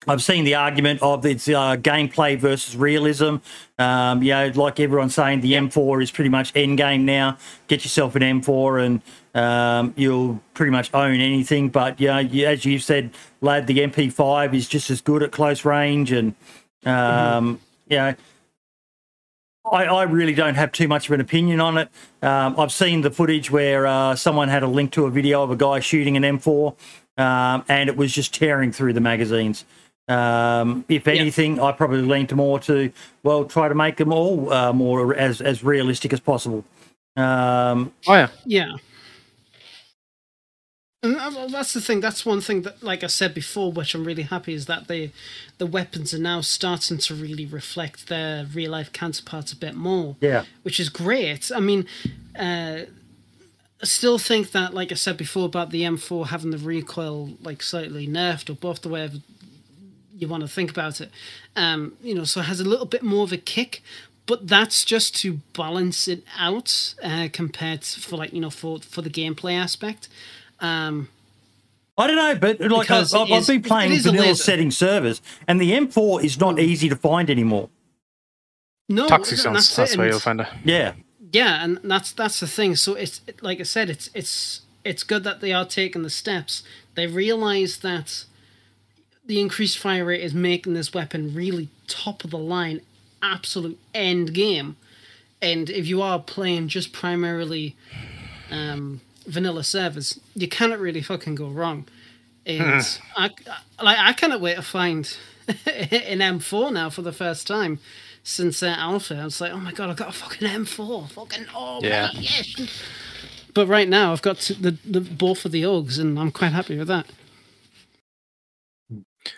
[0.06, 3.36] I've seen the argument of it's uh, gameplay versus realism.
[3.78, 7.38] Um, you know, like everyone's saying, the M4 is pretty much end game now.
[7.68, 9.02] Get yourself an M4 and
[9.34, 11.70] um, you'll pretty much own anything.
[11.70, 15.32] But you know, you, as you said, lad, the MP5 is just as good at
[15.32, 16.34] close range, and
[16.84, 18.14] um, you know.
[19.72, 21.88] I, I really don't have too much of an opinion on it.
[22.22, 25.50] Um, I've seen the footage where uh, someone had a link to a video of
[25.50, 26.74] a guy shooting an M4,
[27.16, 29.64] um, and it was just tearing through the magazines.
[30.08, 32.90] Um, if anything, I probably lean to more to
[33.22, 36.64] well, try to make them all uh, more as as realistic as possible.
[37.16, 38.28] Um, Oh yeah.
[38.46, 38.72] Yeah.
[41.00, 41.16] And
[41.52, 42.00] that's the thing.
[42.00, 45.10] That's one thing that, like I said before, which I'm really happy is that the
[45.58, 50.16] the weapons are now starting to really reflect their real life counterparts a bit more.
[50.20, 51.52] yeah, which is great.
[51.54, 51.86] I mean,
[52.36, 52.80] uh,
[53.84, 58.08] still think that, like I said before, about the M4 having the recoil like slightly
[58.08, 59.08] nerfed or buffed the way
[60.16, 61.10] you want to think about it.
[61.54, 63.82] Um, you know, so it has a little bit more of a kick,
[64.26, 68.80] but that's just to balance it out uh, compared to, for like you know for
[68.80, 70.08] for the gameplay aspect.
[70.60, 71.08] Um,
[71.96, 74.70] I don't know, but like Because I've, I've is- been playing is a vanilla setting
[74.70, 77.68] servers, and the M4 is not easy to find anymore.
[78.88, 79.74] no, Toxic and zones.
[79.76, 80.46] That's it, where you'll find it.
[80.64, 80.92] Yeah,
[81.32, 85.02] yeah and that's that's the thing so it's it- like i said it's it's it's
[85.02, 86.62] good that they are taking the steps
[86.94, 88.24] they realize that
[89.26, 92.80] the increased fire rate is making this weapon really top of the line
[93.22, 94.76] absolute end game
[95.42, 97.76] and if you are playing just primarily
[98.50, 101.86] um, vanilla servers you cannot really fucking go wrong
[102.46, 103.30] and I,
[103.78, 105.16] I like i cannot wait to find
[105.48, 107.78] an m4 now for the first time
[108.22, 111.46] since uh, alpha i was like oh my god i've got a fucking m4 fucking
[111.54, 112.10] oh Yeah.
[112.14, 112.54] my yes
[113.54, 116.52] but right now i've got to, the, the both of the ogs and i'm quite
[116.52, 117.06] happy with that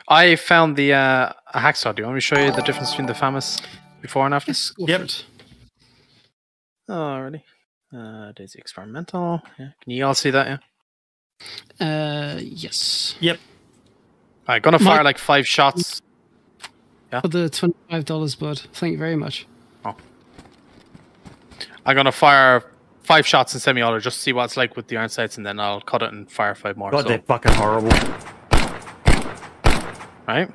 [0.08, 1.94] I found the uh, hacksaw.
[1.96, 3.60] Do you want me to show you the difference between the FAMAS
[4.00, 4.50] before and after?
[4.52, 4.98] Yes, Yep.
[5.00, 5.24] for it.
[6.88, 7.42] Alrighty.
[7.92, 9.42] Uh, DayZ experimental.
[9.58, 9.70] Yeah.
[9.82, 10.60] Can you all see that?
[11.80, 11.86] Yeah.
[11.86, 13.38] uh yes yep.
[14.48, 16.00] Alright, gonna My- fire like five shots.
[17.12, 17.20] Yeah.
[17.22, 17.48] For the
[17.90, 19.46] $25 bud thank you very much
[19.84, 19.96] Oh.
[21.84, 22.62] I'm gonna fire
[23.02, 25.44] five shots in semi-auto just to see what it's like with the iron sights, and
[25.44, 26.90] then I'll cut it and fire five more.
[26.92, 27.88] God, so, they're fucking horrible.
[30.28, 30.48] right.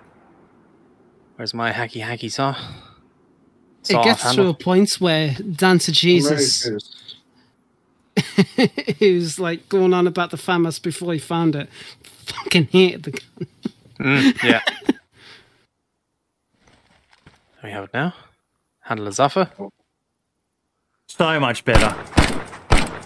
[1.36, 2.56] Where's my hacky hacky saw?
[3.82, 6.66] Saw it gets to a point where Dance to Jesus
[9.00, 11.70] who's like going on about the FAMAS before he found it
[12.26, 13.48] fucking hated the gun
[14.00, 14.62] Mm, yeah.
[17.64, 18.14] we have it now.
[18.82, 19.50] Handle is offer.
[21.08, 21.96] So much better.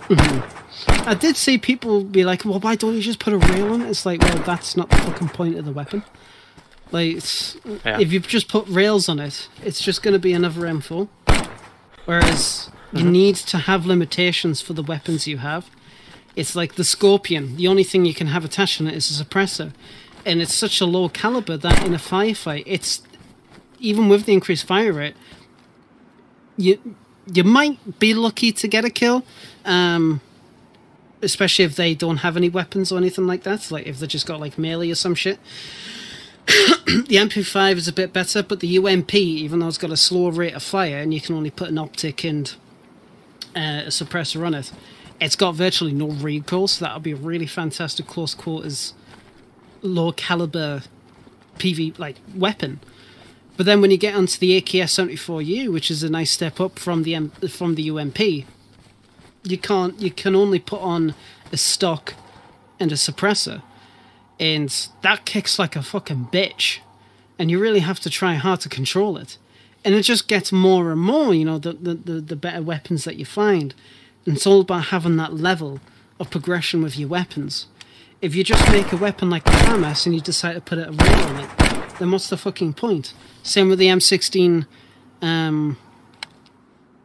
[0.09, 3.81] I did see people be like, well, why don't you just put a rail on
[3.83, 3.89] it?
[3.89, 6.03] It's like, well, that's not the fucking point of the weapon.
[6.91, 7.55] Like, it's,
[7.85, 7.99] Yeah.
[7.99, 11.07] if you just put rails on it, it's just going to be another M4.
[12.05, 15.69] Whereas you need to have limitations for the weapons you have.
[16.35, 17.55] It's like the Scorpion.
[17.55, 19.73] The only thing you can have attached on it is a suppressor.
[20.25, 23.01] And it's such a low caliber that in a firefight, it's
[23.79, 25.15] even with the increased fire rate,
[26.57, 26.95] you
[27.31, 29.23] you might be lucky to get a kill.
[29.65, 30.21] Um,
[31.21, 33.71] especially if they don't have any weapons or anything like that.
[33.71, 35.39] Like if they just got like melee or some shit.
[36.47, 40.31] the MP5 is a bit better, but the UMP, even though it's got a slower
[40.31, 42.55] rate of fire and you can only put an optic and
[43.55, 44.71] uh, a suppressor on it,
[45.19, 48.93] it's got virtually no recoil, so that'll be a really fantastic close quarters,
[49.81, 50.83] low caliber
[51.57, 52.79] PV like weapon.
[53.57, 56.79] But then when you get onto the AKS 74U, which is a nice step up
[56.79, 58.19] from the M- from the UMP,
[59.43, 61.13] you can't you can only put on
[61.51, 62.13] a stock
[62.79, 63.61] and a suppressor.
[64.39, 64.69] And
[65.01, 66.79] that kicks like a fucking bitch.
[67.37, 69.37] And you really have to try hard to control it
[69.83, 73.03] and it just gets more and more you know the the, the, the better weapons
[73.05, 73.73] that you find.
[74.25, 75.79] And it's all about having that level
[76.19, 77.67] of progression with your weapons.
[78.21, 80.91] If you just make a weapon like the FAMAS and you decide to put a
[80.91, 81.49] rail on it
[81.99, 83.13] then what's the fucking point?
[83.43, 84.65] Same with the M16
[85.21, 85.77] um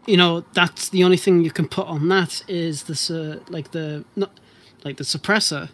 [0.07, 3.73] you know that's the only thing you can put on that is this uh, like
[3.73, 4.31] the not
[4.85, 5.71] like the suppressor.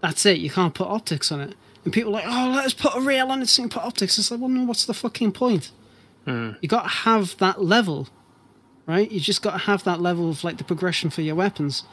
[0.00, 1.54] That's it you can't put optics on it.
[1.84, 4.18] And people are like oh let's put a rail on it you can put optics.
[4.18, 5.70] It's like well no what's the fucking point
[6.24, 6.52] Hmm.
[6.62, 8.08] you got to have that level
[8.86, 9.10] right?
[9.10, 11.84] You just got to have that level of like the progression for your weapons.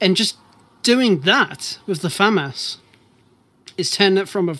[0.00, 0.36] And just
[0.82, 2.78] doing that with the FAMAS
[3.76, 4.56] is turning it from a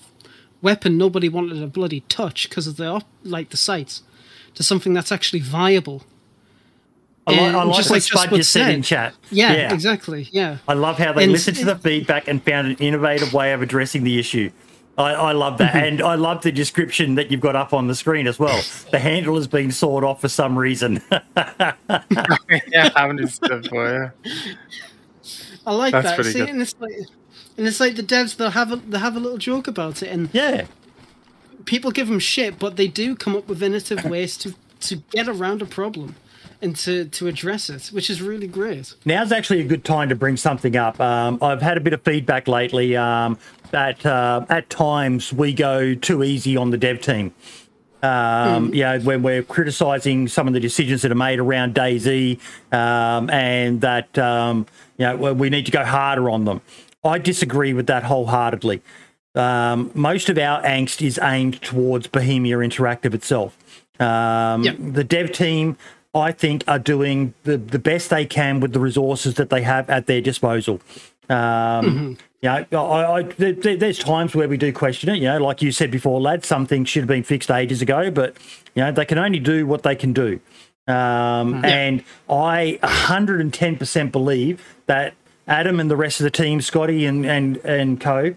[0.61, 4.03] weapon nobody wanted to bloody touch because of the op- like the sights
[4.55, 6.03] to something that's actually viable.
[7.27, 9.15] I like, I like just what like Spud just said in chat.
[9.31, 10.59] yeah, exactly yeah.
[10.69, 13.63] I love how they And- listened to the feedback and found an innovative way of
[13.63, 14.51] addressing the issue.
[14.99, 15.75] I, I love that.
[15.75, 15.85] Mm-hmm.
[15.85, 18.63] and I love the description that you've got up on the screen as well.
[18.91, 21.03] The handle has been sawed off for some reason.
[21.11, 24.15] yeah, I haven't used it before.
[24.23, 24.55] Yeah.
[25.67, 26.15] I like That's that.
[26.17, 26.49] pretty See, good.
[26.51, 26.93] and it's like,
[27.57, 30.09] and it's like the devs they'll have a they have a little joke about it,
[30.09, 30.67] and yeah.
[31.65, 35.29] people give them shit, but they do come up with innovative ways to to get
[35.29, 36.17] around a problem
[36.63, 38.95] and to to address it, which is really great.
[39.05, 41.01] Now's actually a good time to bring something up.
[41.01, 43.37] Um, I've had a bit of feedback lately um,
[43.73, 47.35] that uh, at times we go too easy on the dev team.
[48.03, 52.39] Um, You know, when we're criticising some of the decisions that are made around DayZ,
[52.73, 54.67] um, and that um,
[54.99, 56.61] you know we- we need to go harder on them.
[57.05, 58.81] I disagree with that wholeheartedly.
[59.35, 63.57] Um, most of our angst is aimed towards Bohemia Interactive itself.
[63.99, 64.77] Um, Yep.
[64.93, 65.77] The dev team
[66.15, 69.89] I think, are doing the, the best they can with the resources that they have
[69.89, 70.81] at their disposal.
[71.29, 75.17] Um, You know, I, I, there, there- there's times where we do question it.
[75.19, 78.11] You know, like you said before, lad, some things should have been fixed ages ago,
[78.11, 78.37] but
[78.75, 80.41] you know they can only do what they can do.
[80.89, 85.15] Um, And I 110% believe that
[85.47, 88.35] Adam and the rest of the team, Scotty and and and co,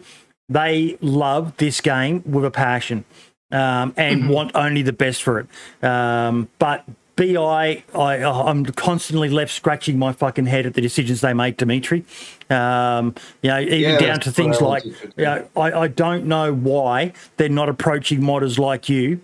[0.50, 3.06] they love this game with a passion
[3.52, 5.48] um, and want only the best for it.
[5.84, 6.86] Um, but
[7.16, 12.06] BI, I, I'm constantly left scratching my fucking head at the decisions they make, Dimitri.
[12.50, 16.54] Um, you know, even Yeah, down to things like, you know, I, I don't know
[16.54, 19.22] why they're not approaching modders like you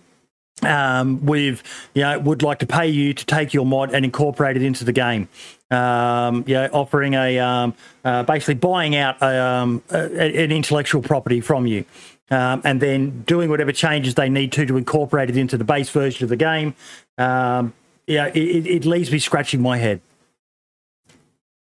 [0.63, 1.63] um, with
[1.93, 4.84] you know would like to pay you to take your mod and incorporate it into
[4.84, 5.27] the game.
[5.69, 7.73] Um, you know, offering a um,
[8.03, 11.85] uh, basically buying out a, um, a, an intellectual property from you.
[12.30, 15.89] Um, and then doing whatever changes they need to to incorporate it into the base
[15.89, 16.76] version of the game.
[17.18, 17.73] Um,
[18.11, 20.01] yeah, it, it, it leaves me scratching my head.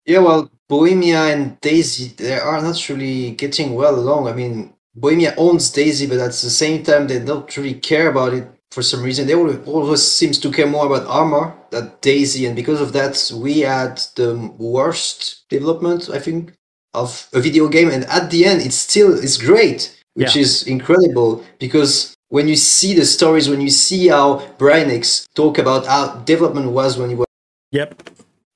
[0.05, 4.27] Yeah, well, Bohemia and DayZ, they are not really getting well along.
[4.27, 8.33] I mean, Bohemia owns DayZ, but at the same time, they don't really care about
[8.33, 9.25] it for some reason.
[9.27, 13.31] They always, always seems to care more about Arma than DayZ, and because of that,
[13.35, 16.53] we had the worst development, I think,
[16.93, 17.89] of a video game.
[17.89, 20.41] And at the end, it's still it's great, which Yeah.
[20.41, 25.59] is incredible because when you see the stories, when you see how Brian Hicks talk
[25.59, 27.27] about how development was when he was
[27.71, 28.09] Yep.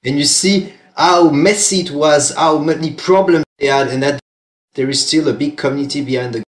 [0.04, 4.20] and you see how messy it was, how many problems they had, and that
[4.74, 6.44] there is still a big community behind the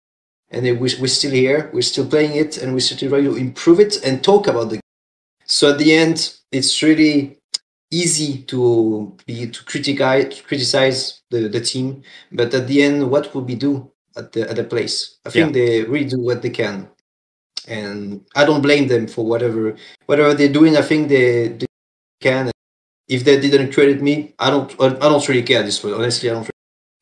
[0.50, 3.36] and they, we, we're still here, we're still playing it, and we're still trying to
[3.36, 4.80] improve it and talk about the
[5.44, 7.36] So at the end, it's really
[7.90, 12.02] easy to be to criticize criticize the, the team,
[12.32, 15.18] but at the end, what will we do at the at the place?
[15.26, 16.88] I think they really do what they can,
[17.66, 19.76] and I don't blame them for whatever
[20.06, 20.76] whatever they're doing.
[20.76, 21.66] I think they, they
[22.20, 22.50] can
[23.08, 25.92] if they didn't credit me, I don't I don't really care this way.
[25.92, 26.50] Honestly, I don't.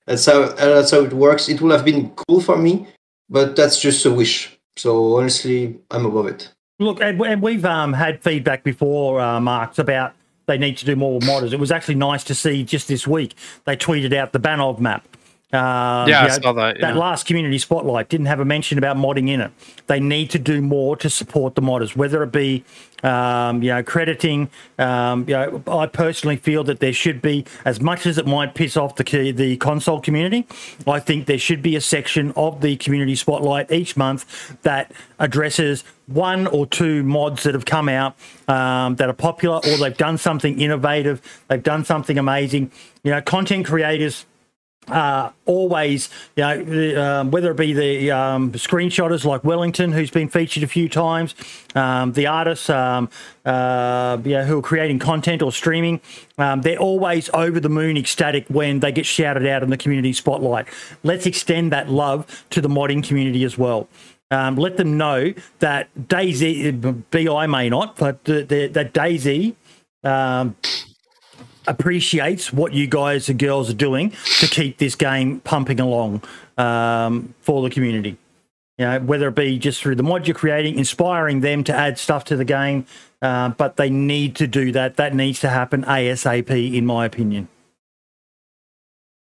[0.06, 1.48] That's how that's how it works.
[1.48, 2.86] It would have been cool for me,
[3.28, 4.56] but that's just a wish.
[4.76, 6.52] So honestly, I'm above it.
[6.78, 10.14] Look, and, and we've um, had feedback before, uh, Marks, about
[10.46, 11.52] they need to do more with modders.
[11.52, 13.34] It was actually nice to see just this week
[13.64, 15.15] they tweeted out the Banov map.
[15.52, 16.94] Um, Yeah, I you know, that, yeah.
[16.94, 19.52] last community spotlight didn't have a mention about modding in it.
[19.86, 22.64] They need to do more to support the modders, whether it be
[23.04, 24.50] um, you know crediting.
[24.78, 28.56] Um, you know, I personally feel that there should be, as much as it might
[28.56, 30.48] piss off the the console community,
[30.84, 34.90] I think there should be a section of the community spotlight each month that
[35.20, 38.16] addresses one or two mods that have come out
[38.48, 42.72] um, that are popular or they've done something innovative, they've done something amazing.
[43.04, 44.26] You know, content creators
[44.88, 50.28] uh, always, you know, um, whether it be the um, screenshotters like Wellington, who's been
[50.28, 51.34] featured a few times,
[51.74, 53.08] um, the artists, um,
[53.44, 56.00] uh, you know, who are creating content or streaming,
[56.38, 60.12] um, they're always over the moon ecstatic when they get shouted out in the community
[60.12, 60.66] spotlight.
[61.02, 63.88] Let's extend that love to the modding community as well.
[64.30, 69.54] Um, let them know that DayZ, BI may not, but that DayZ
[70.02, 70.56] um,
[71.68, 76.22] appreciates what you guys and girls are doing to keep this game pumping along
[76.58, 78.16] um, for the community.
[78.78, 81.98] You know, whether it be just through the mod you're creating, inspiring them to add
[81.98, 82.84] stuff to the game,
[83.22, 84.96] uh, but they need to do that.
[84.96, 87.48] That needs to happen ASAP, in my opinion.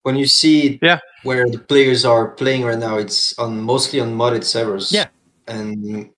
[0.02, 0.98] When you see Yeah.
[1.22, 4.92] where the players are playing right now, it's on mostly on modded servers.
[4.92, 5.06] Yeah.
[5.46, 6.10] and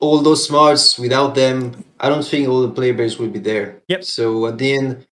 [0.00, 3.80] all those mods without them, I don't think all the player base will be there.
[3.86, 4.02] Yep.
[4.02, 5.06] So at the end,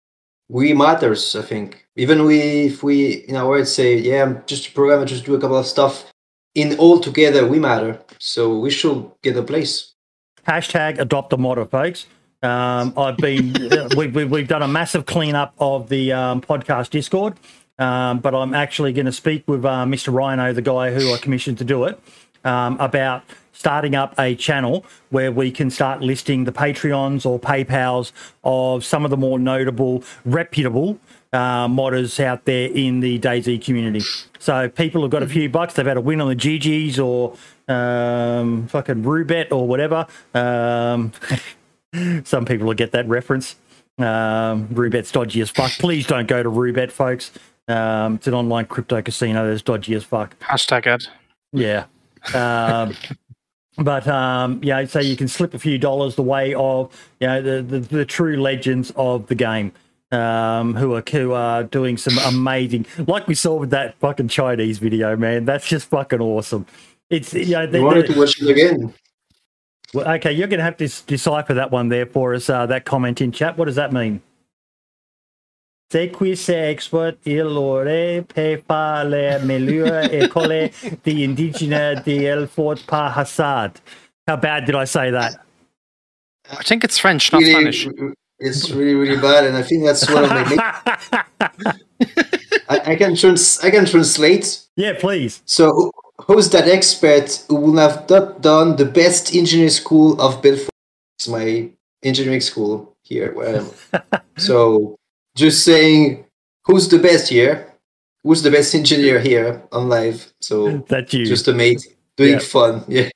[0.48, 1.36] we matters.
[1.36, 5.04] I think even we, if we in our words say, yeah, I'm just a programmer,
[5.04, 6.10] just do a couple of stuff.
[6.54, 8.00] In all together, we matter.
[8.18, 9.94] So we should get a place.
[10.46, 12.06] Hashtag adopt a modder, folks.
[12.42, 13.52] Um, I've been
[13.96, 17.34] we've, we've we've done a massive cleanup of the um, podcast Discord,
[17.78, 20.12] um, but I'm actually going to speak with uh, Mr.
[20.12, 22.00] Rhino, the guy who I commissioned to do it,
[22.44, 28.12] um, about starting up a channel where we can start listing the Patreons or PayPal's
[28.44, 31.01] of some of the more notable, reputable
[31.32, 34.05] uh, modders out there in the DayZ community.
[34.39, 37.36] So people have got a few bucks, they've had a win on the GGs or
[37.73, 40.06] um, fucking Roobet or whatever.
[40.35, 41.12] Um,
[42.24, 43.56] some people will get that reference.
[43.98, 45.73] Um, Roobet's dodgy as fuck.
[45.73, 47.32] Please don't go to Roobet, folks.
[47.66, 50.39] Um, it's an online crypto casino that's dodgy as fuck.
[50.39, 51.02] Hashtag Ed.
[51.52, 51.86] Yeah.
[52.34, 52.94] Um,
[53.78, 57.40] but um, yeah, so you can slip a few dollars the way of you know
[57.40, 59.72] the, the, the true legends of the game.
[60.10, 64.78] Um, who are who are doing some amazing, like we saw with that fucking Chinese
[64.78, 65.44] video, man.
[65.44, 66.64] That's just fucking awesome.
[67.10, 68.94] It's you know, wanted to watch it again.
[69.92, 72.48] Well, okay, you're going to have to decipher that one there for us.
[72.48, 73.58] Uh, that comment in chat.
[73.58, 74.22] What does that mean?
[75.90, 80.70] C'est qui c'est export il aurait pe par la meilleure école
[81.05, 83.73] de indigène de el fort par Hassad.
[84.28, 85.40] How bad did I say that?
[86.51, 87.89] I think it's French, not Really, Spanish.
[88.39, 91.24] it's really really bad, and I think that's one of my.
[92.69, 94.60] I, I can trans I can translate.
[94.77, 95.40] yeah, please.
[95.47, 95.90] So
[96.27, 100.69] who's that expert who will have not done the best engineering school of Belfort?
[101.19, 101.70] It's my
[102.02, 104.20] engineering school here where I am.
[104.36, 104.97] so
[105.39, 106.24] just saying
[106.65, 107.73] who's the best here?
[108.24, 110.32] Who's the best engineer here on live?
[110.40, 111.24] So That's you.
[111.24, 111.86] just a mate
[112.16, 112.39] doing Yeah.
[112.40, 112.85] fun.
[112.89, 113.09] Yeah.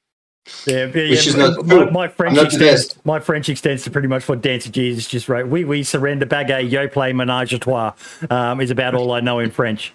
[0.67, 2.97] Yeah, yeah, Which is not my, my French not extends.
[3.05, 5.47] My French extends to pretty much what Dancer is just right.
[5.47, 7.93] We we surrender baguette, yo play menage a trois.
[8.29, 9.93] Um, is about all I know in French.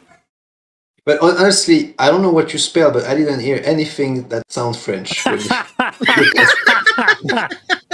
[1.06, 4.82] But honestly, I don't know what you spell, but I didn't hear anything that sounds
[4.84, 5.26] French.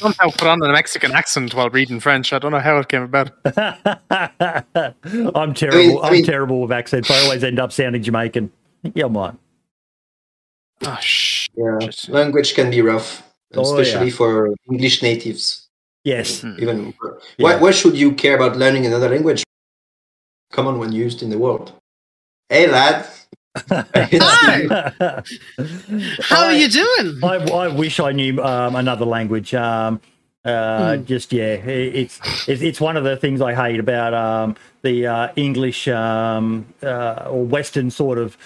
[0.00, 2.32] when you- Somehow put on a Mexican accent while reading French.
[2.32, 3.30] I don't know how it came about.
[5.34, 6.02] I'm terrible.
[6.02, 7.10] I I'm mean- terrible with accents.
[7.10, 8.50] I always end up sounding Jamaican.
[8.94, 9.38] Yeah, mine.
[10.84, 11.48] Oh, shh.
[11.56, 13.22] yeah, Just- language can be rough,
[13.54, 14.14] Oh, especially yeah.
[14.16, 15.68] for English natives.
[16.04, 16.42] Yes.
[16.42, 16.54] Hmm.
[16.60, 16.94] Even
[17.38, 19.42] why, why should you care about learning another language?
[20.52, 21.72] Common when used in the world.
[22.48, 23.06] Hey lad,
[23.70, 24.92] Hi!
[26.22, 27.20] How are you doing?
[27.22, 29.54] I, I wish I knew um, another language.
[29.54, 30.00] Um,
[30.44, 34.56] uh, Just yeah, it- it's, it's it's one of the things I hate about um,
[34.82, 38.36] the uh, English um, uh, or Western sort of.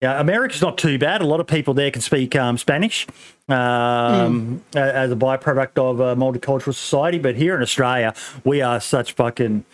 [0.00, 1.20] Yeah, America's not too bad.
[1.22, 3.06] A lot of people there can speak um, Spanish
[3.48, 7.18] um, a- as a byproduct of a multicultural society.
[7.18, 8.12] But here in Australia,
[8.44, 9.64] we are such fucking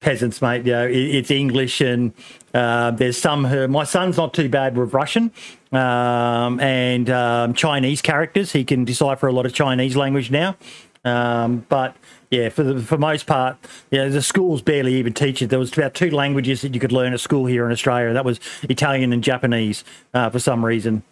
[0.00, 0.66] peasants, mate.
[0.66, 2.12] You know, it, it's English, and
[2.54, 3.44] uh, there's some.
[3.44, 5.32] Who, my son's not too bad with Russian
[5.72, 8.52] um, and um, Chinese characters.
[8.52, 10.56] He can decipher a lot of Chinese language now.
[11.04, 11.96] Um, but
[12.30, 13.56] yeah, for the for most part,
[13.90, 15.48] yeah, the schools barely even teach it.
[15.48, 18.12] There was about two languages that you could learn at school here in Australia.
[18.12, 19.84] That was Italian and Japanese
[20.14, 21.02] uh, for some reason.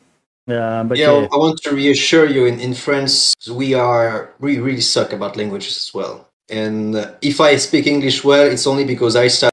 [0.49, 2.47] Um, but yeah, yeah, I want to reassure you.
[2.47, 6.26] In in France, we are we really suck about languages as well.
[6.49, 9.53] And if I speak English well, it's only because I started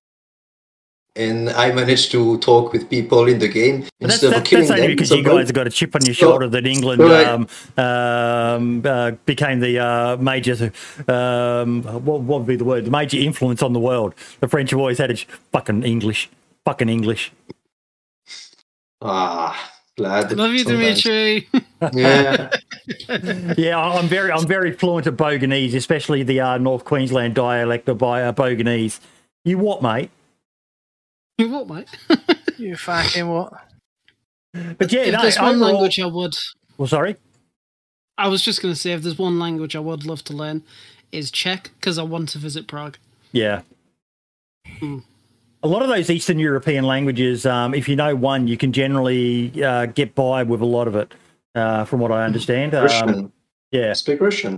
[1.16, 4.68] and I managed to talk with people in the game But that's, instead of killing
[4.68, 4.96] that's only them.
[4.96, 7.48] because So you guys have got a chip on your so- shoulder that England um,
[7.78, 10.72] um, uh, became the uh, major,
[11.08, 12.86] um, what, what would be the word?
[12.86, 14.16] The major influence on the world.
[14.40, 15.18] The French have always had a
[15.52, 16.30] fucking English,
[16.66, 17.32] fucking English.
[19.02, 20.32] Ah, glad.
[20.34, 21.04] Love you, sometimes.
[21.04, 21.50] Dimitri.
[21.94, 22.50] Yeah.
[23.58, 27.90] Yeah, I- I'm very, I'm very fluent at Boganese, especially the uh, North Queensland dialect
[27.90, 29.00] of Bo- uh, Boganese.
[29.44, 30.10] You what, mate?
[31.38, 31.88] You what, mate?
[32.58, 33.52] You fucking what?
[34.54, 36.34] But yeah, if no, there's one overall- language I would,
[36.78, 37.16] Well, sorry.
[38.18, 40.62] I was just going to say, if there's one language I would love to learn,
[41.12, 42.98] is Czech because I want to visit Prague.
[43.32, 43.62] Yeah.
[44.80, 45.00] Hmm.
[45.64, 49.64] A lot of those Eastern European languages, um, if you know one, you can generally
[49.64, 51.14] uh, get by with a lot of it,
[51.56, 52.76] uh, from what I understand.
[52.76, 53.32] Um, Russian.
[53.72, 53.94] yeah.
[53.94, 54.58] Speak Russian.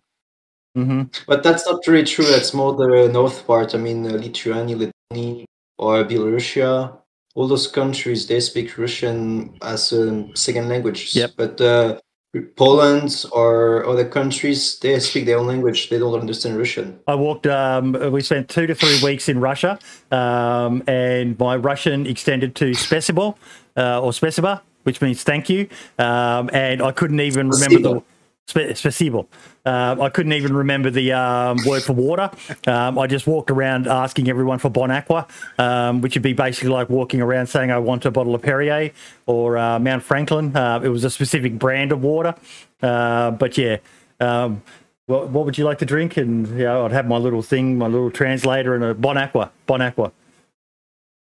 [0.74, 2.26] hmm But that's not really true.
[2.26, 3.76] That's more the north part.
[3.76, 5.46] I mean, uh, Lithuania, Lithuania,
[5.78, 6.98] or Belarusia.
[7.36, 11.16] All those countries they speak Russian as a second language.
[11.16, 11.32] Yep.
[11.38, 12.00] But uh,
[12.42, 15.90] Poland or other countries they speak their own language.
[15.90, 17.00] They don't understand Russian.
[17.08, 17.48] I walked.
[17.48, 19.80] Um, we spent two to three weeks in Russia,
[20.12, 23.38] um, and my Russian extended to spesibo
[23.78, 25.68] uh, or spesiba, which means thank you.
[26.00, 28.04] Um, and I couldn't even remember the
[28.48, 29.28] spasibo.
[29.66, 32.30] Uh, I couldn't even remember the um, word for water.
[32.68, 35.28] Um, I just walked around asking everyone for Bon Aqua,
[35.58, 38.92] um, which would be basically like walking around saying I want a bottle of Perrier
[39.26, 40.56] or uh, Mount Franklin.
[40.56, 42.36] Uh, it was a specific brand of water,
[42.82, 43.78] uh, but yeah.
[44.20, 44.62] Um,
[45.08, 46.18] what, what would you like to drink?
[46.18, 49.52] And you know, I'd have my little thing, my little translator, and a Bon Aqua.
[49.68, 50.12] Bon Aqua.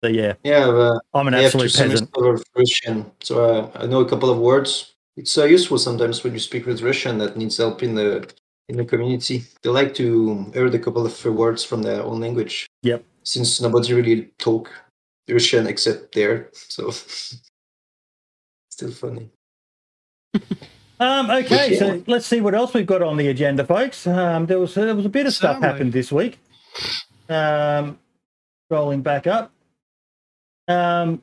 [0.03, 2.45] So yeah, Yeah, I'm an I have two absolute peasant.
[2.57, 4.95] Russian, so uh, I know a couple of words.
[5.19, 8.33] It's uh, useful sometimes when you speak with Russian that needs help in the
[8.69, 9.45] in the community.
[9.63, 12.67] They like to hear a couple of words from their own language.
[12.83, 13.03] Yep.
[13.25, 14.71] Since nobody really talk
[15.29, 16.91] Russian except there, so
[18.71, 19.31] still funny.
[21.01, 21.79] Um, okay, Yeah.
[21.79, 24.05] so let's see what else we've got on the agenda, folks.
[24.05, 25.69] Um, there was there was a bit of stuff Certainly.
[25.69, 26.41] happened this week.
[27.29, 28.01] Um,
[28.69, 29.53] scrolling back up.
[30.67, 31.23] Um,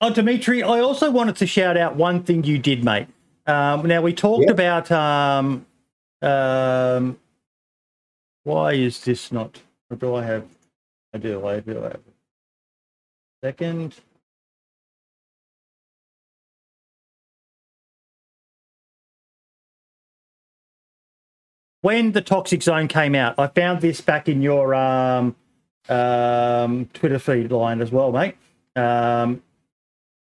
[0.00, 3.08] oh, Dimitri, I also wanted to shout out one thing you did, mate.
[3.46, 4.52] Um, now we talked Yeah.
[4.52, 5.66] about um,
[6.22, 7.18] um,
[8.44, 9.60] why is this not?
[9.90, 10.46] Or do I have?
[11.14, 11.46] I do.
[11.46, 11.78] I do.
[11.84, 12.00] I have.
[13.42, 13.94] Second.
[21.80, 25.36] when the toxic zone came out, I found this back in your um,
[25.88, 28.36] um, Twitter feed line as well, mate.
[28.76, 29.42] Um,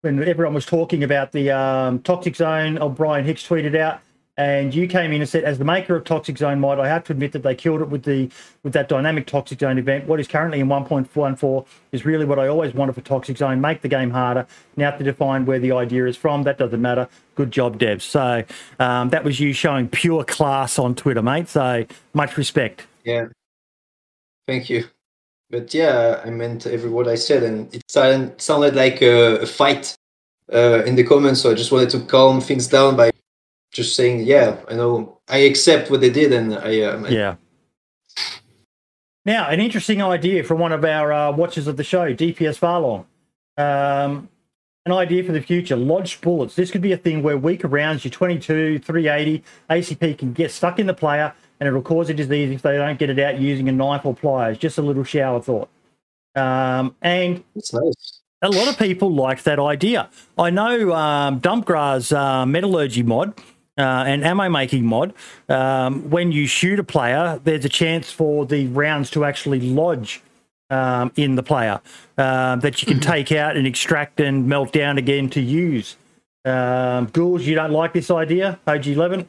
[0.05, 4.01] when everyone was talking about the um, toxic zone, Brian Hicks tweeted out,
[4.37, 7.05] and you came in and said, as the maker of Toxic Zone mod, I have
[7.05, 8.29] to admit that they killed it with the
[8.63, 10.07] with that dynamic Toxic Zone event.
[10.07, 13.61] What is currently in 1.14 is really what I always wanted for Toxic Zone.
[13.61, 14.45] Make the game harder.
[14.75, 17.07] Now to define where the idea is from, that doesn't matter.
[17.35, 18.03] Good job, Dev.
[18.03, 18.43] So
[18.77, 21.47] um, that was you showing pure class on Twitter, mate.
[21.47, 22.87] So much respect.
[23.05, 23.27] Yeah.
[24.47, 24.85] Thank you.
[25.49, 29.45] But yeah, I meant every word I said, and it sounded, sounded like a, a
[29.45, 29.95] fight
[30.51, 31.41] uh, in the comments.
[31.41, 33.11] So I just wanted to calm things down by
[33.71, 37.35] just saying, yeah, I know, I accept what they did, and I, um, Yeah.
[39.25, 43.05] Now, an interesting idea from one of our uh, watchers of the show, DPS Farlong.
[43.57, 44.29] Um,
[44.85, 46.55] an idea for the future lodged bullets.
[46.55, 50.77] This could be a thing where weaker rounds, your 22, 380, ACP can get stuck
[50.77, 53.69] in the player and it'll cause a disease if they don't get it out using
[53.69, 54.57] a knife or pliers.
[54.57, 55.69] Just a little shower thought.
[56.35, 58.21] Um, and nice.
[58.41, 60.09] a lot of people like that idea.
[60.37, 63.39] I know um, Dumpgra's uh, metallurgy mod
[63.77, 65.13] uh, and ammo making mod,
[65.49, 70.21] um, when you shoot a player, there's a chance for the rounds to actually lodge
[70.69, 71.81] um, in the player
[72.17, 75.97] um, that you can take out and extract and melt down again to use.
[76.45, 79.27] Um, Ghouls, you don't like this idea, OG11?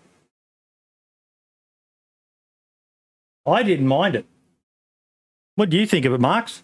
[3.47, 4.27] I didn't mind it.
[5.55, 6.63] What do you think of it, Marks?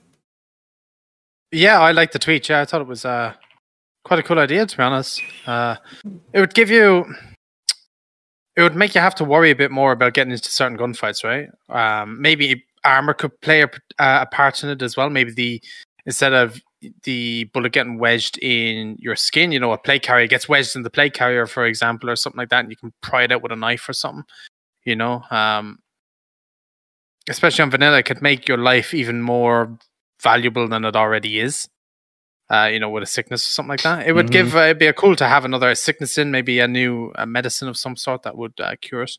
[1.51, 2.49] Yeah, I like the tweet.
[2.49, 3.35] Yeah, I thought it was uh,
[4.05, 5.21] quite a cool idea, to be honest.
[5.47, 5.77] Uh,
[6.33, 7.05] it would give you,
[8.57, 11.25] it would make you have to worry a bit more about getting into certain gunfights,
[11.25, 11.49] right?
[11.69, 15.09] Um, maybe armor could play a, a part in it as well.
[15.09, 15.63] Maybe the
[16.05, 16.61] instead of
[17.05, 20.83] the bullet getting wedged in your skin, you know, a plate carrier gets wedged in
[20.83, 23.43] the plate carrier, for example, or something like that, and you can pry it out
[23.43, 24.25] with a knife or something.
[24.85, 25.79] You know, um,
[27.29, 29.79] especially on vanilla, could make your life even more
[30.23, 31.69] valuable than it already is.
[32.51, 34.33] Uh, you know, with a sickness or something like that, it would Mhm.
[34.33, 37.25] give uh, it'd be a cool to have another sickness in, maybe a new uh
[37.25, 39.13] medicine of some sort that would uh, cure it.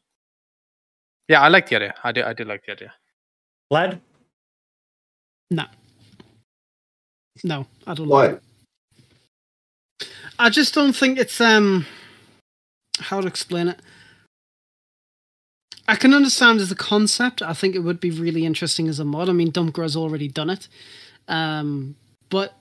[1.27, 1.95] Yeah, I like the idea.
[2.03, 2.23] I do.
[2.23, 2.93] I do like the idea.
[3.71, 4.01] Lad?
[5.49, 5.65] No.
[7.43, 8.35] No, I don't like Why?
[8.35, 8.43] it.
[10.37, 11.85] I just don't think it's um
[12.99, 13.79] how to explain it.
[15.87, 17.41] I can understand as a concept.
[17.41, 19.29] I think it would be really interesting as a mod.
[19.29, 20.67] I mean, Dumpgra's already done it.
[21.27, 21.95] Um,
[22.29, 22.53] but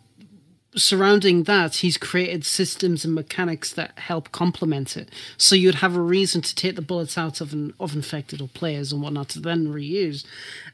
[0.74, 5.08] surrounding that, he's created systems and mechanics that help complement it.
[5.36, 8.48] So you'd have a reason to take the bullets out of an, of infected or
[8.48, 10.24] players and whatnot to then reuse.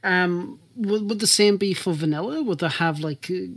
[0.02, 2.42] Um, would, would the same be for vanilla?
[2.42, 3.48] Would they have like uh,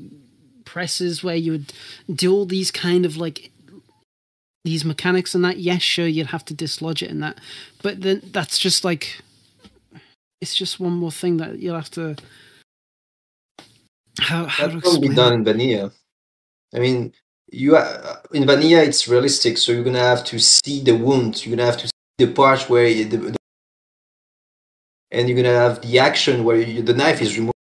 [0.66, 1.74] presses where you would
[2.14, 3.52] do all these kind of like
[4.64, 5.58] these mechanics and that?
[5.58, 7.40] Yes, sure, you'd have to dislodge it and that,
[7.82, 9.22] but then that's just like
[10.42, 12.16] it's just one more thing that you'll have to.
[14.20, 15.92] How, how to That can be done in vanilla.
[16.76, 17.14] I mean,
[17.52, 21.46] you are, in vanilla it's realistic, so you're gonna have to see the wound.
[21.46, 21.92] You're gonna have to see
[22.26, 23.38] the part where you, the, the-
[25.12, 27.56] and you're gonna have the action where you, the knife is removed,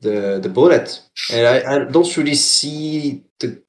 [0.00, 1.00] the the bullet.
[1.32, 3.62] And I, I don't really see the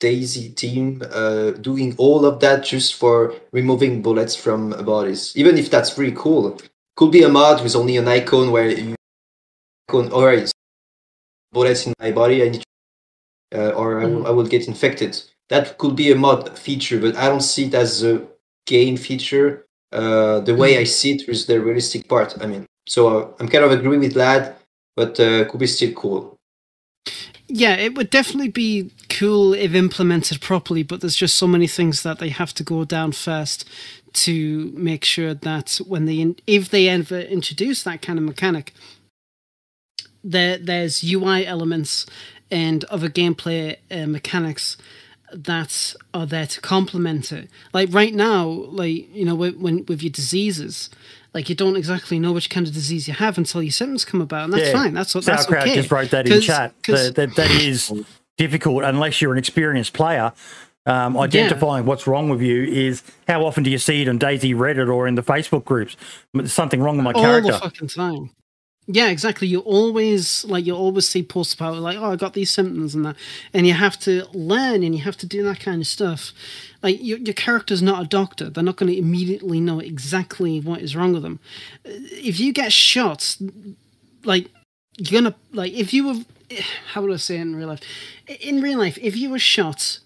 [0.00, 5.32] DayZ team uh, doing all of that just for removing bullets from bodies.
[5.36, 6.58] Even if that's pretty cool,
[6.96, 8.94] could be a mod with only an icon where you
[9.88, 10.50] icon alright
[11.52, 12.42] bullets in my body.
[12.42, 12.64] I need
[13.54, 15.22] uh, or I will, I will get infected.
[15.48, 18.26] That could be a mod feature, but I don't see it as a
[18.66, 19.66] game feature.
[19.92, 22.36] Uh, the way I see it is the realistic part.
[22.40, 24.58] I mean, so uh, I'm kind of agree with that,
[24.96, 26.36] but uh, could be still cool.
[27.56, 32.02] Yeah, it would definitely be cool if implemented properly, but there's just so many things
[32.02, 33.64] that they have to go down first
[34.24, 38.74] to make sure that when they, if they ever introduce that kind of mechanic,
[40.24, 42.06] there there's UI elements
[42.50, 44.76] and other gameplay uh, mechanics
[45.34, 47.50] that are there to complement it.
[47.72, 50.90] Like right now, like you know, when, when with your diseases,
[51.34, 54.20] like you don't exactly know which kind of disease you have until your symptoms come
[54.20, 54.72] about, and that's Yeah.
[54.72, 54.94] fine.
[54.94, 55.74] That's what that's okay.
[55.74, 56.74] just wrote that in chat.
[56.86, 57.92] That, that, that is
[58.36, 60.32] difficult unless you're an experienced player.
[60.86, 64.54] Um, identifying what's wrong with you is how often do you see it on DayZ
[64.54, 65.96] Reddit or in the Facebook groups?
[66.44, 67.52] Something wrong with my all character.
[67.52, 68.30] the fucking time.
[68.86, 69.48] Yeah, exactly.
[69.48, 73.06] You always like you always see posts about like, oh, I got these symptoms and
[73.06, 73.16] that,
[73.54, 76.32] and you have to learn and you have to do that kind of stuff.
[76.82, 80.82] Like your your character's not a doctor; they're not going to immediately know exactly what
[80.82, 81.40] is wrong with them.
[81.84, 83.38] If you get shot,
[84.22, 84.50] like
[84.98, 86.24] you're gonna like if you were
[86.92, 87.80] how would I say it in real life?
[88.40, 89.98] In real life, if you were shot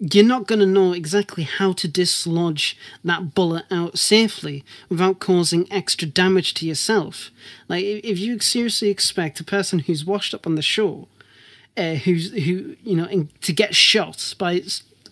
[0.00, 5.70] you're not going to know exactly how to dislodge that bullet out safely without causing
[5.72, 7.30] extra damage to yourself.
[7.68, 11.08] Like, if you seriously expect a person who's washed up on the shore,
[11.76, 14.62] uh, who's who you know, in, to get shot by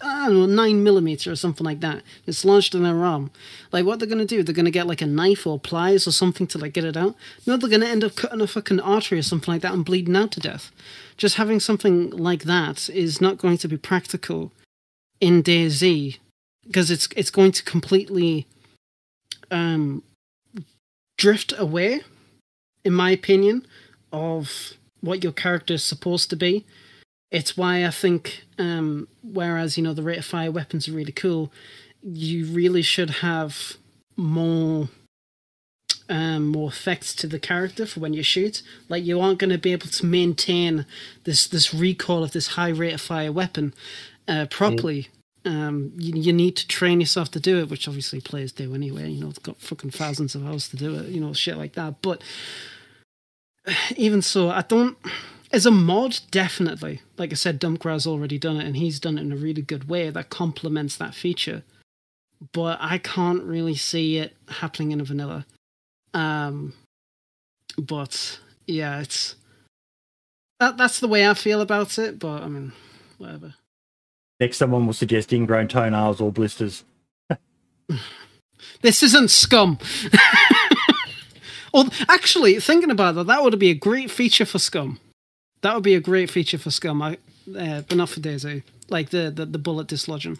[0.00, 3.30] I don't know nine millimeter or something like that, it's lodged in their arm.
[3.72, 4.42] Like, what they're going to do?
[4.42, 6.96] They're going to get like a knife or pliers or something to like get it
[6.96, 7.16] out.
[7.44, 9.84] No, they're going to end up cutting a fucking artery or something like that and
[9.84, 10.70] bleeding out to death.
[11.16, 14.52] Just having something like that is not going to be practical
[15.20, 16.18] in DayZ
[16.66, 18.46] because it's it's going to completely
[19.50, 20.02] um,
[21.16, 22.00] drift away,
[22.84, 23.66] in my opinion,
[24.12, 26.64] of what your character is supposed to be.
[27.30, 31.12] It's why I think, um, whereas you know the rate of fire weapons are really
[31.12, 31.52] cool,
[32.02, 33.76] you really should have
[34.16, 34.88] more
[36.08, 38.62] um, more effects to the character for when you shoot.
[38.88, 40.86] Like you aren't going to be able to maintain
[41.24, 43.74] this this recoil of this high rate of fire weapon
[44.28, 45.08] uh, properly.
[45.44, 49.08] Um, you, you need to train yourself to do it, which obviously players do anyway.
[49.08, 51.06] You know, they've got fucking thousands of hours to do it.
[51.08, 52.02] You know, shit like that.
[52.02, 52.22] But
[53.96, 54.98] even so, I don't.
[55.52, 57.00] As a mod, definitely.
[57.16, 59.88] Like I said, Dumpgra's already done it, and he's done it in a really good
[59.88, 61.62] way that complements that feature.
[62.52, 65.46] But I can't really see it happening in a vanilla.
[66.12, 66.74] Um,
[67.78, 69.36] but yeah, it's
[70.58, 70.76] that.
[70.76, 72.18] That's the way I feel about it.
[72.18, 72.72] But I mean,
[73.18, 73.54] whatever.
[74.40, 76.84] Next, someone will suggest ingrown toenails or blisters.
[78.82, 79.78] This isn't scum.
[81.72, 85.00] or actually, thinking about that, that would be a great feature for scum.
[85.62, 87.00] That would be a great feature for scum.
[87.00, 87.14] I,
[87.58, 88.62] uh, but not for DayZ.
[88.88, 90.38] Like the, the the bullet dislodging.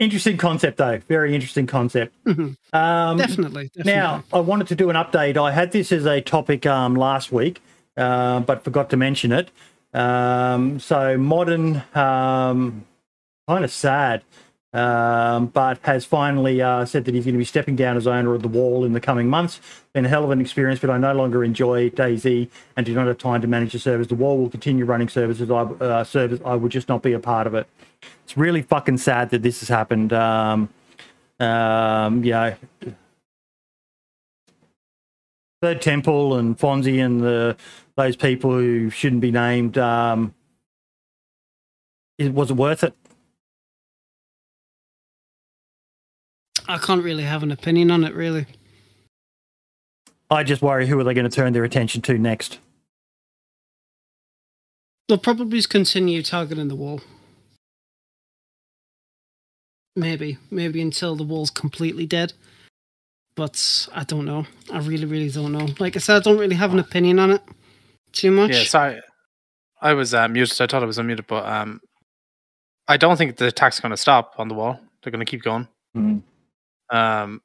[0.00, 0.98] Interesting concept, though.
[1.08, 2.12] Very interesting concept.
[2.26, 2.56] Mhm.
[2.72, 3.92] Um, definitely, definitely.
[3.92, 5.36] Now, I wanted to do an update.
[5.36, 7.62] I had this as a topic um, last week,
[7.96, 9.50] uh, but forgot to mention it.
[9.94, 12.84] Um, so, modern, um,
[13.48, 14.22] kind of sad,
[14.72, 18.34] um, but has finally uh, said that he's going to be stepping down as owner
[18.34, 19.60] of the wall in the coming months.
[19.92, 23.06] Been a hell of an experience, but I no longer enjoy DayZ and do not
[23.06, 24.08] have time to manage the service.
[24.08, 25.48] The wall will continue running services.
[25.48, 26.40] I uh, service.
[26.44, 27.68] I will just not be a part of it.
[28.24, 30.12] It's really fucking sad that this has happened.
[30.12, 30.68] Um,
[31.38, 32.54] um, know,
[35.62, 37.56] Third Temple and Fonzie and the
[37.96, 39.78] those people who shouldn't be named.
[39.78, 40.34] Um,
[42.18, 42.94] it, was it worth it?
[46.66, 48.14] I can't really have an opinion on it.
[48.14, 48.46] Really,
[50.30, 52.58] I just worry who are they going to turn their attention to next.
[55.08, 57.00] they'll probably continue targeting the wall.
[59.96, 62.32] Maybe, maybe until the wall's completely dead.
[63.36, 64.46] But I don't know.
[64.72, 65.68] I really, really don't know.
[65.78, 67.42] Like I said, I don't really have an opinion on it
[68.14, 68.52] too much.
[68.52, 69.00] Yeah, sorry.
[69.80, 70.60] I was uh, muted.
[70.60, 71.80] I thought I was unmuted, but um,
[72.88, 74.80] I don't think the attack's are going to stop on the wall.
[75.02, 75.68] They're going to keep going.
[75.96, 76.22] Mm.
[76.90, 77.42] Um,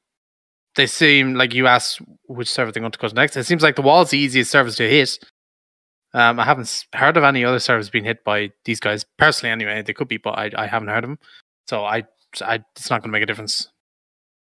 [0.76, 3.36] they seem like you asked which server they're going to go to next.
[3.36, 5.18] It seems like the wall's the easiest service to hit.
[6.12, 9.52] Um, I haven't heard of any other servers being hit by these guys personally.
[9.52, 11.18] Anyway, they could be, but I, I haven't heard of them.
[11.68, 12.04] So I,
[12.40, 13.68] I it's not going to make a difference.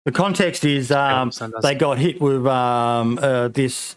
[0.05, 1.31] The context is um,
[1.61, 3.95] they got hit with um, uh, this.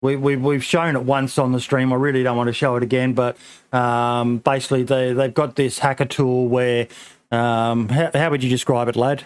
[0.00, 1.92] We, we, we've shown it once on the stream.
[1.92, 3.36] I really don't want to show it again, but
[3.72, 6.86] um, basically they, they've got this hacker tool where.
[7.30, 9.24] Um, how, how would you describe it, lad?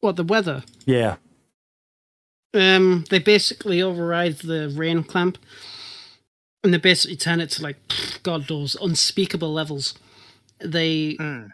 [0.00, 0.64] What the weather?
[0.86, 1.16] Yeah.
[2.54, 5.38] Um, they basically override the rain clamp,
[6.64, 7.76] and they basically turn it to like
[8.22, 9.94] God knows unspeakable levels.
[10.58, 11.52] They Mm.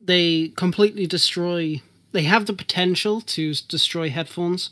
[0.00, 1.82] they completely destroy.
[2.12, 4.70] They have the potential to destroy headphones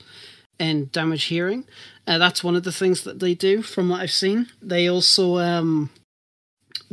[0.59, 1.65] and damage hearing.
[2.07, 4.49] Uh, that's one of the things that they do, from what I've seen.
[4.63, 5.91] They also um,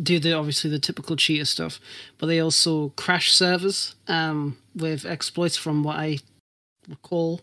[0.01, 1.79] do the obviously the typical cheater stuff,
[2.17, 6.19] but they also crash servers um, with exploits, from what I
[6.87, 7.41] recall.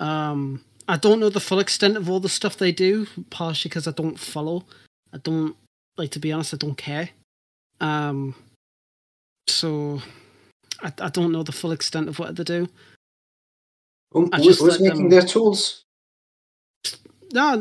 [0.00, 3.86] Um, I don't know the full extent of all the stuff they do, partially because
[3.86, 4.64] I don't follow.
[5.12, 5.56] I don't
[5.96, 6.54] like to be honest.
[6.54, 7.10] I don't care.
[7.80, 8.34] Um,
[9.46, 10.00] so
[10.82, 12.68] I, I don't know the full extent of what they do.
[14.12, 15.84] Who, I who- just who's making them- their tools?
[17.32, 17.56] No,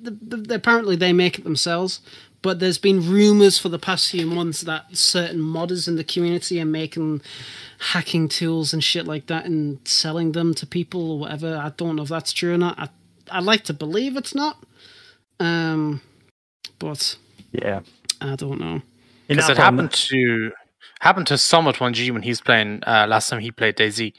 [0.00, 2.00] the, the, apparently they make it themselves.
[2.42, 6.60] But there's been rumors for the past few months that certain modders in the community
[6.60, 7.20] are making
[7.78, 11.56] hacking tools and shit like that and selling them to people or whatever.
[11.56, 12.76] I don't know if that's true or not.
[12.80, 12.88] I
[13.30, 14.56] I'd like to believe it's not.
[15.38, 16.00] Um,
[16.80, 17.16] but
[17.52, 17.80] Yeah.
[18.20, 18.82] I don't know.
[19.28, 20.50] Because it happened to
[21.00, 24.12] happened to Summit 1G when he's playing uh, last time he played DayZ.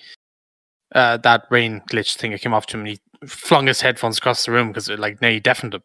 [0.94, 4.18] Uh, that rain glitch thing it came off to him and he flung his headphones
[4.18, 5.84] across the room because it like nearly deafened him.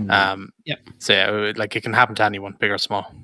[0.00, 0.10] Mm.
[0.10, 0.80] Um, Yep.
[0.98, 3.14] So yeah, like it can happen to anyone, big or small.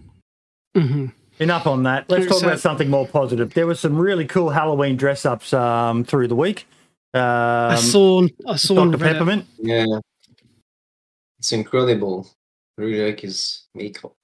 [0.74, 1.06] hmm
[1.38, 2.08] Enough on that.
[2.08, 3.52] Let's talk about something more positive.
[3.54, 6.66] There were some really cool Halloween dress ups um, through the week.
[7.14, 9.02] Um, I saw I saw on Dr.
[9.02, 9.46] Peppermint.
[9.58, 9.86] Yeah.
[11.38, 12.30] It's incredible.
[12.78, 14.16] I really like his makeup.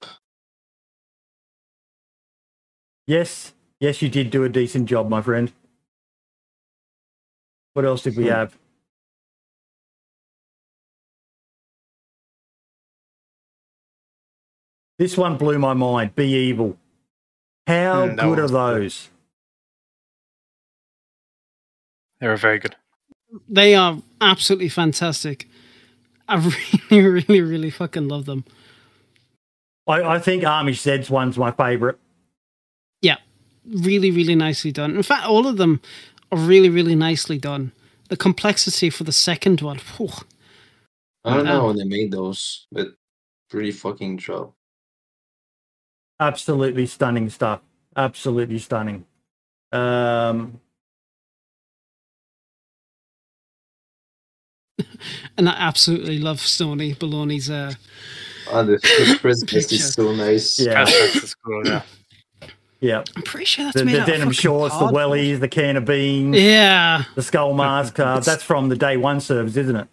[3.07, 5.51] Yes, yes, you did do a decent job, my friend.
[7.79, 8.31] What else did we Hmm.
[8.31, 8.57] have?
[14.97, 16.13] This one blew my mind.
[16.13, 16.77] Be evil.
[17.67, 18.59] How Hmm, good are one's cool.
[18.81, 19.09] those?
[22.19, 22.75] They were very good.
[23.47, 25.47] They are absolutely fantastic.
[26.27, 26.35] I
[26.91, 28.43] really, really, really fucking love them.
[29.87, 31.95] I, I think Amish Zed's one's my favourite.
[33.01, 33.19] Yeah,
[33.65, 34.97] really, really nicely done.
[34.97, 35.79] In fact, all of them
[36.31, 37.71] are really, really nicely done.
[38.09, 40.09] The complexity for the second one, whew,
[41.23, 41.67] I don't know Wow.
[41.67, 42.87] how they made those, but
[43.49, 44.53] pretty fucking job.
[46.19, 47.61] Absolutely stunning stuff.
[47.95, 49.05] Absolutely stunning.
[49.71, 50.59] Um,
[55.37, 57.49] and I absolutely love Stony Baloney's.
[57.49, 57.73] Uh,
[58.51, 59.75] Ah, the, the press vest Picture.
[59.75, 60.59] is so nice.
[60.59, 61.83] yeah, That's, that's cool, yeah.
[62.79, 63.03] Yeah.
[63.15, 65.03] I'm pretty sure that's The, made the out denim fucking shorts, the cardboard.
[65.11, 67.99] wellies, the can of beans, Yeah, the skull mask.
[67.99, 69.87] Uh, that's from the day one service, isn't it?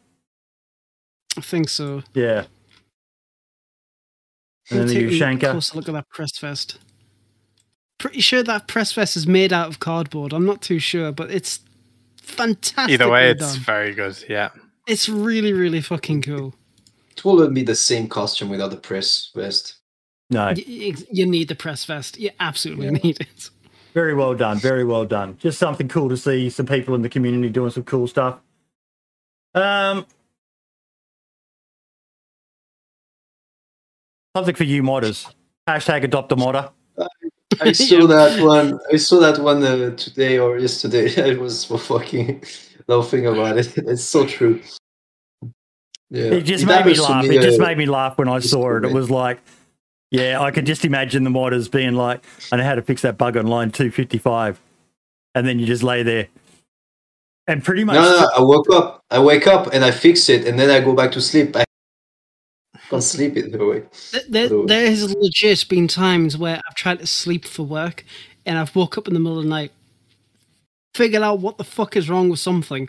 [1.37, 2.03] I think so.
[2.15, 2.45] Yeah.
[4.71, 5.51] And then the Ushanka.
[5.53, 6.79] Closer look at that press vest.
[7.99, 10.33] Pretty sure that press vest is made out of cardboard.
[10.33, 11.61] I'm not too sure, but it's
[12.21, 12.93] fantastic.
[12.95, 13.63] Either way, it's done.
[13.63, 14.23] very good.
[14.29, 14.51] Yeah.
[14.87, 16.55] It's really, really fucking cool.
[17.17, 19.77] It will be the same costume without the press vest.
[20.31, 20.65] No, Y-
[20.97, 22.19] y- You need the press vest.
[22.19, 22.93] You absolutely Yeah.
[23.03, 23.51] need it.
[23.95, 24.59] very well done.
[24.59, 25.39] Very well done.
[25.39, 28.39] Just something cool to see some people in the community doing some cool stuff.
[29.55, 30.05] Um,
[34.37, 35.33] something for you modders.
[35.69, 36.71] Hashtag adopt a modder.
[37.61, 38.79] I saw that one.
[38.93, 41.33] I saw that one uh, today or yesterday.
[41.35, 42.45] I was fucking
[42.89, 43.77] laughing about it.
[43.79, 44.61] It's so true.
[46.11, 47.25] Yeah, It just made me happens to laugh.
[47.25, 48.85] It just uh, made me laugh when I saw it.
[48.85, 49.39] It was like,
[50.11, 52.23] yeah, I could just imagine the modders being like,
[52.53, 54.61] I know how to fix that bug on line 255.
[55.35, 56.29] And then you just lay there.
[57.47, 57.95] And pretty much.
[57.95, 59.05] No, no, I woke up.
[59.11, 61.55] I wake up and I fix it, and then I go back to sleep.
[61.57, 61.65] I
[62.91, 63.83] can't sleep it the way.
[64.13, 64.67] Th- There, Cool.
[64.67, 68.05] there has legit been times where I've tried to sleep for work
[68.45, 69.73] and I've woke up in the middle of the night,
[70.95, 72.89] figured out what the fuck is wrong with something,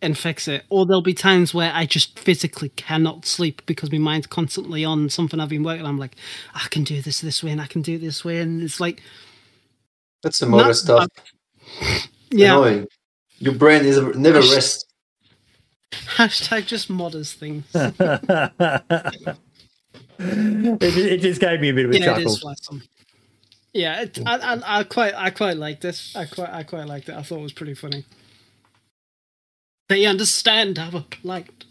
[0.00, 0.64] and fix it.
[0.68, 5.08] Or there'll be times where I just physically cannot sleep because my mind's constantly on
[5.10, 5.90] something I've been working on.
[5.90, 6.16] I'm like,
[6.54, 8.38] I can do this this way and I can do it this way.
[8.40, 9.02] And it's like,
[10.22, 11.08] That's the other Not- stuff.
[12.30, 12.86] yeah, Annoying.
[13.38, 14.54] Your brain is never Gosh.
[14.54, 14.86] rest.
[15.92, 17.64] hashtag just modders things.
[20.18, 22.32] it, it just gave me a bit of a yeah, chuckle.
[22.32, 22.44] is.
[23.72, 26.00] Yeah, it, I, I, I quite, I quite liked it.
[26.16, 27.14] I quite, I quite liked it.
[27.14, 28.04] I thought it was pretty funny.
[29.88, 31.64] They understand our plight.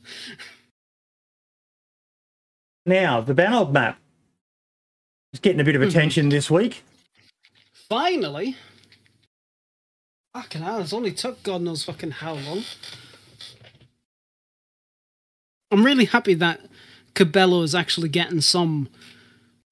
[2.85, 3.99] Now, the Banov map
[5.33, 5.89] is getting a bit of Mhm.
[5.89, 6.83] attention this week.
[7.73, 8.55] Finally,
[10.33, 10.81] fucking hell!
[10.81, 12.63] It's only took God knows fucking how long.
[15.71, 16.61] I'm really happy that
[17.13, 18.89] Cabello is actually getting some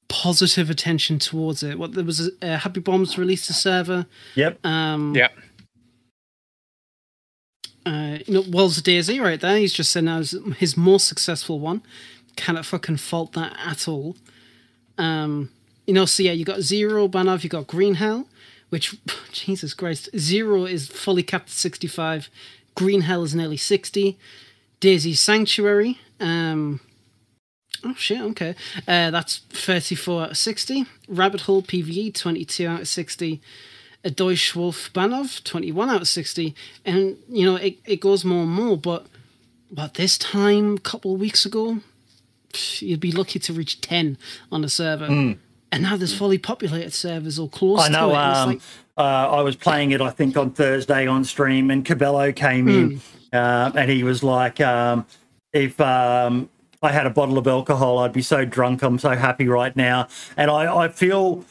[0.10, 1.80] positive attention towards it.
[1.80, 4.06] What there was a uh, Happy Bombs released a server.
[4.36, 4.64] Yep.
[4.66, 5.30] Um, Yeah.
[7.86, 9.58] Uh, you know, Wolves DayZ right there.
[9.58, 11.82] He's just said now is his more successful one.
[12.36, 14.16] Cannot fucking fault that at all.
[14.98, 15.52] Um,
[15.86, 18.28] you know, so yeah, you got Zero Banov, you got Green Hell,
[18.70, 18.96] which
[19.32, 22.30] Jesus Christ, Zero is fully capped at 65.
[22.74, 24.18] Green Hell is nearly 60.
[24.82, 26.00] DayZ Sanctuary.
[26.20, 26.80] Um,
[27.84, 28.56] oh shit, okay.
[28.88, 30.86] Uh, that's 34 out of 60.
[31.08, 33.42] Rabbit Hole PvE, 22 out of 60
[34.06, 36.56] a Deutsch Wolf Banov, 21 out of 60.
[36.86, 39.08] And, you know, it, it goes more and more, but
[39.72, 41.80] but this time, a couple of weeks ago,
[42.80, 44.18] you'd be lucky to reach 10
[44.52, 45.06] on a server.
[45.72, 48.10] And now there's fully populated servers or close I know.
[48.10, 48.18] to it.
[48.18, 48.62] Um, like,
[48.98, 53.02] uh, I was playing it, I think, on Thursday on stream, and Cabello came in,
[53.34, 55.06] uh, and he was like, um,
[55.52, 56.50] "If um,
[56.82, 58.84] I had a bottle of alcohol, I'd be so drunk.
[58.84, 60.08] I'm so happy right now."
[60.38, 61.44] And I, I feel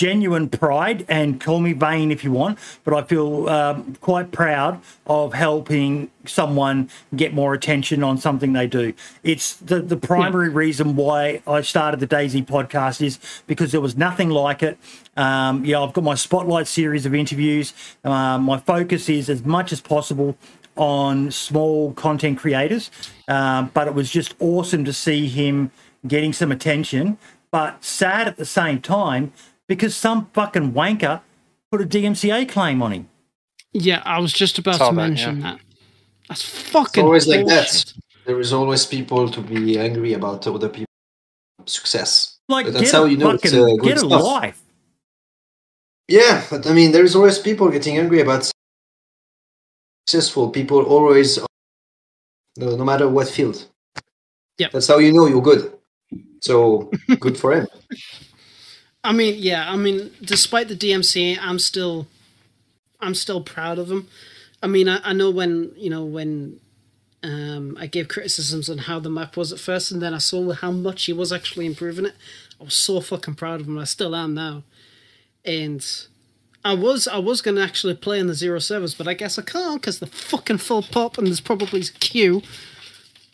[0.00, 4.80] genuine pride, and call me vain if you want, but I feel um, quite proud
[5.06, 8.94] of helping someone get more attention on something they do.
[9.22, 13.94] It's the, the primary reason why I started the DayZ podcast is because there was
[13.94, 14.78] nothing like it.
[15.18, 17.74] Um, yeah, I've got my spotlight series of interviews.
[18.02, 20.34] Um, my focus is as much as possible
[20.76, 22.90] on small content creators,
[23.28, 25.70] um, but it was just awesome to see him
[26.06, 27.18] getting some attention.
[27.50, 29.32] But sad at the same time
[29.70, 31.20] because some fucking wanker
[31.70, 33.08] put a DMCA claim on him.
[33.72, 35.60] Yeah, I was just about Saw to that, mention that.
[36.28, 37.86] That's It's fucking always like bullshit.
[37.86, 37.92] that.
[38.26, 40.88] There is always people to be angry about other people's
[41.66, 42.38] success.
[42.48, 44.60] Like, But that's get how a you know it's, fucking, uh, good get a life.
[46.08, 48.50] Yeah, but I mean, there's always people getting angry about
[50.08, 50.82] successful people.
[50.82, 51.38] Always,
[52.56, 53.68] no, no matter what field.
[54.58, 55.72] Yeah, That's how you know you're good.
[56.40, 56.90] So
[57.20, 57.68] good for him.
[59.02, 62.06] I mean, yeah, I mean, despite the DMCA, I'm still,
[63.00, 64.08] I'm still proud of him.
[64.62, 66.60] I mean, I, I know when you know when
[67.22, 70.52] um, I gave criticisms on how the map was at first, and then I saw
[70.52, 72.14] how much he was actually improving it.
[72.60, 73.78] I was so fucking proud of him.
[73.78, 74.64] I still am now,
[75.46, 75.84] and
[76.62, 79.42] I was I was gonna actually play in the zero servers, but I guess I
[79.42, 82.42] can't because the fucking full pop and there's probably a queue.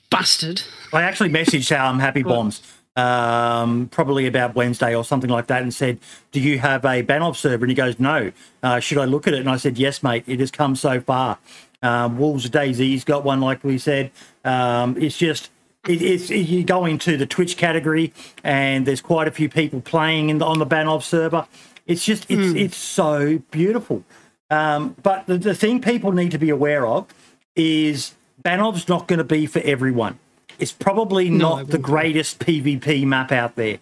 [0.09, 0.63] Bastard.
[0.93, 2.63] I actually messaged um, Happy Bombs
[2.97, 5.99] um, probably about Wednesday or something like that and said,
[6.33, 7.65] Do you have a Banov server?
[7.65, 8.33] And he goes, No.
[8.63, 9.41] Uh, should I look at it?
[9.41, 10.25] And I said, Yes, mate.
[10.27, 11.39] It has come so far.
[11.83, 14.11] Um, Wolves DayZ's got one, like we said.
[14.45, 15.51] Um, it's just.
[15.87, 18.13] It, it's it, you go into the Twitch category,
[18.43, 21.47] and there's quite a few people playing in the, on the Banov server.
[21.87, 24.03] It's just it's it's so beautiful.
[24.51, 27.07] Um, but the, the thing people need to be aware of
[27.55, 30.19] is Banov's not going to be for everyone.
[30.59, 33.79] It's probably No, not the greatest PvP map out there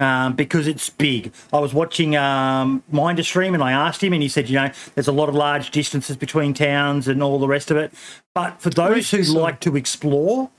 [0.00, 1.32] um, because it's big.
[1.52, 4.70] I was watching um, Minder stream and I asked him, and he said, you know,
[4.94, 7.92] there's a lot of large distances between towns and all the rest of it.
[8.34, 10.50] But for those who like to explore,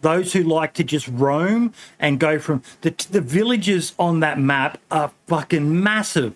[0.00, 4.78] those who like to just roam and go from the the villages on that map
[4.90, 6.34] are fucking massive.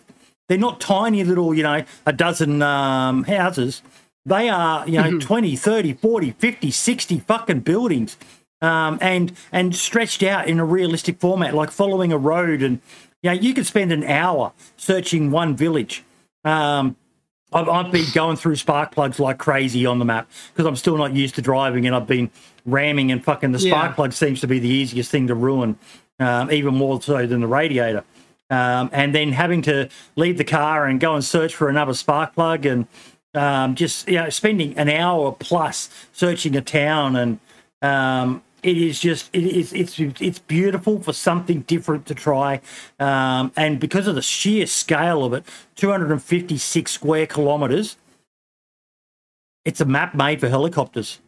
[0.48, 3.82] They're not tiny little, you know, a dozen um, houses.
[4.24, 8.16] They are, you know, 20, 30, 40, 50, 60 fucking buildings.
[8.62, 12.80] Um, and and stretched out in a realistic format, like following a road, and
[13.22, 16.04] you know you could spend an hour searching one village.
[16.44, 16.96] Um,
[17.52, 20.96] I've, I've been going through spark plugs like crazy on the map because I'm still
[20.96, 22.30] not used to driving, and I've been
[22.64, 23.94] ramming and fucking the spark Yeah.
[23.94, 25.76] plug seems to be the easiest thing to ruin,
[26.20, 28.04] um, even more so than the radiator.
[28.48, 32.34] Um, and then having to leave the car and go and search for another spark
[32.34, 32.86] plug, and
[33.34, 37.40] um, just you know spending an hour plus searching a town, and
[37.82, 42.60] um, it is just it is it's it's beautiful for something different to try,
[43.00, 45.44] um, and because of the sheer scale of it,
[45.76, 47.96] 256 square kilometers.
[49.64, 51.20] It's a map made for helicopters.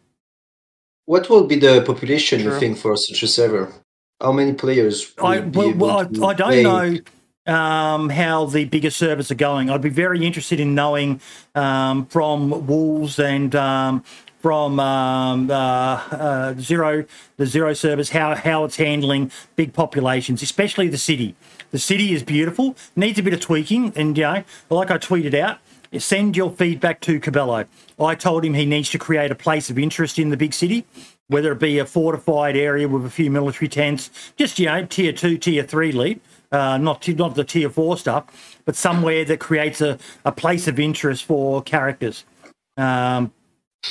[1.07, 3.73] What will be the population you think for such a server?
[4.21, 5.15] How many players?
[5.17, 6.63] will I be well, able well I, to I don't play?
[6.63, 6.99] know
[7.47, 9.71] um, how the bigger servers are going.
[9.71, 11.21] I'd be very interested in knowing
[11.55, 14.05] um, from Wolves and um,
[14.45, 17.07] from um, uh, uh, Zero,
[17.39, 21.35] the Zero service how how it's handling big populations, especially the city.
[21.71, 25.33] The city is beautiful, needs a bit of tweaking, and you know, like I tweeted
[25.33, 25.61] out.
[25.97, 27.65] Send your feedback to Cabello.
[27.99, 30.85] I told him he needs to create a place of interest in the big city,
[31.29, 35.15] whether it be a fortified area with a few military tents, just you know, tier
[35.15, 36.21] two, tier three lead,
[36.53, 39.97] uh, not not the tier four stuff, but somewhere that creates a,
[40.27, 42.27] a place of interest for characters.
[42.77, 43.33] Um,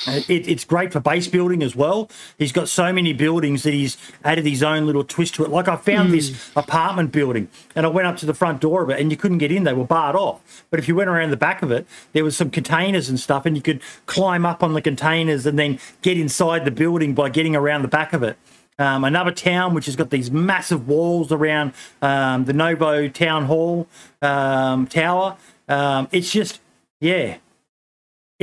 [0.07, 2.09] it, it's great for base building as well.
[2.37, 5.49] He's got so many buildings that he's added his own little twist to it.
[5.49, 8.89] Like I found this apartment building and I went up to the front door of
[8.89, 10.65] it and you couldn't get in, they were barred off.
[10.69, 13.45] But if you went around the back of it, there was some containers and stuff
[13.45, 17.29] and you could climb up on the containers and then get inside the building by
[17.29, 18.37] getting around the back of it.
[18.79, 23.87] Um, another town which has got these massive walls around um, the Novo Town Hall
[24.21, 25.37] um, tower.
[25.69, 26.59] Um, it's just,
[26.99, 27.37] yeah,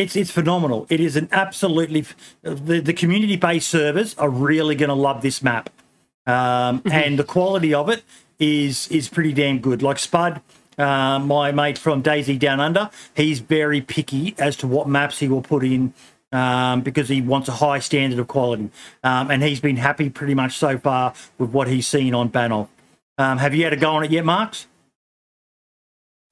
[0.01, 0.87] it's it's phenomenal.
[0.89, 2.05] It is an absolutely
[2.43, 5.71] the the community based servers are really going to love this map,
[6.27, 8.03] um, and the quality of it
[8.39, 9.83] is is pretty damn good.
[9.83, 10.41] Like Spud,
[10.79, 15.29] uh, my mate from DayZ Down Under, he's very picky as to what maps he
[15.29, 15.95] will put in.
[16.33, 18.71] Um, because he wants a high standard of quality,
[19.03, 22.69] um, and he's been happy pretty much so far with what he's seen on Banov.
[23.19, 24.69] Um, have you had a go on it yet, Marks?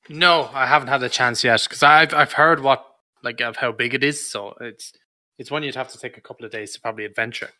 [0.09, 2.88] No, I haven't had a chance yet because I've I've heard what
[3.23, 4.29] like of how big it is.
[4.31, 4.93] So it's
[5.39, 7.51] it's one you'd have to take a couple of days to probably adventure.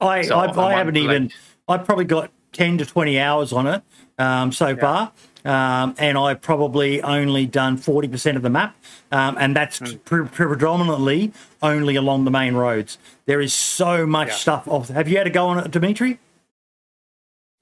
[0.00, 1.30] I So I, I haven't even.
[1.68, 3.82] I've probably got ten to twenty hours on it
[4.18, 5.12] um, so far,
[5.44, 8.76] um, and I've probably only done forty percent of the map,
[9.12, 9.96] um, and that's Hmm.
[10.04, 11.32] pre- predominantly
[11.62, 12.98] only along the main roads.
[13.26, 14.34] There is so much Yeah.
[14.34, 14.68] stuff.
[14.68, 14.88] Off.
[14.88, 16.18] Have you had a go on it, Dimitri?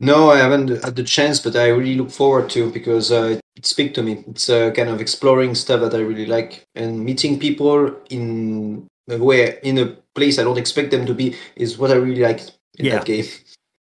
[0.02, 3.64] No, I haven't had the chance, but I really look forward to because uh, it
[3.64, 4.24] speaks to me.
[4.26, 9.54] It's uh, kind of exploring stuff that I really like and meeting people in where
[9.62, 12.40] in a place I don't expect them to be is what I really like
[12.78, 12.96] in Yeah.
[12.96, 13.26] that game.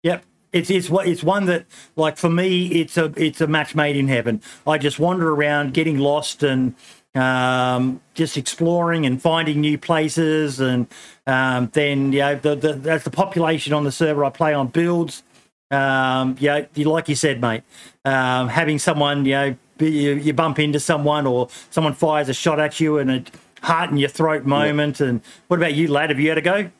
[0.03, 0.25] Yep.
[0.53, 1.67] It's it's what it's one that
[1.97, 4.41] like for me it's a it's a match made in heaven.
[4.67, 6.75] I just wander around getting lost and
[7.15, 10.87] um, just exploring and finding new places and
[11.27, 14.69] um, then you know the, the as the population on the server I play on
[14.69, 15.23] builds.
[15.70, 17.62] Um, yeah, you like you said, mate.
[18.05, 22.59] Um, having someone you know you, you bump into someone or someone fires a shot
[22.59, 23.24] at you and a
[23.62, 25.01] heart in your throat moment.
[25.01, 26.11] And what about you, lad?
[26.11, 26.70] Have you had a go?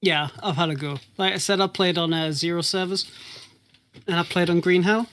[0.00, 0.98] Yeah, I've had a go.
[1.16, 3.10] Like I said, I played on uh, Zero servers,
[4.06, 5.06] and I played on Green Hell.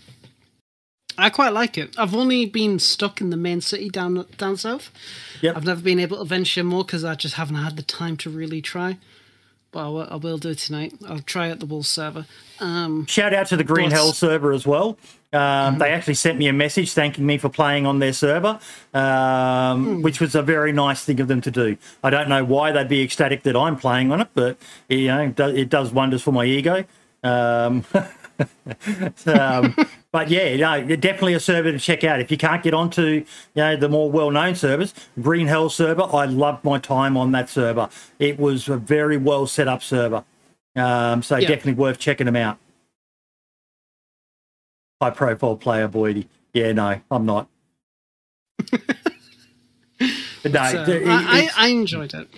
[1.18, 1.94] I quite like it.
[1.98, 4.90] I've only been stuck in the main city down down south.
[5.42, 5.58] Yep.
[5.58, 8.30] I've never been able to venture more because I just haven't had the time to
[8.30, 8.98] really try.
[9.72, 10.94] But I will, I will do it tonight.
[11.08, 12.26] I'll try out the Wolves server.
[12.60, 13.92] Um, Shout out to the Green.
[13.92, 14.98] Hell server as well.
[15.32, 18.60] Um, They actually sent me a message thanking me for playing on their server,
[18.96, 21.78] um, which was a very nice thing of them to do.
[22.04, 25.22] I don't know why they'd be ecstatic that I'm playing on it, but you know,
[25.22, 26.84] it does, it does wonders for my ego.
[27.24, 27.86] Um,
[29.28, 29.76] um,
[30.12, 32.20] but yeah, no, definitely a server to check out.
[32.20, 33.26] If you can't get onto you
[33.56, 37.90] know the more well-known servers, Green Hell server, I loved my time on that server.
[38.20, 40.24] It was a very well set up server,
[40.76, 41.48] um, so Yeah.
[41.50, 42.58] definitely worth checking them out.
[45.02, 46.28] High profile player, Boydie.
[46.54, 47.48] Yeah, no, I'm not.
[50.42, 52.30] But no, so it- I, I, enjoyed it.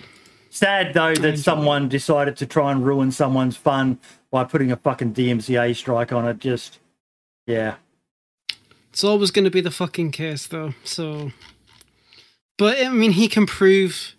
[0.50, 4.00] sad though that someone decided to try and ruin someone's fun
[4.32, 6.40] by putting a fucking DMCA strike on it.
[6.40, 6.80] Just
[7.46, 7.76] yeah.
[8.90, 10.74] It's always going to be the fucking case, though.
[10.84, 11.32] So,
[12.58, 14.14] but I mean, he can prove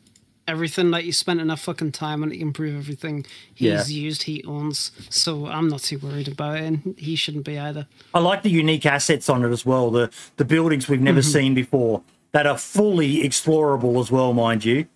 [0.47, 0.89] everything.
[0.89, 2.31] Like he spent enough fucking time it.
[2.31, 4.91] He can prove everything he's used, he owns.
[5.11, 7.85] So I'm not too worried about it, and he shouldn't be either.
[8.15, 9.91] I like the unique assets on it as well.
[9.91, 12.01] The the buildings we've never seen before
[12.31, 14.87] that are fully explorable as well, mind you.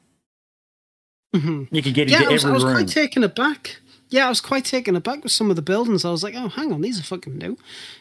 [1.36, 1.68] Mhm.
[1.72, 2.74] You can get Yeah, into I was, I was room.
[2.74, 3.78] quite taken aback.
[4.10, 6.06] Yeah, I was quite taken aback with some of the buildings.
[6.06, 7.58] I was like, oh, hang on, these are fucking new.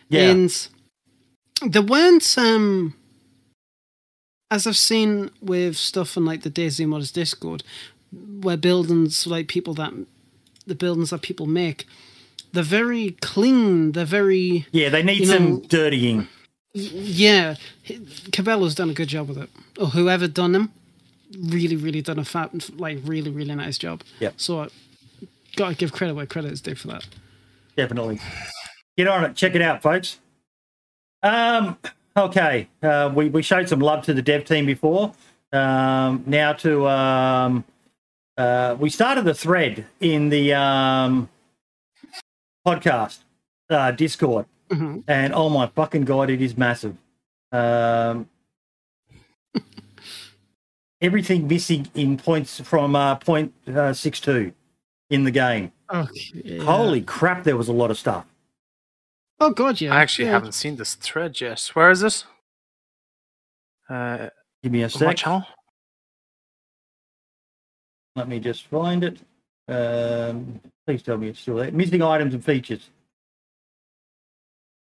[0.09, 0.31] Yeah.
[0.31, 0.69] And
[1.67, 2.95] there weren't, um,
[4.51, 7.65] as I've seen with stuff on like the DayZ Modders Discord,
[8.13, 9.93] where buildings, like people that,
[10.67, 11.87] the buildings that people make,
[12.53, 13.93] they're very clean.
[13.93, 16.29] They're very, yeah, they need some know- dirtying.
[16.73, 17.57] yeah.
[18.31, 19.51] Cabello's done a good job with it.
[19.79, 20.73] Or whoever done them,
[21.37, 24.03] really, really done a fat, like really, really nice job.
[24.21, 24.31] Yeah.
[24.37, 24.69] So,
[25.57, 27.07] I gotta give credit where credit is due for that.
[27.77, 28.21] Definitely.
[28.99, 29.35] Get on it.
[29.37, 30.21] Check it out, folks.
[31.23, 31.79] Um,
[32.17, 32.69] okay.
[32.83, 35.15] Uh, we, we showed some love to the dev team before.
[35.53, 37.65] Um, now to um,
[38.37, 41.31] uh, we started the thread in the um,
[42.67, 43.21] podcast
[43.71, 45.05] uh, Discord, Mhm.
[45.09, 46.97] and oh my fucking god, it is massive.
[47.51, 48.29] Um,
[51.01, 54.53] everything missing in points from uh, point uh, six two
[55.11, 55.73] in the game.
[55.93, 56.59] Okay.
[56.59, 58.27] Holy crap, there was a lot of stuff.
[59.39, 59.95] Oh god, yeah.
[59.95, 60.33] I actually yeah.
[60.33, 61.61] haven't seen this thread yet.
[61.75, 62.25] Where is it?
[63.89, 64.29] Uh,
[64.63, 65.17] Give me a on what sec.
[65.17, 65.45] channel?
[68.17, 69.19] Let me just find it.
[69.69, 71.71] Um, please tell me it's still there.
[71.71, 72.91] Missing items and features.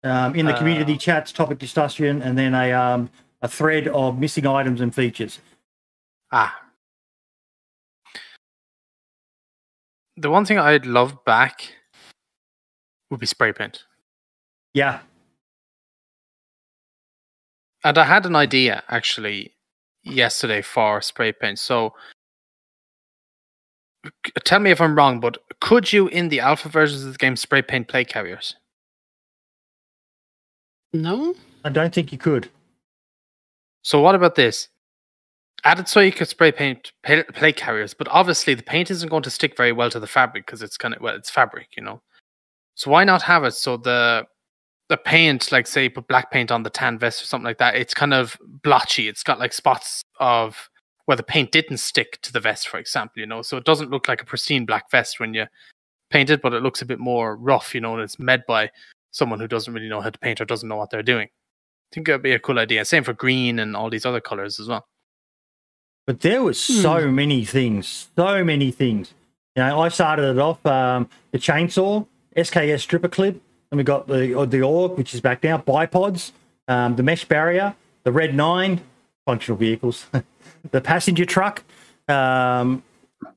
[0.03, 3.09] Um, in the community Uh, chats, topic discussion, and then a um,
[3.41, 5.39] a thread of missing items and features.
[6.31, 6.59] Ah.
[10.17, 11.73] The one thing I'd love back
[13.09, 13.83] would be spray paint.
[14.73, 15.01] Yeah,
[17.83, 19.51] And I had an idea actually
[20.03, 21.59] yesterday for spray paint.
[21.59, 21.93] So
[24.45, 27.35] tell me if I'm wrong, but could you in the alpha versions of the game
[27.35, 28.55] spray paint plate carriers?
[30.93, 31.35] No?
[31.65, 32.49] I don't think you could.
[33.83, 34.69] So what about this?
[35.65, 39.23] Add it so you could spray paint plate carriers, but obviously the paint isn't going
[39.23, 41.83] to stick very well to the fabric because it's kind of well, it's fabric, you
[41.83, 42.01] know.
[42.75, 44.25] So why not have it so the
[44.89, 47.75] the paint, like say, put black paint on the tan vest or something like that,
[47.75, 49.07] it's kind of blotchy.
[49.07, 50.69] It's got like spots of
[51.05, 53.41] where the paint didn't stick to the vest, for example, you know.
[53.41, 55.45] So it doesn't look like a pristine black vest when you
[56.09, 58.69] paint it, but it looks a bit more rough, you know, and it's made by
[59.11, 61.27] someone who doesn't really know how to paint or doesn't know what they're doing.
[61.27, 62.83] I think it'd be a cool idea.
[62.85, 64.85] Same for green and all these other colors as well.
[66.05, 69.13] But there was so many things, so many things.
[69.55, 72.05] You know, I started it off um, the chainsaw,
[72.35, 76.31] SKS stripper clip, and we got the or the AUG, which is back now, bipods,
[76.67, 78.81] um, the mesh barrier, the red nine,
[79.25, 80.07] functional vehicles,
[80.71, 81.63] the passenger truck,
[82.09, 82.83] um,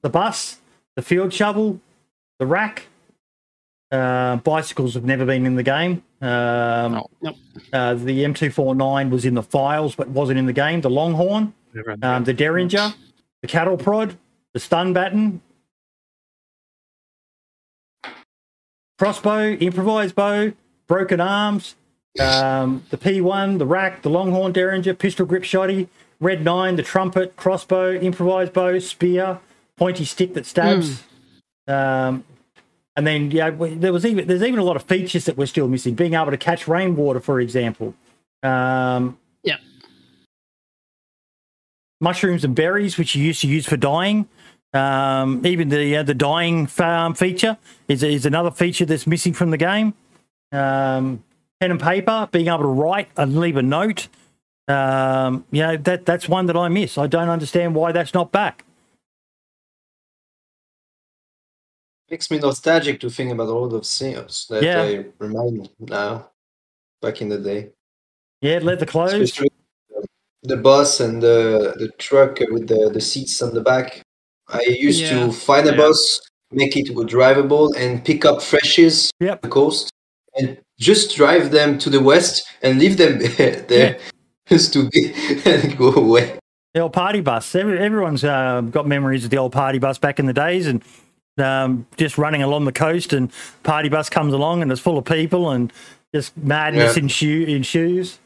[0.02, 0.58] the bus,
[0.96, 1.80] the field shovel,
[2.38, 2.86] the rack.
[3.92, 6.02] Uh, bicycles have never been in the game.
[6.20, 7.06] Um, No.
[7.22, 7.36] Nope.
[7.72, 10.80] uh, the M249 was in the files, but wasn't in the game.
[10.80, 11.52] The Longhorn,
[12.02, 12.94] um, the Derringer,
[13.42, 14.16] the cattle prod,
[14.54, 15.40] the stun baton,
[18.98, 20.52] crossbow, improvised bow,
[20.86, 21.74] broken arms,
[22.18, 25.88] um, the P1, the rack, the longhorn derringer, pistol grip shotty,
[26.20, 29.38] red nine, the trumpet, crossbow, improvised bow, spear,
[29.76, 31.02] pointy stick that stabs.
[31.68, 32.24] Um,
[32.96, 35.68] and then yeah, there was even there's even a lot of features that we're still
[35.68, 35.94] missing.
[35.94, 37.94] Being able to catch rainwater, for example.
[38.42, 39.56] Um, Yeah.
[42.00, 44.28] mushrooms and berries, which you used to use for dyeing.
[44.72, 47.56] Um, even the uh, the dyeing farm feature
[47.88, 49.94] is is another feature that's missing from the game.
[50.52, 51.22] Um,
[51.60, 54.08] pen and paper, being able to write and leave a note.
[54.68, 56.98] Um, you know that that's one that I miss.
[56.98, 58.64] I don't understand why that's not back.
[62.10, 64.82] Makes me nostalgic to think about all those things that Yeah.
[64.82, 66.30] I remind now,
[67.02, 67.70] back in the day.
[68.40, 69.14] Yeah, leather clothes.
[69.14, 69.50] Especially
[70.44, 74.02] the bus and the, the truck with the, the seats on the back.
[74.48, 75.26] I used Yeah.
[75.26, 75.76] to find a Yeah.
[75.78, 76.20] bus,
[76.52, 79.32] make it drivable, and pick up freshes Yep.
[79.32, 79.90] on the coast,
[80.38, 83.18] and just drive them to the west and leave them
[83.68, 83.98] there
[84.48, 85.12] just to be
[85.44, 86.38] and go away.
[86.74, 87.52] The old party bus.
[87.56, 90.84] Every, everyone's uh, got memories of the old party bus back in the days, and
[91.38, 93.30] um, just running along the coast, and
[93.62, 95.72] party bus comes along, and it's full of people, and
[96.14, 97.02] just madness Yeah.
[97.02, 98.18] in shoe in shoes.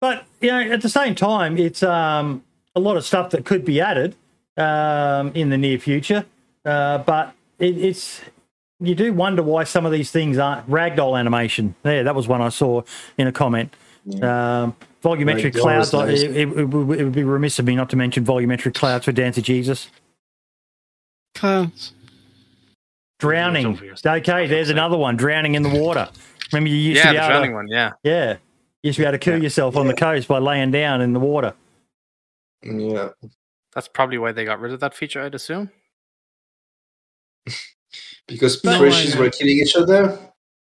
[0.00, 2.44] But you know, at the same time, it's um,
[2.74, 4.14] a lot of stuff that could be added
[4.56, 6.26] um, in the near future.
[6.64, 8.20] Uh, but it, it's
[8.80, 11.74] you do wonder why some of these things aren't ragdoll animation.
[11.82, 12.82] There, that was one I saw
[13.16, 13.74] in a comment.
[14.22, 15.92] Um, volumetric Ragdoll clouds.
[15.92, 18.74] like, it, it, it would it would be remiss of me not to mention volumetric
[18.74, 19.88] clouds for Dance of Jesus.
[21.34, 21.92] Clouds.
[23.20, 23.66] Drowning.
[23.66, 24.04] obvious.
[24.04, 25.16] Okay, there's another one.
[25.16, 26.08] Drowning in the water.
[26.52, 27.68] Remember, you used Yeah, to the be able drowning to, one.
[27.68, 27.92] Yeah.
[28.02, 28.38] yeah, you
[28.88, 29.42] used to be able to kill Yeah.
[29.44, 31.54] yourself on the coast by laying down in the water.
[32.62, 33.10] Yeah.
[33.74, 35.70] That's probably why they got rid of that feature, I'd assume.
[38.26, 40.18] Because No, freshes were killing each other.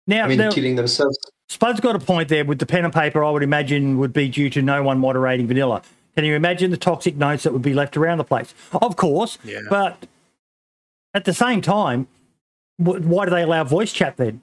[0.07, 1.17] Now, I mean, now killing themselves.
[1.51, 3.21] Spud's got a point there with the pen and paper.
[3.25, 5.81] I would imagine would be due to no one moderating vanilla.
[6.15, 8.53] Can you imagine the toxic notes that would be left around the place?
[8.71, 9.59] Of course, Yeah.
[9.69, 10.07] but
[11.13, 12.07] at the same time,
[12.77, 14.39] why do they allow voice chat then?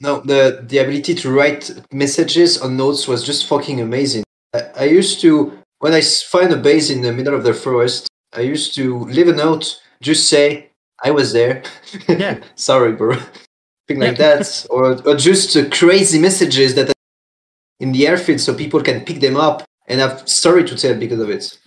[0.00, 4.24] No, the the ability to write messages on notes was just fucking amazing.
[4.54, 8.08] I, I used to when I find a base in the middle of the forest,
[8.32, 10.70] I used to leave a note, just say
[11.04, 11.62] I was there.
[12.08, 12.42] Yeah.
[12.54, 13.18] Sorry, bro.
[13.90, 16.92] Thing like that, or or just uh, crazy messages that
[17.80, 21.18] in the airfield, so people can pick them up and have story to tell because
[21.18, 21.58] of it.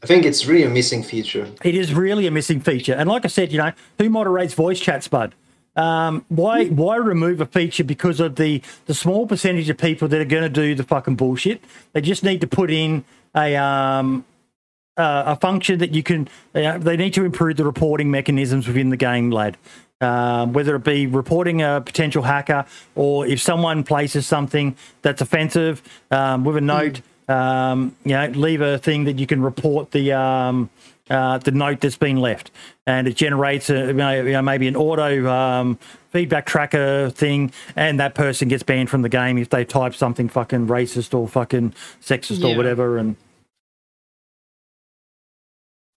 [0.00, 1.48] I think it's really a missing feature.
[1.64, 2.94] It is really a missing feature.
[2.94, 5.34] And like I said, you know, who moderates voice chats, bud?
[5.74, 10.20] Um, why why remove a feature because of the the small percentage of people that
[10.20, 11.64] are going to do the fucking bullshit?
[11.94, 13.04] They just need to put in
[13.34, 14.24] a um
[14.96, 16.28] uh, a function that you can.
[16.54, 19.56] Uh, they need to improve the reporting mechanisms within the game, lad.
[20.00, 22.66] Um, whether it be reporting a potential hacker
[22.96, 28.60] or if someone places something that's offensive um, with a note, um, you know, leave
[28.60, 30.70] a thing that you can report the um,
[31.08, 32.50] uh, the note that's been left,
[32.86, 35.78] and it generates a you know, maybe an auto um,
[36.10, 40.28] feedback tracker thing, and that person gets banned from the game if they type something
[40.28, 43.16] fucking racist or fucking sexist or whatever, and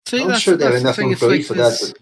[0.07, 1.93] See, I'm sure they have enough thing, employees like for that.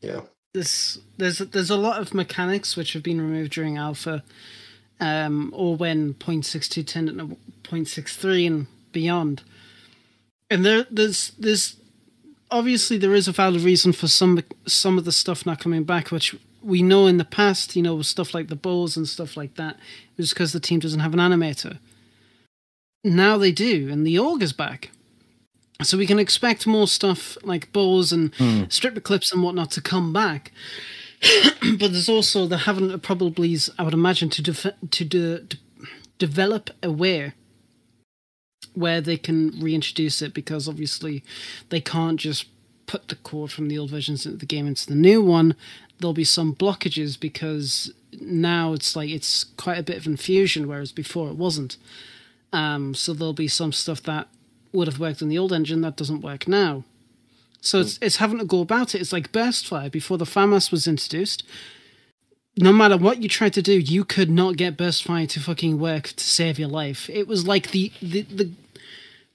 [0.00, 0.20] But yeah.
[0.52, 4.22] there's there's there's a lot of mechanics which have been removed during alpha,
[5.00, 9.42] um, or when 0.62 tended to 0.63 and beyond.
[10.50, 11.76] And there there's there's
[12.50, 16.10] obviously there is a valid reason for some some of the stuff not coming back,
[16.10, 19.54] which we know in the past, you know, stuff like the bows and stuff like
[19.56, 21.78] that, it was because the team doesn't have an animator.
[23.02, 24.90] Now they do, and the org is back.
[25.82, 28.32] So we can expect more stuff like bows and
[28.72, 30.52] stripper clips and whatnot to come back.
[31.78, 35.56] but there's also they haven't probably, I would imagine, to def- to de- de-
[36.18, 37.32] develop a way
[38.74, 41.22] where they can reintroduce it because obviously
[41.68, 42.46] they can't just
[42.86, 45.54] put the code from the old versions of the game into the new one.
[45.98, 50.92] There'll be some blockages because now it's like it's quite a bit of Enfusion, whereas
[50.92, 51.76] before it wasn't.
[52.52, 54.28] Um, so there'll be some stuff that
[54.74, 56.84] would have worked on the old engine that doesn't work now.
[57.64, 59.00] So it's it's having to go about it.
[59.00, 61.42] It's like burst fire before the FAMAS was introduced.
[62.58, 65.80] No matter what you tried to do, you could not get burst fire to fucking
[65.80, 67.08] work to save your life.
[67.08, 68.50] It was like the the the,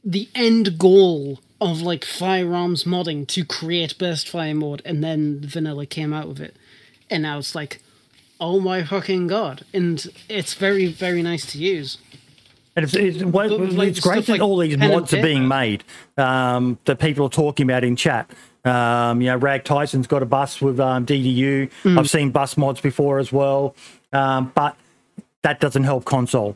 [0.03, 5.87] the end goal of like firearms modding to create burst fire mode, and then vanilla
[5.87, 6.55] came out with it,
[7.09, 7.81] and now it's like,
[8.39, 9.65] oh my fucking god!
[9.73, 11.97] And it's very very nice to use.
[12.79, 15.83] And it's, it's, But like, it's great that like all these mods are being made
[16.15, 18.31] um, that people are talking about in chat.
[18.63, 21.69] Um, you know, Rag Tyson's got a bus with um, DDU.
[21.83, 21.99] Hmm.
[21.99, 23.75] I've seen bus mods before as well,
[24.13, 24.77] um, but
[25.43, 26.55] that doesn't help console.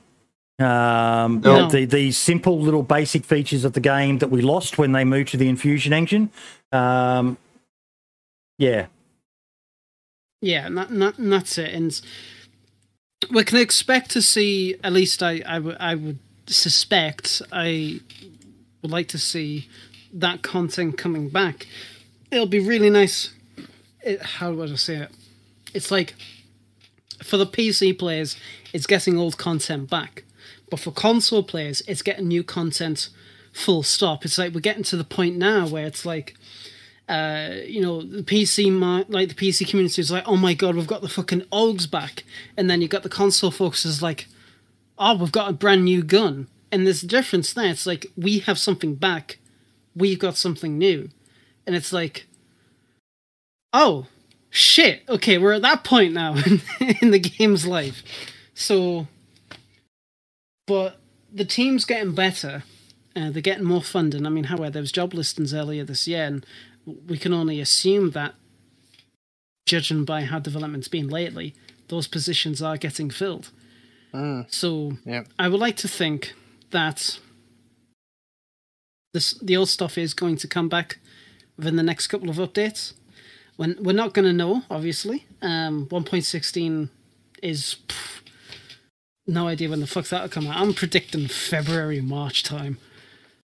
[0.59, 1.67] Um, No.
[1.67, 5.29] the, these simple little basic features of the game that we lost when they moved
[5.31, 6.29] to the Enfusion engine.
[6.71, 7.37] Um,
[8.57, 8.85] yeah,
[10.39, 11.73] Yeah, and, that, and, that, and that's it.
[11.73, 11.99] And
[13.31, 17.99] we can expect to see, at least I, I, would- I would suspect, I
[18.81, 19.67] would like to see
[20.13, 21.67] that content coming back.
[22.31, 23.33] It'll be really nice.
[24.01, 25.11] It, how would I say it?
[25.73, 26.13] It's like
[27.23, 28.35] for the PC players,
[28.73, 30.23] it's getting old content back.
[30.69, 33.09] But for console players, it's getting new content
[33.53, 34.25] full stop.
[34.25, 36.35] It's like we're getting to the point now where it's like
[37.09, 38.71] uh, you know, the PC
[39.09, 42.23] like the PC community is like, oh my god, we've got the fucking OGs back,
[42.55, 44.27] and then you got the console folks is like,
[44.97, 47.69] oh, we've got a brand new gun, and there's a difference there.
[47.69, 49.39] It's like we have something back,
[49.95, 51.09] we've got something new,
[51.67, 52.25] and it's like,
[53.73, 54.07] oh,
[54.49, 56.35] shit, okay, we're at that point now
[57.01, 58.01] in the game's life,
[58.53, 59.07] so,
[60.67, 60.99] but
[61.33, 62.63] the team's getting better.
[63.15, 64.25] Uh, they're getting more funding.
[64.25, 66.43] I mean, however, there was job listings earlier this year, and
[66.85, 68.35] we can only assume that,
[69.65, 71.53] judging by how development's been lately,
[71.87, 73.49] those positions are getting filled.
[74.13, 75.23] Mm, So yeah.
[75.39, 76.33] I would like to think
[76.71, 77.19] that
[79.13, 80.97] this the old stuff is going to come back
[81.57, 82.93] within the next couple of updates.
[83.55, 85.25] When we're not going to know, obviously.
[85.41, 86.89] Um, 1.16
[87.43, 88.21] is pff,
[89.27, 90.57] no idea when the fuck that'll come out.
[90.57, 92.77] I'm predicting February, March time.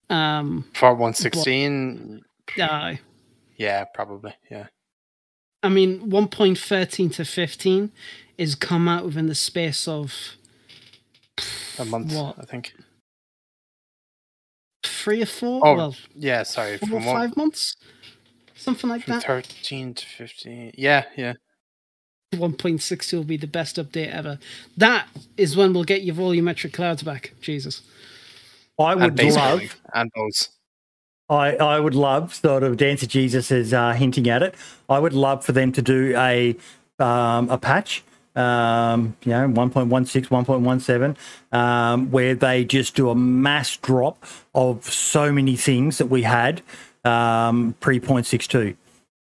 [0.09, 2.23] Um, For 116,
[2.59, 2.99] aye.
[3.57, 4.33] Yeah, probably.
[4.49, 4.67] Yeah.
[5.63, 7.91] I mean, 1.13 to 15
[8.37, 10.13] is come out within the space of
[11.79, 12.35] A month, What?
[12.39, 12.73] I think.
[14.83, 16.77] three or four, Oh, well, Yeah, sorry.
[16.77, 17.75] four or From, one, five months,
[18.55, 19.23] something like from that.
[19.23, 20.73] 13 to 15.
[20.77, 21.33] Yeah, yeah.
[22.33, 24.39] 1.60 will be the best update ever.
[24.77, 25.07] That
[25.37, 27.33] is when we'll get your volumetric clouds back.
[27.41, 27.81] Jesus.
[28.77, 29.61] I would base love.
[29.93, 30.49] and bows.
[31.29, 34.53] I, I would love, sort of, Dancer Jesus is uh, hinting at it.
[34.87, 36.55] I would love for them to do a
[36.99, 38.03] um, a patch,
[38.35, 44.23] um, you know, 1.16, 1.17, um, where they just do a mass drop
[44.53, 46.61] of so many things that we had
[47.03, 48.75] um, pre 0.62.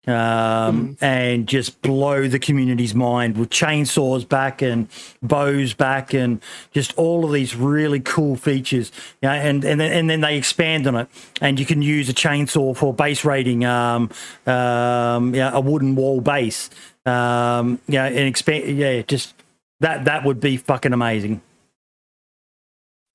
[0.05, 4.89] Um, and just blow the community's mind with chainsaws back and
[5.21, 8.91] bows back and just all of these really cool features.
[9.21, 11.07] Yeah, and and then, and then they expand on it,
[11.39, 13.63] and you can use a chainsaw for base rating.
[13.63, 14.09] Um,
[14.45, 16.69] um, yeah, a wooden wall base.
[17.05, 18.77] Um, yeah, and expand.
[18.77, 19.33] Yeah, just
[19.79, 21.41] that that would be fucking amazing.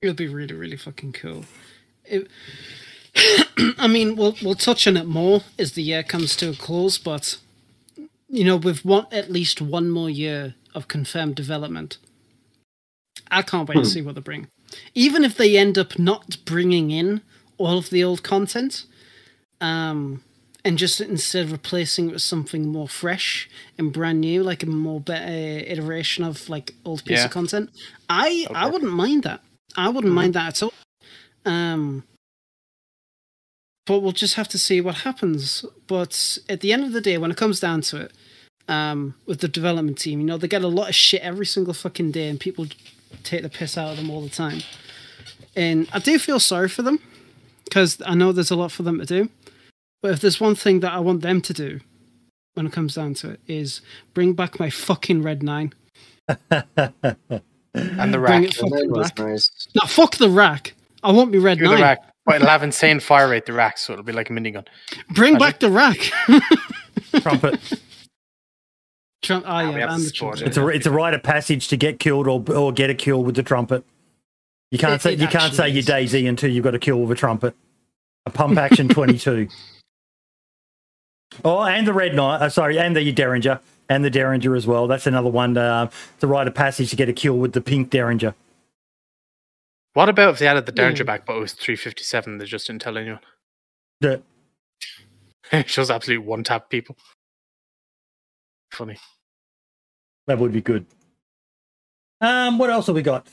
[0.00, 1.44] It would be really, really fucking cool.
[2.04, 2.28] It,
[3.78, 6.98] I mean, we'll we'll touch on it more as the year comes to a close,
[6.98, 7.38] but
[8.28, 11.98] you know, we've want at least one more year of confirmed development.
[13.30, 14.48] I can't wait to see what they bring.
[14.94, 17.20] Even if they end up not bringing in
[17.58, 18.84] all of the old content,
[19.60, 20.22] um,
[20.64, 24.66] and just instead of replacing it with something more fresh and brand new, like a
[24.66, 27.24] more better iteration of like old piece Yeah.
[27.26, 27.70] of content,
[28.08, 29.40] I I wouldn't mind that.
[29.76, 30.72] I wouldn't mind that at all.
[31.44, 32.04] Um,
[33.88, 35.64] but we'll just have to see what happens.
[35.86, 38.12] But at the end of the day, when it comes down to it,
[38.68, 41.72] um, with the development team, you know, they get a lot of shit every single
[41.72, 42.66] fucking day, and people
[43.24, 44.60] take the piss out of them all the time.
[45.56, 47.00] And I do feel sorry for them
[47.64, 49.30] because I know there's a lot for them to do.
[50.02, 51.80] But if there's one thing that I want them to do
[52.54, 53.80] when it comes down to it, is
[54.12, 55.72] bring back my fucking Red Nine.
[57.74, 58.44] And the Bring rack.
[58.44, 59.18] it fucking back.
[59.18, 59.68] nice.
[59.74, 60.74] No, fuck the rack.
[61.04, 61.96] I want me Red You're the Nine.
[62.28, 62.34] Rack.
[62.34, 64.66] But it'll have insane fire rate, the rack, so it'll be like a minigun.
[65.10, 65.98] Bring back the rack.
[67.22, 67.80] Trumpet.
[69.22, 69.44] Trump.
[69.46, 70.42] Oh, Ah, yeah, and the trumpet.
[70.42, 70.48] it.
[70.48, 73.24] It's a it's a rite of passage to get killed or or get a kill
[73.24, 73.84] with the trumpet.
[74.70, 76.22] You can't It- say it you can't actually say you're.
[76.22, 77.54] DayZ until you've got a kill with a trumpet.
[78.26, 79.48] A pump action twenty two.
[81.44, 82.42] Oh, and the red knight.
[82.42, 84.86] Uh, sorry, and the derringer, and the derringer as well.
[84.86, 85.56] That's another one.
[85.56, 88.34] Uh, it's a rite of passage to get a kill with the pink derringer.
[89.98, 90.82] What about if they added the Yeah.
[90.84, 92.38] Derringer back, but it was 357?
[92.38, 93.18] They just didn't tell anyone.
[94.00, 94.22] The-
[95.50, 96.96] it shows absolute one tap people.
[98.70, 98.96] Funny.
[100.28, 100.86] that would be good.
[102.20, 103.26] Um, what else have we got?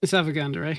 [0.00, 0.78] It's Avagander, eh?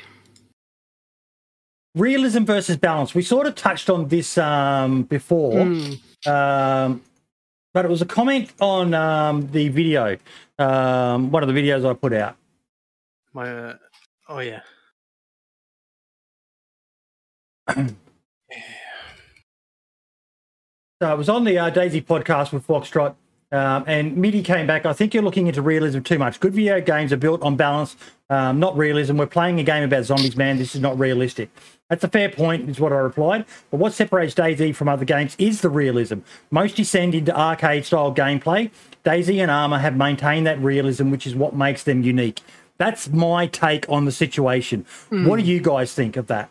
[1.95, 3.14] Realism versus balance.
[3.14, 5.65] We sort of touched on this um, before.
[5.65, 6.30] Hmm.
[6.30, 7.02] Um,
[7.77, 10.17] But it was a comment on um, the video,
[10.57, 12.35] um, one of the videos I put out.
[13.33, 13.75] My, uh,
[14.29, 14.61] oh yeah.
[20.99, 23.13] So it was on the uh, DayZ podcast with Foxtrot,
[23.52, 24.86] um, and Midi came back.
[24.86, 26.40] I think you're looking into realism too much.
[26.40, 27.95] Good video games are built on balance,
[28.30, 29.18] um, not realism.
[29.18, 30.57] We're playing a game about zombies, man.
[30.57, 31.49] This is not realistic.
[31.90, 33.45] That's a fair point, is what I replied.
[33.72, 36.19] But what separates DayZ from other games is the realism.
[36.52, 38.72] Most descend into arcade style gameplay.
[39.06, 42.41] DayZ and Arma have maintained that realism, which is what makes them unique.
[42.78, 44.86] That's my take on the situation.
[45.26, 46.49] What do you guys think of that?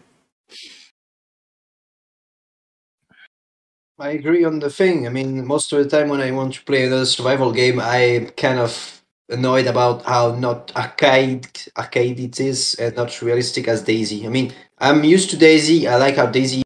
[3.99, 5.07] I agree on the thing.
[5.07, 8.29] I mean, most of the time when I want to play another survival game, I'm
[8.31, 14.25] kind of annoyed about how not arcade arcade it is and not realistic as DayZ.
[14.25, 15.87] I mean, I'm used to DayZ.
[15.89, 16.63] I like how DayZ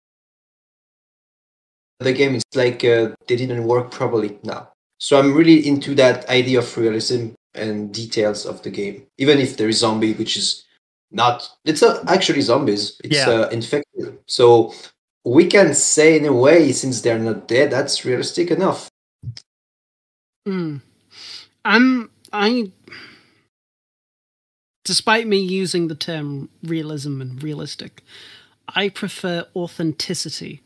[2.00, 4.72] the game is like uh, they didn't work properly now.
[4.98, 9.56] So I'm really into that idea of realism and details of the game, even if
[9.56, 10.64] there is zombie, which is
[11.10, 11.48] not.
[11.64, 13.00] It's not actually zombies.
[13.04, 13.30] It's Yeah.
[13.30, 14.18] uh, infected.
[14.26, 14.74] So
[15.24, 18.88] we can say in a way, since they're not dead, that's realistic enough.
[20.46, 20.80] Mm.
[21.64, 22.70] I'm I
[24.84, 28.02] despite me using the term realism and realistic,
[28.68, 30.62] I prefer authenticity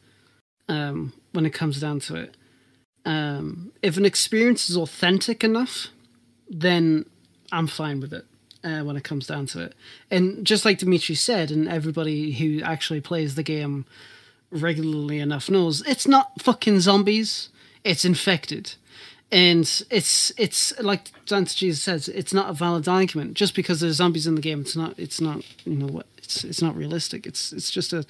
[0.69, 2.37] um, when it comes down to it.
[3.05, 5.89] Um, if an experience is authentic enough,
[6.49, 7.05] then
[7.53, 8.25] I'm fine with it
[8.63, 9.75] uh, when it comes down to it.
[10.11, 13.85] And just like Dimitri said, and everybody who actually plays the game
[14.51, 17.49] regularly enough knows, it's not fucking zombies,
[17.83, 18.75] it's infected
[19.35, 23.35] and it's it's like Dante Jesus says, it's not a valid argument.
[23.35, 26.45] Just because there's zombies in the game, it's not it's not you know what it's
[26.45, 27.27] it's not realistic.
[27.27, 28.07] It's it's just a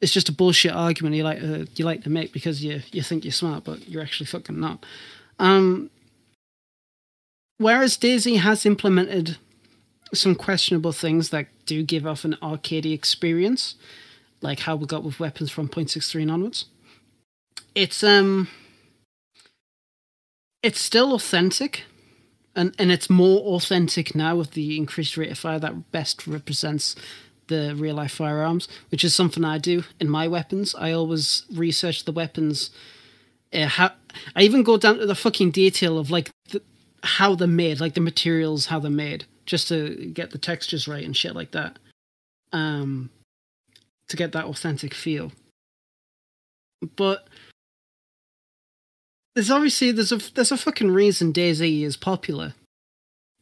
[0.00, 3.24] it's just a bullshit argument you like you like to make because you you think
[3.24, 4.84] you're smart, but you're actually fucking not.
[5.38, 5.90] Um,
[7.58, 9.36] whereas DayZ has implemented
[10.12, 13.76] some questionable things that do give off an arcadey experience,
[14.42, 16.66] like how we got with weapons from 0.63 and onwards.
[17.74, 18.48] It's um
[20.62, 21.84] it's still authentic
[22.54, 26.94] and and it's more authentic now with the increased rate of fire that best represents
[27.48, 32.04] the real life firearms which is something i do in my weapons i always research
[32.04, 32.70] the weapons
[33.52, 33.90] uh, how
[34.36, 36.62] i even go down to the fucking detail of like the,
[37.02, 41.04] how they're made like the materials how they're made just to get the textures right
[41.04, 41.78] and shit like that
[42.52, 43.10] um
[44.08, 45.32] to get that authentic feel
[46.96, 47.26] but
[49.34, 52.54] there's obviously there's a there's a fucking reason DayZ is popular,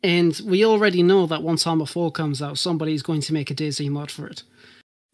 [0.03, 3.55] and we already know that once Arma Four comes out, somebody's going to make a
[3.55, 4.43] DayZ mod for it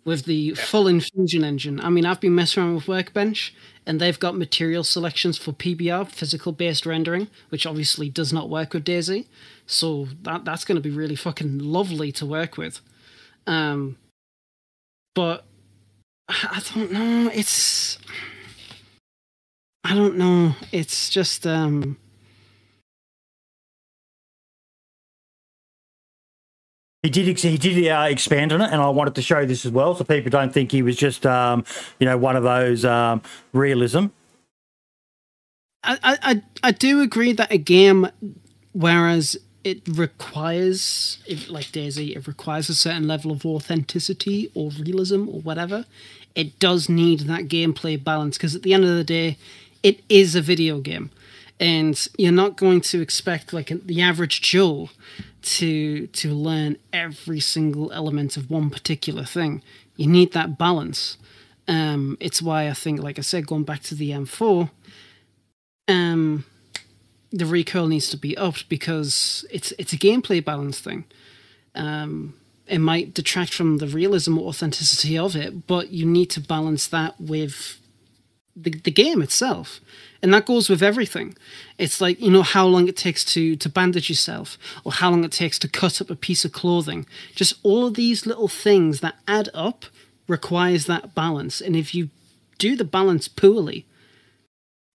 [0.04, 1.80] with the full Enfusion engine.
[1.80, 3.52] I mean, I've been messing around with Workbench,
[3.86, 8.74] and they've got material selections for PBR, physical based rendering, which obviously does not work
[8.74, 9.26] with DayZ.
[9.66, 12.80] So that that's going to be really fucking lovely to work with.
[13.46, 13.96] Um,
[15.16, 15.44] but
[16.28, 17.30] I don't know.
[17.34, 17.98] It's
[19.82, 20.54] I don't know.
[20.70, 21.96] It's just um
[27.02, 27.38] He did.
[27.38, 30.02] He did uh, expand on it, and I wanted to show this as well, so
[30.02, 31.64] people don't think he was just, um,
[32.00, 33.22] you know, one of those um,
[33.52, 34.06] realism.
[35.84, 38.08] I, I I- do agree that a game
[38.72, 39.36] whereas
[39.66, 45.40] it requires if like DayZ, it requires a certain level of authenticity or realism or
[45.40, 45.84] whatever.
[46.36, 49.38] It does need that gameplay balance because at the end of the day,
[49.82, 51.10] it is a video game,
[51.58, 54.90] and you're not going to expect like the average Joe
[55.56, 59.62] to to learn every single element of one particular thing.
[59.96, 61.16] You need that balance.
[61.66, 64.70] Um, it's why I think, like I said, going back to the M4,
[65.88, 66.44] um,
[67.32, 71.04] the recoil needs to be upped because it's it's a gameplay balance thing.
[71.74, 72.34] Um,
[72.66, 76.88] it might detract from the realism or authenticity of it, but you need to balance
[76.88, 77.78] that with
[78.56, 79.80] the, the game itself.
[80.22, 81.36] And that goes with everything.
[81.78, 85.22] It's like, you know, how long it takes to, to bandage yourself, or how long
[85.24, 87.06] it takes to cut up a piece of clothing.
[87.34, 89.84] Just all of these little things that add up
[90.26, 91.60] requires that balance.
[91.60, 92.08] And if you
[92.58, 93.84] do the balance poorly,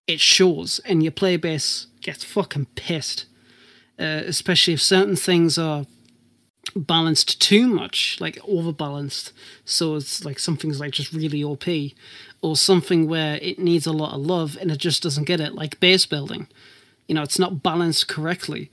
[0.06, 3.26] it shows, and your player base gets fucking pissed.
[3.98, 5.84] Uh, especially if certain things are
[6.74, 9.32] balanced too much, like overbalanced.
[9.64, 11.64] So it's like something's like just really OP,
[12.40, 15.54] or something where it needs a lot of love and it just doesn't get it,
[15.54, 16.48] like base building.
[17.06, 18.70] You know, it's not balanced correctly.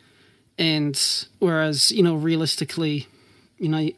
[0.57, 0.99] And
[1.39, 3.07] whereas, you know, realistically,
[3.57, 3.89] you know,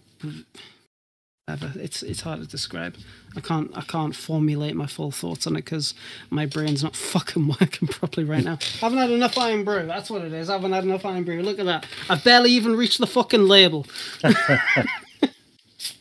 [1.47, 1.71] Ever.
[1.75, 2.95] It's it's hard to describe.
[3.35, 5.93] I can't I can't formulate my full thoughts on it because
[6.29, 8.59] my brain's not fucking working properly right now.
[8.61, 9.87] I haven't had enough Irn-Bru.
[9.87, 10.49] That's what it is.
[10.49, 11.41] I haven't had enough Irn-Bru.
[11.41, 11.87] Look at that.
[12.09, 13.85] I've barely even reached the fucking label.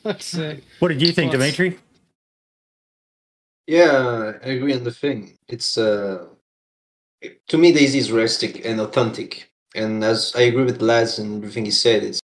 [0.02, 0.62] That's it.
[0.78, 1.42] What did you think, Thoughts?
[1.42, 1.78] Dimitri?
[3.66, 5.38] Yeah, I agree on the thing.
[5.48, 6.26] It's uh,
[7.48, 11.64] to me, DayZ is realistic and authentic, and as I agree with Lads and everything
[11.64, 12.20] he said, it's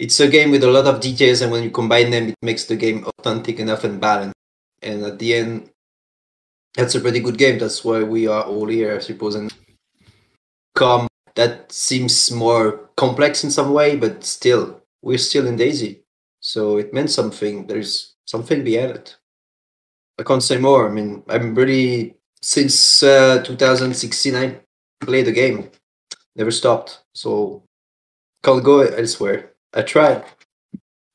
[0.00, 2.64] it's a game with a lot of details, and when you combine them, it makes
[2.64, 4.34] the game authentic enough and balanced.
[4.80, 5.70] And at the end,
[6.74, 7.58] that's a pretty good game.
[7.58, 9.34] That's why we are all here, I suppose.
[9.34, 9.52] And
[10.74, 16.00] come, that seems more complex in some way, but still, we're still in DayZ,
[16.40, 17.66] so it meant something.
[17.66, 19.16] There's something behind it.
[20.18, 20.88] I can't say more.
[20.88, 24.60] I mean, I'm really since uh, 2016 I
[25.00, 25.70] played the game,
[26.36, 27.02] never stopped.
[27.14, 27.64] So
[28.42, 29.49] can't go elsewhere.
[29.74, 30.24] I tried.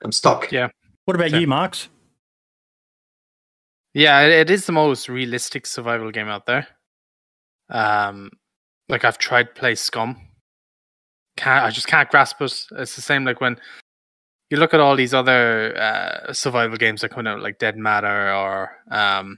[0.04, 0.52] I'm stuck.
[0.52, 0.70] Yeah.
[1.06, 1.40] What about Sure.
[1.40, 1.90] you, Marks?
[3.94, 6.68] Yeah, it, it is the most realistic survival game out there.
[7.70, 8.30] Um,
[8.90, 10.18] like I've tried play Scum.
[11.38, 12.66] Can't I just can't grasp it.
[12.72, 13.58] It's the same like when
[14.50, 18.32] you look at all these other uh, survival games that come out, like Dead Matter
[18.34, 19.38] or um,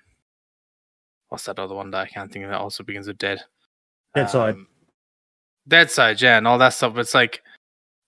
[1.29, 2.51] what's that other one that I can't think of?
[2.51, 3.39] That also begins with Dead.
[4.15, 4.55] Deadside.
[4.55, 4.67] Um,
[5.67, 6.97] Deadside, yeah, and all that stuff.
[6.97, 7.41] It's like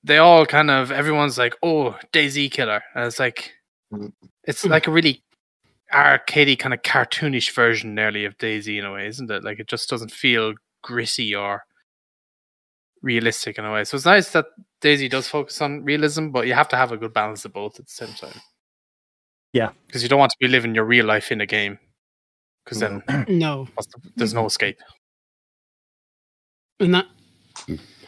[0.10, 3.53] they all kind of everyone's like, oh, DayZ Killer, and it's like
[3.94, 4.11] Mm.
[4.44, 5.23] it's like a really
[5.91, 9.44] arcadey kind of cartoonish version nearly of DayZ in a way, isn't it?
[9.44, 10.53] Like it just doesn't feel
[10.84, 11.64] gritty or
[13.02, 13.84] realistic in a way.
[13.86, 14.45] So it's nice that
[14.81, 17.80] DayZ does focus on realism, but you have to have a good balance of both
[17.80, 18.40] at the same time.
[19.53, 19.72] Yeah.
[19.88, 21.80] because you don't want to be living your real life in a game,
[22.64, 23.68] because then No.
[24.15, 24.77] there's no escape.
[26.80, 27.07] and that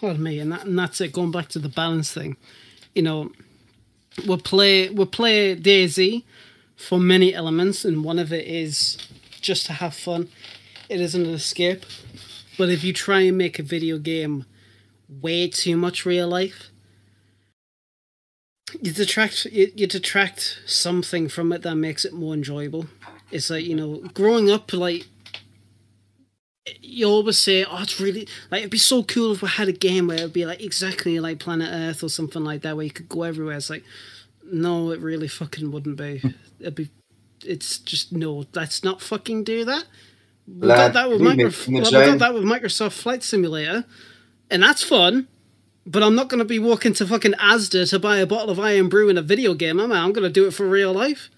[0.01, 2.35] pardon me and that and that's it going back to the balance thing.
[2.93, 3.31] You know
[4.25, 6.23] we'll play we'll play DayZ
[6.75, 8.97] for many elements and one of it is
[9.39, 10.27] just to have fun.
[10.89, 11.85] It isn't an escape.
[12.57, 14.45] But if you try and make a video game
[15.07, 16.71] way too much real life
[18.79, 22.85] you detract you, you detract something from it that makes it more enjoyable.
[23.31, 25.07] It's like you know growing up like
[26.79, 29.73] you always say, "Oh, it's really like it'd be so cool if we had a
[29.73, 32.91] game where it'd be like exactly like Planet Earth or something like that, where you
[32.91, 33.83] could go everywhere." It's like,
[34.51, 36.21] no, it really fucking wouldn't be.
[36.59, 36.89] It'd be,
[37.43, 38.45] it's just no.
[38.53, 39.85] Let's not fucking do that.
[40.47, 41.67] We got that with Microsoft.
[41.81, 43.85] make- we got that with Microsoft Flight Simulator,
[44.49, 45.27] and that's fun.
[45.83, 48.59] But I'm not going to be walking to fucking Asda to buy a bottle of
[48.59, 49.79] Irn-Bru in a video game.
[49.79, 49.97] am I?
[49.97, 51.31] I'm going to do it for real life.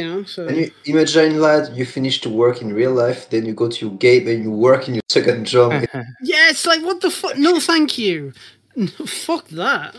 [0.00, 3.44] You know, so And you imagine, lad, you finish to work in real life, then
[3.44, 5.72] you go to your game and you work in your second job.
[6.22, 7.36] Yeah, it's like what the fuck?
[7.36, 8.32] No, thank you.
[8.76, 9.94] No, fuck that.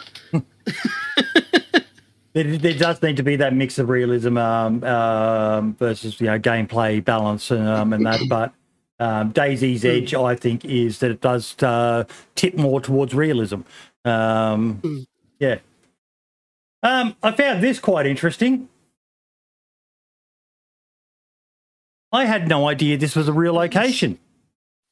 [2.33, 6.39] There, there does need to be that mix of realism um, um, versus you know
[6.39, 8.21] gameplay balance and, um, and that.
[8.30, 8.53] But
[8.99, 12.05] um, DayZ's edge, I think, is that it does uh,
[12.35, 13.61] tip more towards realism.
[14.05, 15.05] Um, Mm.
[15.39, 15.57] yeah.
[16.83, 18.69] Um, I found this quite interesting.
[22.11, 24.19] I had no idea this was a real location.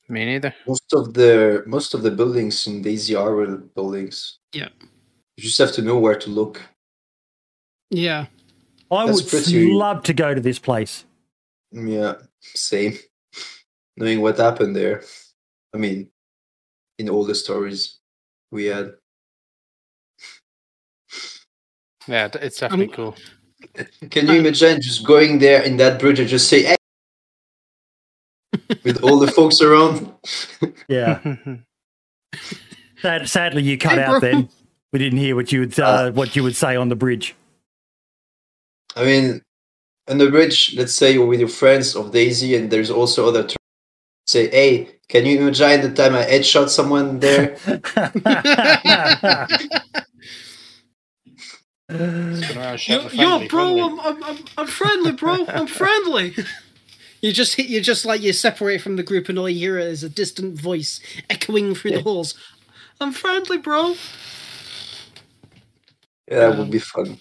[0.07, 0.55] Me neither.
[0.67, 4.39] most of the most of the buildings in DayZ are real buildings.
[4.53, 4.69] Yeah.
[5.37, 6.61] You just have to know where to look.
[7.91, 8.25] Yeah.
[8.91, 11.05] I That's would pretty- love to go to this place.
[11.71, 12.97] Yeah, same.
[13.97, 15.03] Knowing what happened there.
[15.75, 16.09] I mean,
[16.97, 17.99] in all the stories
[18.51, 18.93] we had.
[22.07, 23.15] Yeah, it's definitely Um, cool.
[24.09, 26.77] Can you Um, imagine just going there in that bridge and just say, hey,
[28.83, 30.11] with all the folks around?
[30.87, 31.19] Yeah.
[33.01, 34.21] Sad, sadly, you cut Hey, out.
[34.21, 34.49] Then
[34.91, 37.33] we didn't hear what you would uh, what you would say on the bridge.
[38.95, 39.41] I mean,
[40.09, 43.43] on the bridge, let's say you're with your friends of DayZ, and there's also other.
[43.43, 43.55] Ter-
[44.27, 47.57] say, hey, can you imagine the time I headshot someone there?
[51.89, 55.43] Yo, yo, bro, I'm, I'm, I'm, I'm friendly, bro.
[55.47, 56.35] I'm friendly.
[57.21, 57.67] You just hit.
[57.67, 60.59] You just like you separate from the group, and all you hear is a distant
[60.59, 60.99] voice
[61.29, 62.33] echoing through the halls.
[63.01, 63.95] I'm friendly, bro.
[66.29, 67.17] Yeah, that would um, be fun.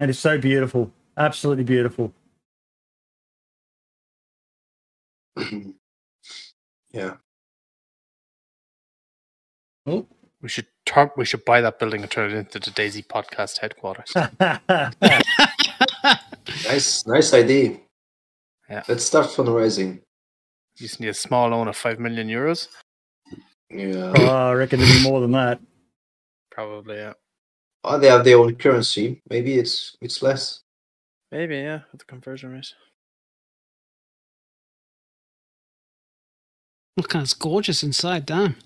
[0.00, 2.12] And it's so beautiful, absolutely beautiful.
[6.92, 7.14] yeah.
[9.86, 10.06] Oh.
[10.40, 13.58] We should turn, we should buy that building and turn it into the DayZ Podcast
[13.58, 14.14] headquarters.
[16.66, 17.78] Nice, nice idea.
[18.68, 18.82] Yeah.
[18.88, 19.94] Let's start fundraising.
[20.76, 22.68] You just need a small loan of five million euros.
[23.70, 24.12] Yeah.
[24.16, 25.60] oh, I reckon it'd be more than that.
[26.50, 26.96] probably.
[26.96, 27.12] Yeah,
[27.84, 29.20] Oh, they have their own currency.
[29.28, 30.60] Maybe it's it's less.
[31.32, 31.56] maybe.
[31.56, 32.72] Yeah, with the conversion rate.
[36.96, 38.26] Look, how it's gorgeous inside.
[38.26, 38.56] Damn.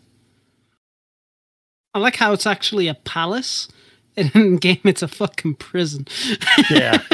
[1.95, 3.69] I like how it's actually a palace.
[4.17, 6.07] And in game, it's a fucking prison.
[6.71, 7.03] Yeah.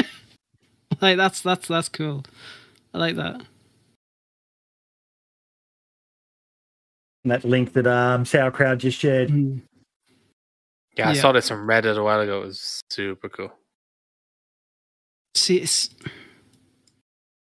[1.01, 2.23] like that's that's that's cool.
[2.93, 3.35] I like that.
[7.23, 9.29] And that link that um, Sauerkraut just shared.
[9.29, 9.61] Mm.
[10.97, 11.21] Yeah, I Yeah.
[11.21, 12.41] saw this on Reddit a while ago.
[12.41, 13.51] It was super cool.
[15.35, 15.89] See, it's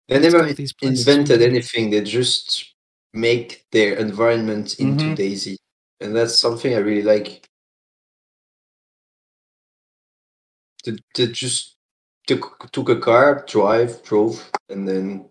[0.08, 1.90] They Let's never these invented anything.
[1.90, 2.74] They just
[3.14, 5.16] make their environment into Mhm.
[5.16, 5.56] DayZ,
[6.00, 7.46] and that's something I really like.
[10.84, 11.76] They, they just
[12.30, 15.24] took took a car, drive, drove, and then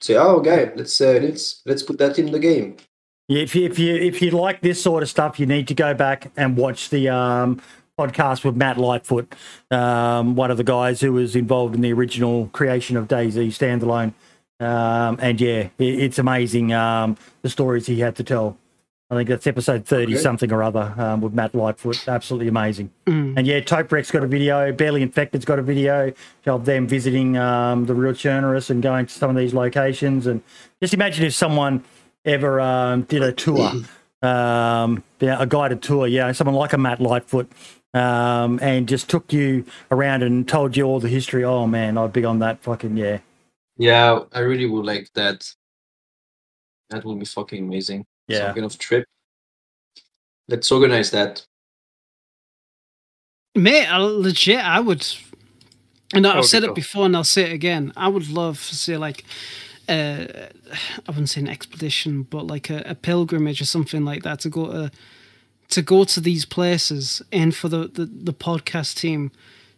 [0.00, 2.76] say, "Oh, okay, let's uh, let's let's put that in the game."
[3.28, 5.74] Yeah, if you if you if you like this sort of stuff, you need to
[5.74, 7.62] go back and watch the um,
[7.98, 9.34] podcast with Matt Lightfoot,
[9.70, 14.12] um, one of the guys who was involved in the original creation of DayZ standalone.
[14.64, 18.56] Um, and yeah, it, it's amazing um, the stories he had to tell.
[19.12, 20.22] I think that's episode thirty Okay.
[20.22, 22.08] something or other um, with Matt Lightfoot.
[22.08, 22.90] Absolutely amazing.
[23.06, 24.72] mm, And yeah, Topwreck's got a video.
[24.72, 26.14] Barely Infected's got a video
[26.46, 30.26] of them visiting um, the real Chernarus and going to some of these locations.
[30.26, 30.42] And
[30.80, 31.84] just imagine if someone
[32.24, 33.72] ever um, did a tour,
[34.22, 37.52] um, yeah, a guided tour, yeah, someone like a Matt Lightfoot,
[37.92, 41.44] um, and just took you around and told you all the history.
[41.44, 43.18] Oh man, I'd be on that fucking yeah.
[43.76, 45.52] Yeah, I really would like that.
[46.88, 48.06] That would be fucking amazing.
[48.28, 48.38] Yeah.
[48.46, 49.04] Some kind of trip.
[50.48, 51.44] Let's organize that.
[53.54, 55.06] mate, I, legit, I would.
[56.14, 57.92] And I've said it before, and I'll say it again.
[57.96, 59.24] I would love to see like,
[59.88, 60.26] uh,
[61.06, 64.50] I wouldn't say an expedition, but like a, a pilgrimage or something like that to
[64.50, 64.90] go to
[65.70, 69.30] to go to these places, and for the, the the podcast team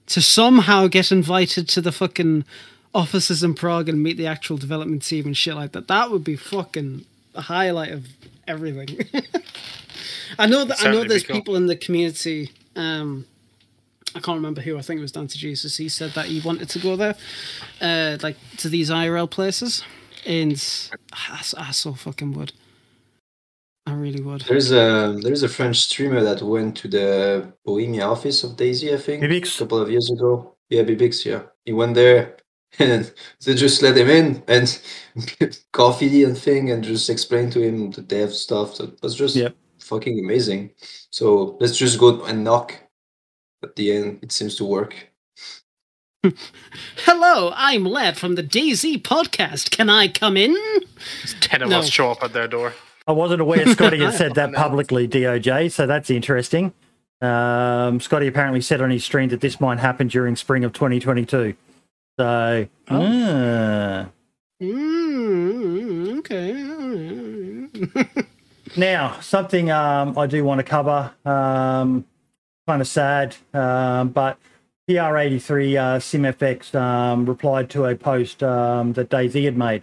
[0.06, 2.44] to somehow get invited to the fucking
[2.94, 5.88] offices in Prague and meet the actual development team and shit like that.
[5.88, 8.08] That would be fucking a highlight of
[8.46, 8.98] everything.
[10.38, 11.36] I know that I know there's cool.
[11.36, 12.50] people in the community.
[12.76, 13.26] Um,
[14.14, 14.78] I can't remember who.
[14.78, 15.76] I think it was Dante Jesus.
[15.76, 17.16] He said that he wanted to go there,
[17.80, 19.82] uh, like to these IRL places,
[20.26, 20.52] and
[21.12, 22.52] I so fucking would.
[23.86, 24.42] I really would.
[24.42, 28.98] There's a there's a French streamer that went to the Bohemia office of DayZ, I
[28.98, 29.56] think, Bibix?
[29.56, 30.54] a couple of years ago.
[30.70, 31.42] Yeah, Bibix, yeah.
[31.64, 32.36] He went there
[32.78, 33.12] and
[33.44, 34.80] they just let him in and
[35.72, 38.76] coffee and thing and just explain to him the dev stuff.
[38.78, 39.54] That was just Yep.
[39.80, 40.70] fucking amazing.
[41.10, 42.74] So let's just go and knock.
[43.62, 44.94] At the end, it seems to work.
[46.98, 49.70] Hello, I'm Lev from the DZ podcast.
[49.70, 50.56] Can I come in?
[51.40, 51.78] Ten of No.
[51.78, 52.74] us show up at their door.
[53.06, 56.72] I wasn't aware Scotty had said that publicly, DOJ, so that's interesting.
[57.20, 61.54] Um, Scotty apparently said on his stream that this might happen during spring of 2022.
[62.18, 64.08] So, ah.
[64.62, 66.54] Mm, okay.
[68.76, 71.12] now something um, I do want to cover.
[71.24, 72.04] Um,
[72.66, 74.38] kind of sad, um, but
[74.88, 79.82] PR83 uh, SimFX um, replied to a post um, that DayZ had made,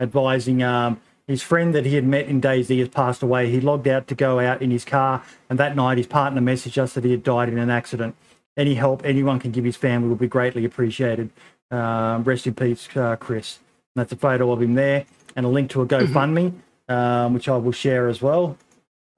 [0.00, 3.50] advising um, his friend that he had met in DayZ has passed away.
[3.50, 6.78] He logged out to go out in his car, and that night his partner messaged
[6.78, 8.14] us that he had died in an accident.
[8.56, 11.30] Any help anyone can give his family will be greatly appreciated.
[11.72, 13.58] Um, rest in peace, uh, Chris.
[13.94, 16.52] And that's a photo of him there, and a link to a GoFundMe,
[16.88, 18.58] um, which I will share as well.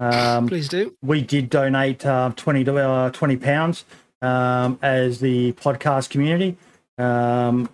[0.01, 0.95] Um, Please do.
[1.03, 3.85] we did donate uh, 20 uh, 20 pounds
[4.23, 6.57] um, as the podcast community.
[6.99, 7.69] Um,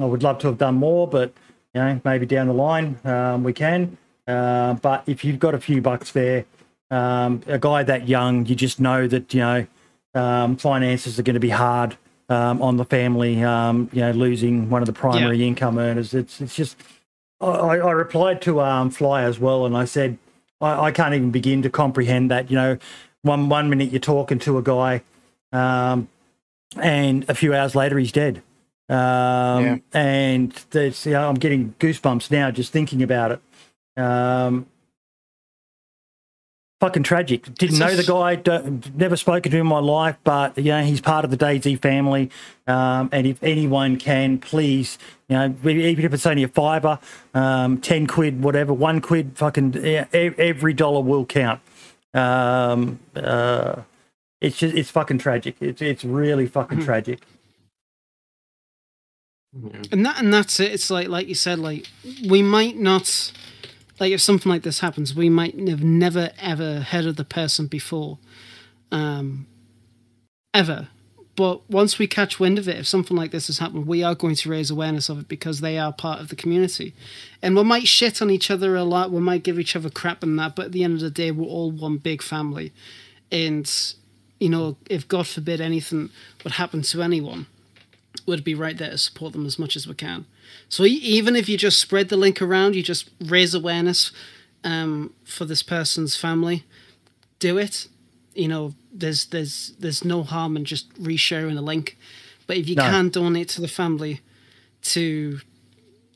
[0.00, 1.32] I would love to have done more, but
[1.72, 3.96] you know maybe down the line um, we can.
[4.26, 6.44] Uh, but if you've got a few bucks there,
[6.90, 9.66] um, a guy that young, you just know that you know
[10.14, 11.96] um, finances are going to be hard
[12.28, 13.42] um, on the family.
[13.42, 16.14] Um, you know, losing one of the primary income earners.
[16.14, 16.76] It's it's just.
[17.40, 17.46] I,
[17.76, 20.16] I replied to um, Fly as well, and I said
[20.60, 22.50] I, I can't even begin to comprehend that.
[22.50, 22.78] You know,
[23.22, 25.02] one one minute you're talking to a guy,
[25.52, 26.08] um,
[26.80, 28.42] and a few hours later he's dead.
[28.88, 28.96] Um,
[29.64, 29.76] Yeah.
[29.92, 34.02] And you know, I'm getting goosebumps now just thinking about it.
[34.02, 34.66] Um,
[36.84, 37.54] fucking tragic.
[37.54, 38.90] Didn't know the guy.
[38.94, 41.80] Never spoken to him in my life, but you know he's part of the DayZ
[41.80, 42.30] family.
[42.66, 44.98] Um, and if anyone can, please,
[45.28, 46.98] you know, even if it's only a fiver,
[47.32, 51.60] um, ten quid, whatever, one quid, fucking yeah, every dollar will count.
[52.12, 53.82] Um, uh,
[54.42, 55.56] it's just it's fucking tragic.
[55.60, 57.20] It's it's really fucking tragic.
[59.90, 61.86] and that and that's it it's like like you said like
[62.28, 63.32] we might not
[64.00, 67.66] like if something like this happens we might have never ever heard of the person
[67.66, 68.18] before
[68.90, 69.46] um
[70.54, 70.88] ever.
[71.36, 74.14] But once we catch wind of it, if something like this has happened, we are
[74.14, 76.94] going to raise awareness of it because they are part of the community.
[77.42, 80.22] And we might shit on each other a lot, we might give each other crap
[80.22, 82.72] and that, but at the end of the day, we're all one big family.
[83.32, 83.68] And,
[84.38, 86.10] you know, if God forbid anything
[86.44, 87.46] would happen to anyone,
[88.26, 90.26] we'd be right there to support them as much as we can.
[90.68, 94.12] So even if you just spread the link around, you just raise awareness
[94.64, 96.64] um, for this person's family,
[97.38, 97.86] do it.
[98.34, 101.96] You know, there's there's there's no harm in just resharing the link.
[102.46, 102.82] But if you No.
[102.84, 104.20] can donate to the family
[104.82, 105.40] to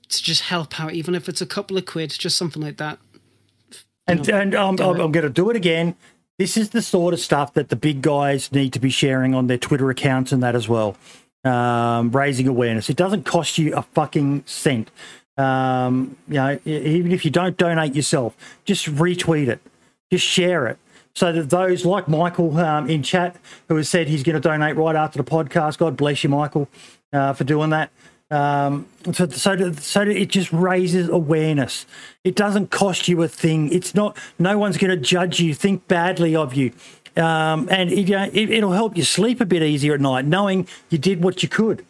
[0.09, 2.99] to just help out, even if it's a couple of quid, just something like that.
[4.07, 4.79] And, know, and I'm.
[4.81, 5.95] I'm going to do it again.
[6.39, 9.49] This is the sort of stuff that the big guys need to be sharing on
[9.49, 10.97] their Twitter accounts and that as well.
[11.45, 12.91] Um, raising awareness.
[12.91, 14.91] It doesn't cost you a fucking cent.
[15.37, 19.61] Um, you know, even if you don't donate yourself, just retweet it,
[20.11, 20.79] just share it.
[21.15, 23.37] So that those like Michael um, in chat,
[23.69, 26.69] who has said he's going to donate right after the podcast, God bless you, Michael,
[27.13, 27.91] uh, for doing that.
[28.31, 31.87] Um, so, so, so it just raises awareness.
[32.25, 33.73] It doesn't cost you a thing.
[33.73, 34.19] It's not.
[34.39, 36.73] No one's going to judge you, think badly of you,
[37.19, 40.25] um, and it, you know, it, it'll help you sleep a bit easier at night,
[40.25, 41.85] knowing you did what you could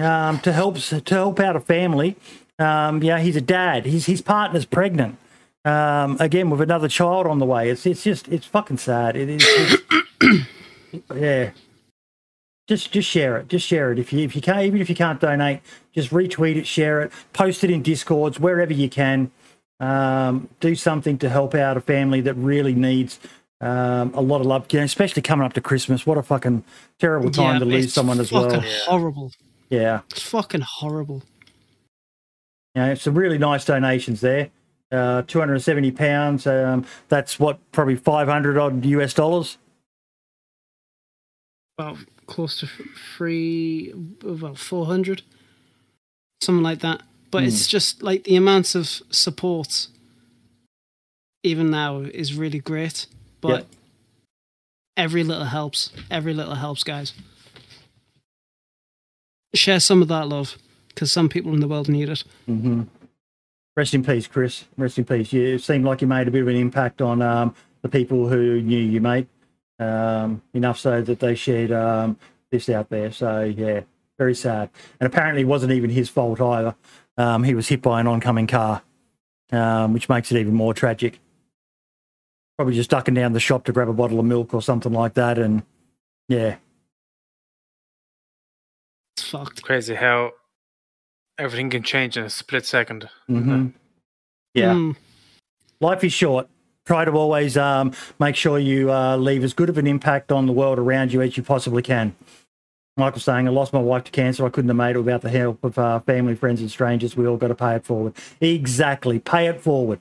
[0.00, 2.16] um, to help to help out a family.
[2.58, 3.86] Um, yeah, he's a dad.
[3.86, 5.18] His his partner's pregnant.
[5.64, 7.70] Um, again with another child on the way.
[7.70, 9.16] It's it's just it's fucking sad.
[9.16, 9.82] It is.
[11.14, 11.50] yeah.
[12.68, 13.48] Just just share it.
[13.48, 13.98] Just share it.
[13.98, 15.60] If you if you can't even if you can't donate,
[15.94, 19.30] just retweet it, share it, post it in discords wherever you can.
[19.80, 23.18] Um, do something to help out a family that really needs
[23.62, 24.66] um, a lot of love.
[24.72, 26.04] You know, especially coming up to Christmas.
[26.04, 26.64] What a fucking
[26.98, 28.50] terrible time Yeah, to lose someone as well.
[28.50, 29.32] fucking horrible.
[29.70, 30.00] Yeah.
[30.10, 31.22] It's fucking horrible.
[32.74, 34.50] You know, some really nice donations there.
[34.90, 36.46] Uh, 270 pounds.
[36.46, 39.56] Um, that's what, probably 500 odd US dollars.
[41.78, 42.68] About close to
[43.16, 43.92] three,
[44.22, 45.22] about four hundred,
[46.42, 47.02] something like that.
[47.30, 49.86] But it's just like the amounts of support,
[51.42, 53.06] even now, is really great.
[53.42, 53.66] But Yep.
[54.96, 55.90] every little helps.
[56.10, 57.12] Every little helps, guys.
[59.54, 60.56] Share some of that love,
[60.88, 62.24] because some people in the world need it.
[62.46, 62.82] hmm
[63.76, 64.64] Rest in peace, Chris.
[64.76, 65.32] Rest in peace.
[65.32, 68.60] You seemed like you made a bit of an impact on um, the people who
[68.60, 69.26] knew you, mate.
[69.78, 72.18] Um, enough so that they shared um,
[72.50, 73.10] this out there.
[73.10, 73.80] So, yeah,
[74.18, 74.68] very sad.
[75.00, 76.74] And apparently, it wasn't even his fault either.
[77.16, 78.82] Um, he was hit by an oncoming car,
[79.50, 81.18] um, which makes it even more tragic.
[82.58, 85.14] Probably just ducking down the shop to grab a bottle of milk or something like
[85.14, 85.38] that.
[85.38, 85.62] And
[86.28, 86.56] yeah,
[89.16, 89.62] It's fucked.
[89.62, 90.32] Crazy how
[91.38, 93.08] everything can change in a split second.
[93.26, 93.68] hmm
[94.54, 94.74] yeah.
[94.74, 94.96] Mm.
[95.80, 96.46] life is short.
[96.84, 100.46] Try to always um, make sure you uh, leave as good of an impact on
[100.46, 102.14] the world around you as you possibly can.
[102.98, 104.44] Michael's saying, I lost my wife to cancer.
[104.44, 107.16] I couldn't have made it without the help of uh, family, friends, and strangers.
[107.16, 108.12] We all got to pay it forward.
[108.42, 109.18] Exactly.
[109.20, 110.00] Pay it forward.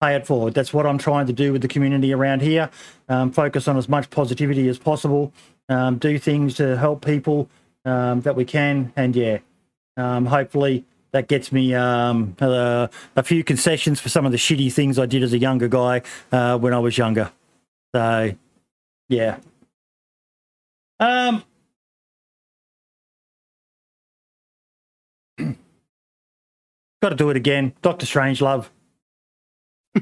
[0.00, 0.54] Pay it forward.
[0.54, 2.70] That's what I'm trying to do with the community around here.
[3.08, 5.32] Um, focus on as much positivity as possible.
[5.68, 7.48] Um, do things to help people
[7.84, 8.92] um, that we can.
[8.94, 9.38] And yeah,
[9.96, 14.98] um, hopefully that gets me uh, a few concessions for some of the shitty things
[14.98, 17.32] I did as a younger guy uh, when I was younger.
[17.94, 18.32] So,
[19.08, 19.38] yeah.
[21.00, 21.42] Um.
[27.02, 27.72] Got to do it again.
[27.80, 28.66] Doctor Strangelove.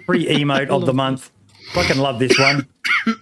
[0.07, 1.31] Free emote of the month.
[1.73, 2.67] Fucking love this one.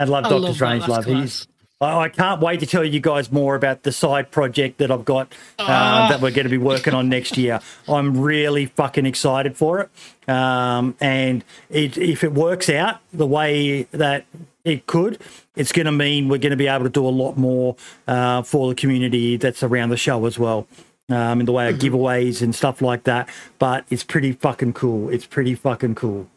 [0.00, 0.84] And love I Doctor love Strangelove.
[0.84, 1.04] class.
[1.06, 1.48] He's
[1.80, 5.04] I I can't wait to tell you guys more about the side project that I've
[5.04, 7.60] got uh, that we're going to be working on next year.
[7.88, 10.30] I'm really fucking excited for it.
[10.32, 14.24] Um, and it, if it works out the way that
[14.64, 15.20] it could,
[15.56, 17.74] it's going to mean we're going to be able to do a lot more
[18.06, 20.66] uh, for the community that's around the show as well.
[21.10, 23.30] Um, in the way of giveaways and stuff like that.
[23.58, 25.08] But it's pretty fucking cool.
[25.08, 26.28] It's pretty fucking cool.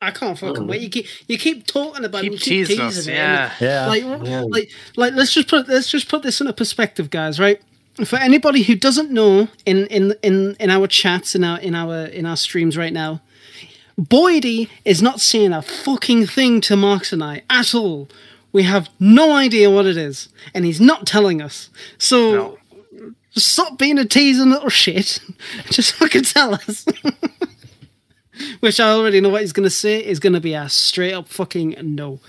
[0.00, 0.82] I can't fucking wait.
[0.82, 2.30] You keep you keep talking about it.
[2.30, 3.52] Keep You keep teasing us, it, yeah.
[3.60, 3.86] Yeah.
[3.86, 4.42] Like, Yeah.
[4.42, 7.40] like, like, let's just put let's just put this into perspective, guys.
[7.40, 7.60] Right?
[8.04, 12.04] For anybody who doesn't know, in in in in our chats, in our in our
[12.06, 13.22] in our streams right now,
[13.98, 18.08] Boydie is not saying a fucking thing to Marks and I at all.
[18.52, 21.70] We have no idea what it is, and he's not telling us.
[21.98, 22.32] So.
[22.32, 22.58] No.
[23.36, 25.20] Stop being a teasing little shit.
[25.70, 26.86] Just fucking tell us.
[28.60, 31.12] Which I already know what he's going to say is going to be a straight
[31.12, 32.20] up fucking no.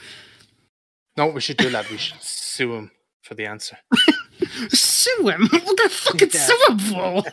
[1.18, 1.90] No, we should do, that.
[1.90, 3.78] We should sue him for the answer.
[4.70, 5.48] Sue him?
[5.50, 6.40] What the fucking Yeah.
[6.42, 7.24] sue him for?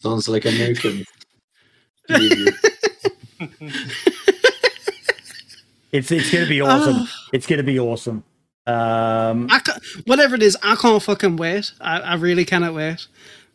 [0.00, 1.04] Sounds like a behavior.
[5.92, 6.46] It's it's going ah.
[6.46, 6.96] to be awesome.
[6.96, 7.06] Oh.
[7.32, 8.24] It's going to be awesome.
[8.66, 11.72] Um, I ca whatever it is, I can't fucking wait.
[11.80, 13.06] I, I really cannot wait.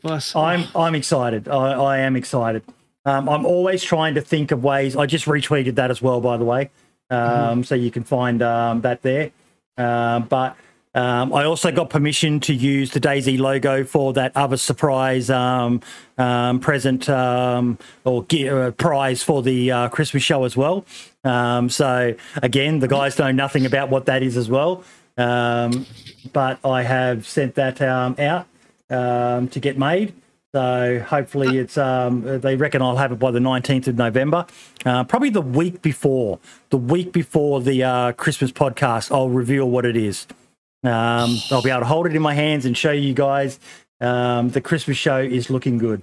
[0.01, 1.47] But I'm I'm excited.
[1.47, 2.63] I, I am excited.
[3.05, 4.95] Um, I'm always trying to think of ways.
[4.95, 6.69] I just retweeted that as well, by the way,
[7.09, 9.31] um, so you can find um, that there.
[9.77, 10.57] Um, but
[10.97, 15.79] um, I also got permission to use the DayZ logo for that other surprise um,
[16.17, 20.85] um, present um, or uh, prize for the uh, Christmas show as well.
[21.23, 24.83] Um, so again, the guys know nothing about what that is as well.
[25.17, 25.85] Um,
[26.33, 28.47] but I have sent that um, out
[28.89, 30.13] um, to get made.
[30.55, 34.45] So hopefully it's um, they reckon I'll have it by the 19th of November.
[34.85, 36.39] Uh, probably the week before,
[36.69, 40.25] the week before the uh, Christmas podcast, I'll reveal what it is.
[40.83, 43.59] Um, I'll be able to hold it in my hands and show you guys.
[43.99, 46.01] Um, the Christmas show is looking good.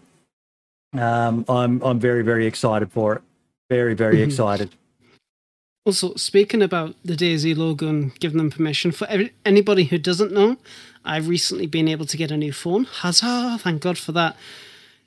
[0.93, 3.23] Um, I'm I'm very very excited for it.
[3.71, 4.25] Very very Mhm.
[4.27, 4.71] excited.
[5.87, 10.33] Also, speaking about the DayZ logo and giving them permission, for every, anybody who doesn't
[10.33, 10.57] know,
[11.05, 12.85] I've recently been able to get a new phone.
[12.85, 13.59] Huzzah!
[13.61, 14.37] Thank God for that.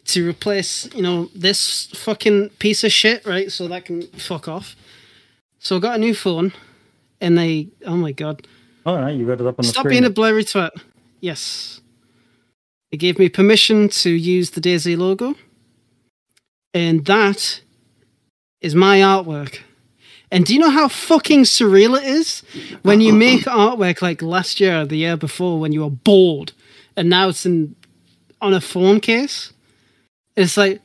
[0.06, 3.52] To replace, you know, this fucking piece of shit, right?
[3.52, 4.76] So that can fuck off.
[5.60, 6.54] So I got a new phone,
[7.20, 8.48] and they, oh my God,
[8.88, 10.70] Oh no, you got it up on the stop being a blurry twat.
[11.20, 11.82] Yes,
[12.90, 15.36] they gave me permission to use the DayZ logo,
[16.74, 17.60] and that
[18.62, 19.60] is my artwork.
[20.32, 22.42] And do you know how fucking surreal it is
[22.84, 26.52] when you make artwork like last year or the year before when you were bored
[26.98, 27.76] and now it's in
[28.42, 29.54] on a phone case?
[30.36, 30.82] It's like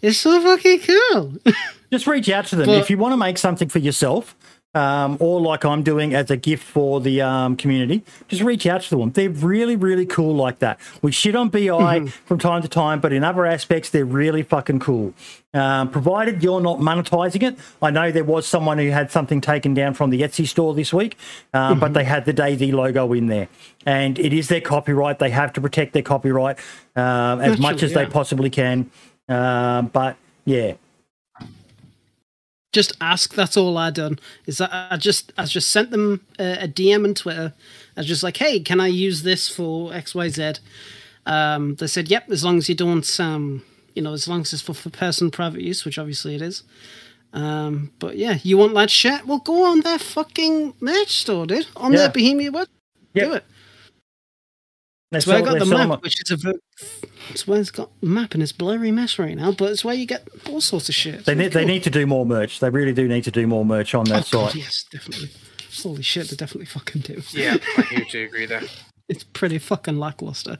[0.00, 1.34] it's so fucking cool.
[1.92, 4.34] just reach out to them But- if you want to make something for yourself
[4.74, 8.82] um, or like i'm doing as a gift for the um, community just reach out
[8.82, 9.10] to them.
[9.10, 10.78] They're really really cool like that.
[11.02, 12.06] We shit on BI Mm-hmm.
[12.06, 15.14] from time to time but in other aspects they're really fucking cool.
[15.54, 19.72] Um, provided you're not monetizing it i know there was someone who had something taken
[19.72, 21.16] down from the etsy store this week
[21.54, 21.80] um, Mm-hmm.
[21.80, 23.48] but they had the DayZ logo in there.
[23.86, 25.18] And it is their copyright.
[25.18, 26.58] They have to protect their copyright
[26.94, 28.90] um, as much as they possibly can.
[29.28, 30.74] Um, but yeah
[32.72, 33.34] just ask.
[33.34, 34.18] That's all I done.
[34.46, 37.54] Is that I just I just sent them a, a DM on Twitter.
[37.96, 40.52] I was just like, hey, can I use this for X Y Z?
[41.26, 43.62] Um, they said, yep, as long as you don't, um,
[43.94, 46.62] you know, as long as it's for, for personal private use, which obviously it is.
[47.34, 49.26] Um, but yeah, you want that shit?
[49.26, 51.66] Well, go on their fucking merch store, dude.
[51.76, 51.98] On Yeah.
[51.98, 52.68] their Bohemia web.
[53.14, 53.24] Yep.
[53.26, 53.44] Do it.
[55.10, 56.36] They That's where I sell- got the sell map, them- which is a.
[56.36, 56.60] ver-
[57.30, 60.04] It's where it's got map and it's blurry mess right now, but it's where you
[60.06, 61.24] get all sorts of shit.
[61.24, 62.60] They It's need, they need to do more merch.
[62.60, 64.56] They really do need to do more merch on their Oh, God, site.
[64.56, 65.30] yes, definitely.
[65.82, 67.22] Holy shit, they definitely fucking do.
[67.32, 68.62] Yeah, I hugely agree there.
[69.08, 70.58] It's pretty fucking lackluster.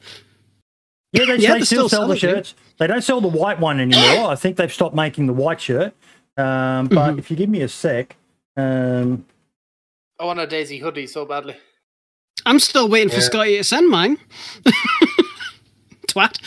[1.12, 2.54] Yeah, they, Yeah, they they still still sell the sell it, shirts.
[2.78, 4.30] They don't sell the white one anymore.
[4.30, 5.94] I think they've stopped making the white shirt.
[6.36, 7.18] Um, but Mhm.
[7.18, 8.16] if you give me a sec,
[8.56, 9.24] um,
[10.20, 11.56] I want a DayZ hoodie so badly.
[12.46, 14.18] I'm still waiting for Scotty to send mine.
[16.08, 16.38] Twat.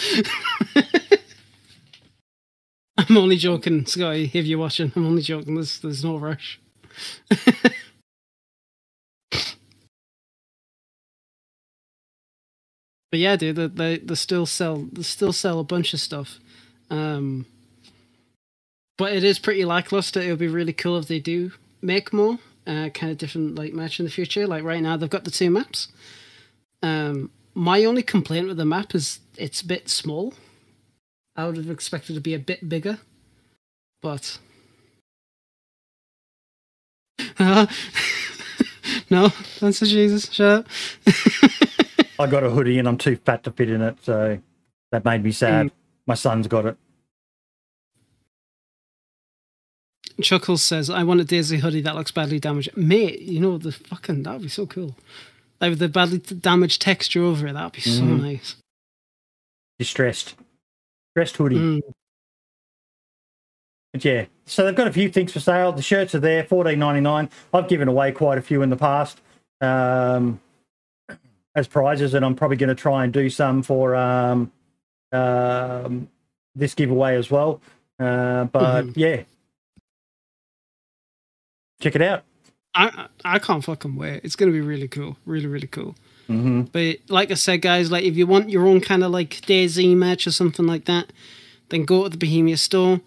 [2.98, 4.92] I'm only joking, Scotty, if you're watching.
[4.96, 5.56] I'm only joking.
[5.56, 6.60] There's, there's no rush.
[7.30, 7.44] but
[13.12, 16.40] yeah, dude, they, they, they still sell they still sell a bunch of stuff.
[16.90, 17.46] Um,
[18.98, 20.22] but it is pretty lackluster.
[20.22, 23.74] It would be really cool if they do make more uh, kind of different like
[23.74, 24.48] match in the future.
[24.48, 25.88] Like right now, they've got the two maps.
[26.84, 30.34] Um, my only complaint with the map is it's a bit small.
[31.36, 33.00] I would have expected it to be a bit bigger,
[34.02, 34.38] but
[39.10, 40.32] no, don't say Jesus.
[40.32, 40.68] Shut up.
[42.20, 43.98] I got a hoodie and I'm too fat to fit in it.
[44.04, 44.40] So
[44.92, 45.68] that made me sad.
[45.68, 45.72] Mm.
[46.06, 46.78] My son's got it.
[50.24, 53.72] Chuckles says, "I want a DayZ hoodie that looks badly damaged." Mate, you know the
[53.72, 54.96] fucking that would be so cool.
[55.60, 58.22] Like with the badly damaged texture over it, that'd be so Mhm.
[58.22, 58.56] nice.
[59.80, 60.36] Distressed.
[61.16, 61.56] Distressed hoodie.
[61.58, 61.82] Mm.
[63.94, 65.72] But yeah, so they've got a few things for sale.
[65.74, 67.30] The shirts are there, fourteen ninety nine.
[67.54, 69.20] I've given away quite a few in the past
[69.60, 70.40] um,
[71.56, 74.52] as prizes, and I'm probably going to try and do some for um,
[75.12, 76.10] um,
[76.56, 77.62] this giveaway as well.
[78.00, 78.94] Uh, but Mhm.
[78.96, 79.24] yeah,
[81.82, 82.24] check it out.
[82.74, 84.22] I I I can't fucking wait.
[84.24, 85.96] It's gonna be really cool, really really cool.
[86.28, 89.42] hmm But like I said, guys, like if you want your own kind of like
[89.42, 91.12] DayZ match or something like that,
[91.70, 93.02] then go to the Bohemia store.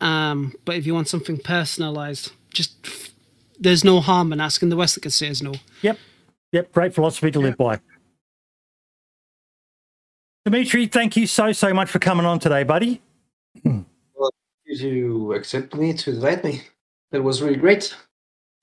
[0.00, 2.72] Um, but if you want something personalized, just
[3.58, 4.68] there's no harm in asking.
[4.70, 5.54] The West that says no.
[5.82, 5.98] Yep,
[6.52, 6.72] yep.
[6.72, 7.80] Great philosophy to live by.
[10.44, 13.00] Dimitri, thank you so so much for coming on today, buddy.
[13.64, 14.30] Well,
[14.66, 16.62] You to accept me to invite me.
[17.12, 17.94] That was really great.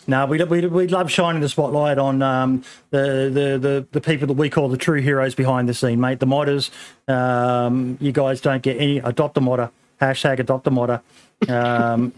[0.07, 4.27] No, we we we love shining the spotlight on um, the, the the the people
[4.27, 6.19] that we call the true heroes behind the scene, mate.
[6.19, 6.71] The modders.
[7.07, 8.97] Um, you guys don't get any.
[8.99, 9.71] Adopt a modder.
[10.01, 11.01] Hashtag adopt a modder.
[11.47, 12.13] Um,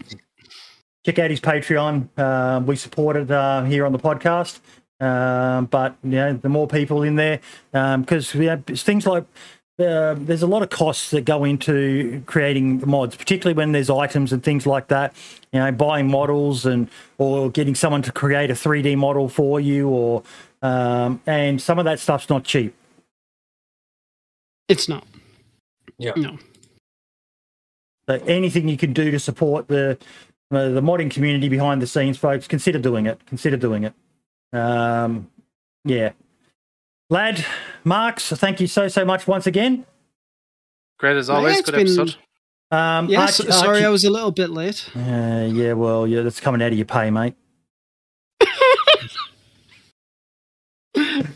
[1.04, 2.08] check out his Patreon.
[2.16, 4.60] Uh, we support it uh, here on the podcast.
[5.00, 7.40] Um, but you know, the more people in there,
[7.72, 9.24] because have things like
[9.82, 14.32] uh, there's a lot of costs that go into creating mods, particularly when there's items
[14.32, 15.14] and things like that.
[15.52, 16.88] You know, buying models and
[17.18, 20.22] or getting someone to create a 3D model for you, or
[20.62, 22.74] um, and some of that stuff's not cheap.
[24.68, 25.06] It's not.
[25.98, 26.12] Yeah.
[26.16, 26.38] No.
[28.08, 29.98] So anything you can do to support the
[30.50, 33.24] uh, the modding community behind the scenes, folks, consider doing it.
[33.26, 33.94] Consider doing it.
[34.52, 35.30] Um,
[35.84, 36.12] yeah,
[37.10, 37.44] lad,
[37.84, 39.84] Marks, thank you so so much once again.
[40.98, 41.58] Great as always.
[41.58, 42.16] it's Good been- episode.
[42.70, 43.38] Um, Yes.
[43.40, 44.88] Archie- sorry, Archie- I was a little bit late.
[44.96, 47.34] Uh, yeah, well, yeah, that's coming out of your pay, mate.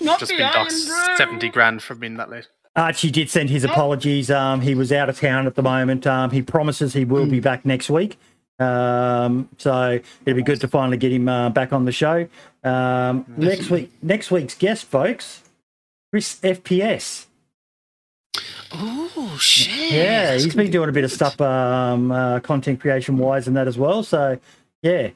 [0.01, 2.47] Not Just been doxed 70 grand for being that late.
[2.77, 4.31] Archie did send his apologies.
[4.31, 6.07] Um, he was out of town at the moment.
[6.07, 8.19] Um, he promises he will be back next week.
[8.59, 12.29] Um, so it'll be good to finally get him uh, back on the show.
[12.65, 15.43] Um, next week, next week's guest, folks,
[16.13, 17.27] Chris FPS.
[18.73, 19.93] Oh shit!
[19.93, 23.47] Yeah, That's he's gonna been doing a bit of stuff, um, uh, content creation wise,
[23.47, 24.03] and that as well.
[24.03, 24.39] So,
[24.83, 25.11] yeah,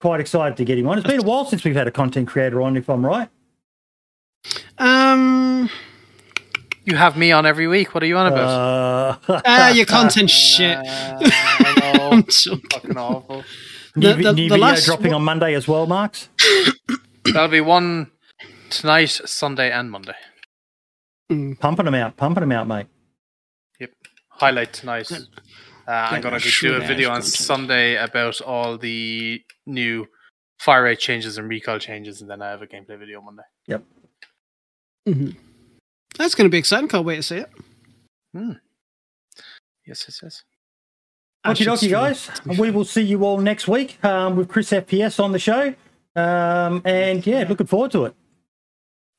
[0.00, 0.98] quite excited to get him on.
[0.98, 3.28] It's been a while since we've had a content creator on, if I'm right.
[4.78, 5.70] Um.
[6.84, 7.92] You have me on every week.
[7.94, 9.18] What are you on about?
[9.28, 10.78] Uh, Ah, your content shit.
[10.78, 10.82] Uh,
[11.20, 12.10] I know.
[12.12, 12.22] I'm.
[12.24, 13.44] Fucking awful.
[13.94, 16.28] new, The- the- new the video last dropping one- on Monday as well, Marks.
[17.26, 18.10] That'll be one
[18.70, 20.14] tonight, Sunday, and Monday.
[21.60, 22.86] Pumping them out, pumping them out, mate.
[23.80, 23.90] Yep.
[24.28, 25.10] Highlight tonight.
[25.12, 27.22] Uh, I'm gonna do a video on.
[27.22, 30.06] Sunday about all the new
[30.58, 33.42] fire rate changes and recoil changes, and then I have a gameplay video Monday.
[33.66, 33.84] Yep.
[35.08, 35.36] Mhm.
[36.16, 36.88] That's going to be exciting.
[36.88, 37.50] Can't wait to see it.
[38.34, 40.44] Yes, yes, yes.
[41.46, 42.30] Okie dokie, guys.
[42.58, 45.74] We will see you all next week um, with Chris FPS on the show.
[46.16, 48.14] Um, and yeah, looking forward to it.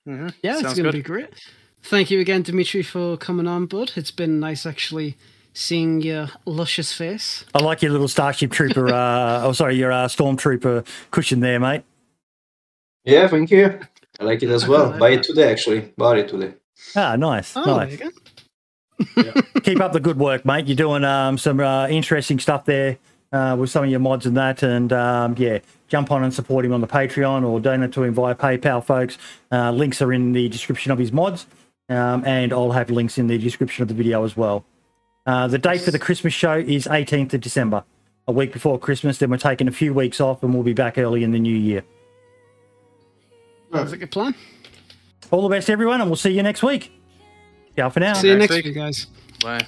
[0.07, 0.29] Mm-hmm.
[0.43, 1.29] Yeah, it's Sounds going to be great.
[1.83, 3.93] Thank you again, Dimitri, for coming on, bud.
[3.95, 5.15] It's been nice actually
[5.53, 7.45] seeing your luscious face.
[7.53, 11.83] I like your little Starship Trooper, uh, oh, sorry, your uh, Stormtrooper cushion there, mate.
[13.05, 13.79] Yeah, thank you.
[14.19, 14.89] I like it as I well.
[14.89, 15.19] like Buy that.
[15.19, 15.79] it today, actually.
[15.97, 16.53] Bought it today.
[16.95, 17.55] Ah, nice.
[17.55, 17.97] Oh, nice.
[17.97, 18.11] there you
[19.23, 19.41] go.
[19.63, 20.67] Keep up the good work, mate.
[20.67, 22.97] You're doing um, some uh, interesting stuff there
[23.31, 24.61] uh, with some of your mods and that.
[24.61, 28.13] And um, yeah, jump on and support him on the Patreon or donate to him
[28.13, 29.17] via PayPal, folks.
[29.51, 31.45] Uh, links are in the description of his mods.
[31.89, 34.63] Um, and I'll have links in the description of the video as well.
[35.25, 37.83] Uh, the date for the Christmas show is 18th of December,
[38.27, 39.17] a week before Christmas.
[39.17, 41.55] Then we're taking a few weeks off and we'll be back early in the new
[41.55, 41.83] year.
[43.73, 44.35] Sounds like a good plan.
[45.31, 46.91] All the best, everyone, and we'll see you next week.
[47.75, 48.13] Ciao for now.
[48.13, 48.65] See you Next next week.
[48.65, 49.07] week, guys.
[49.41, 49.65] Bye.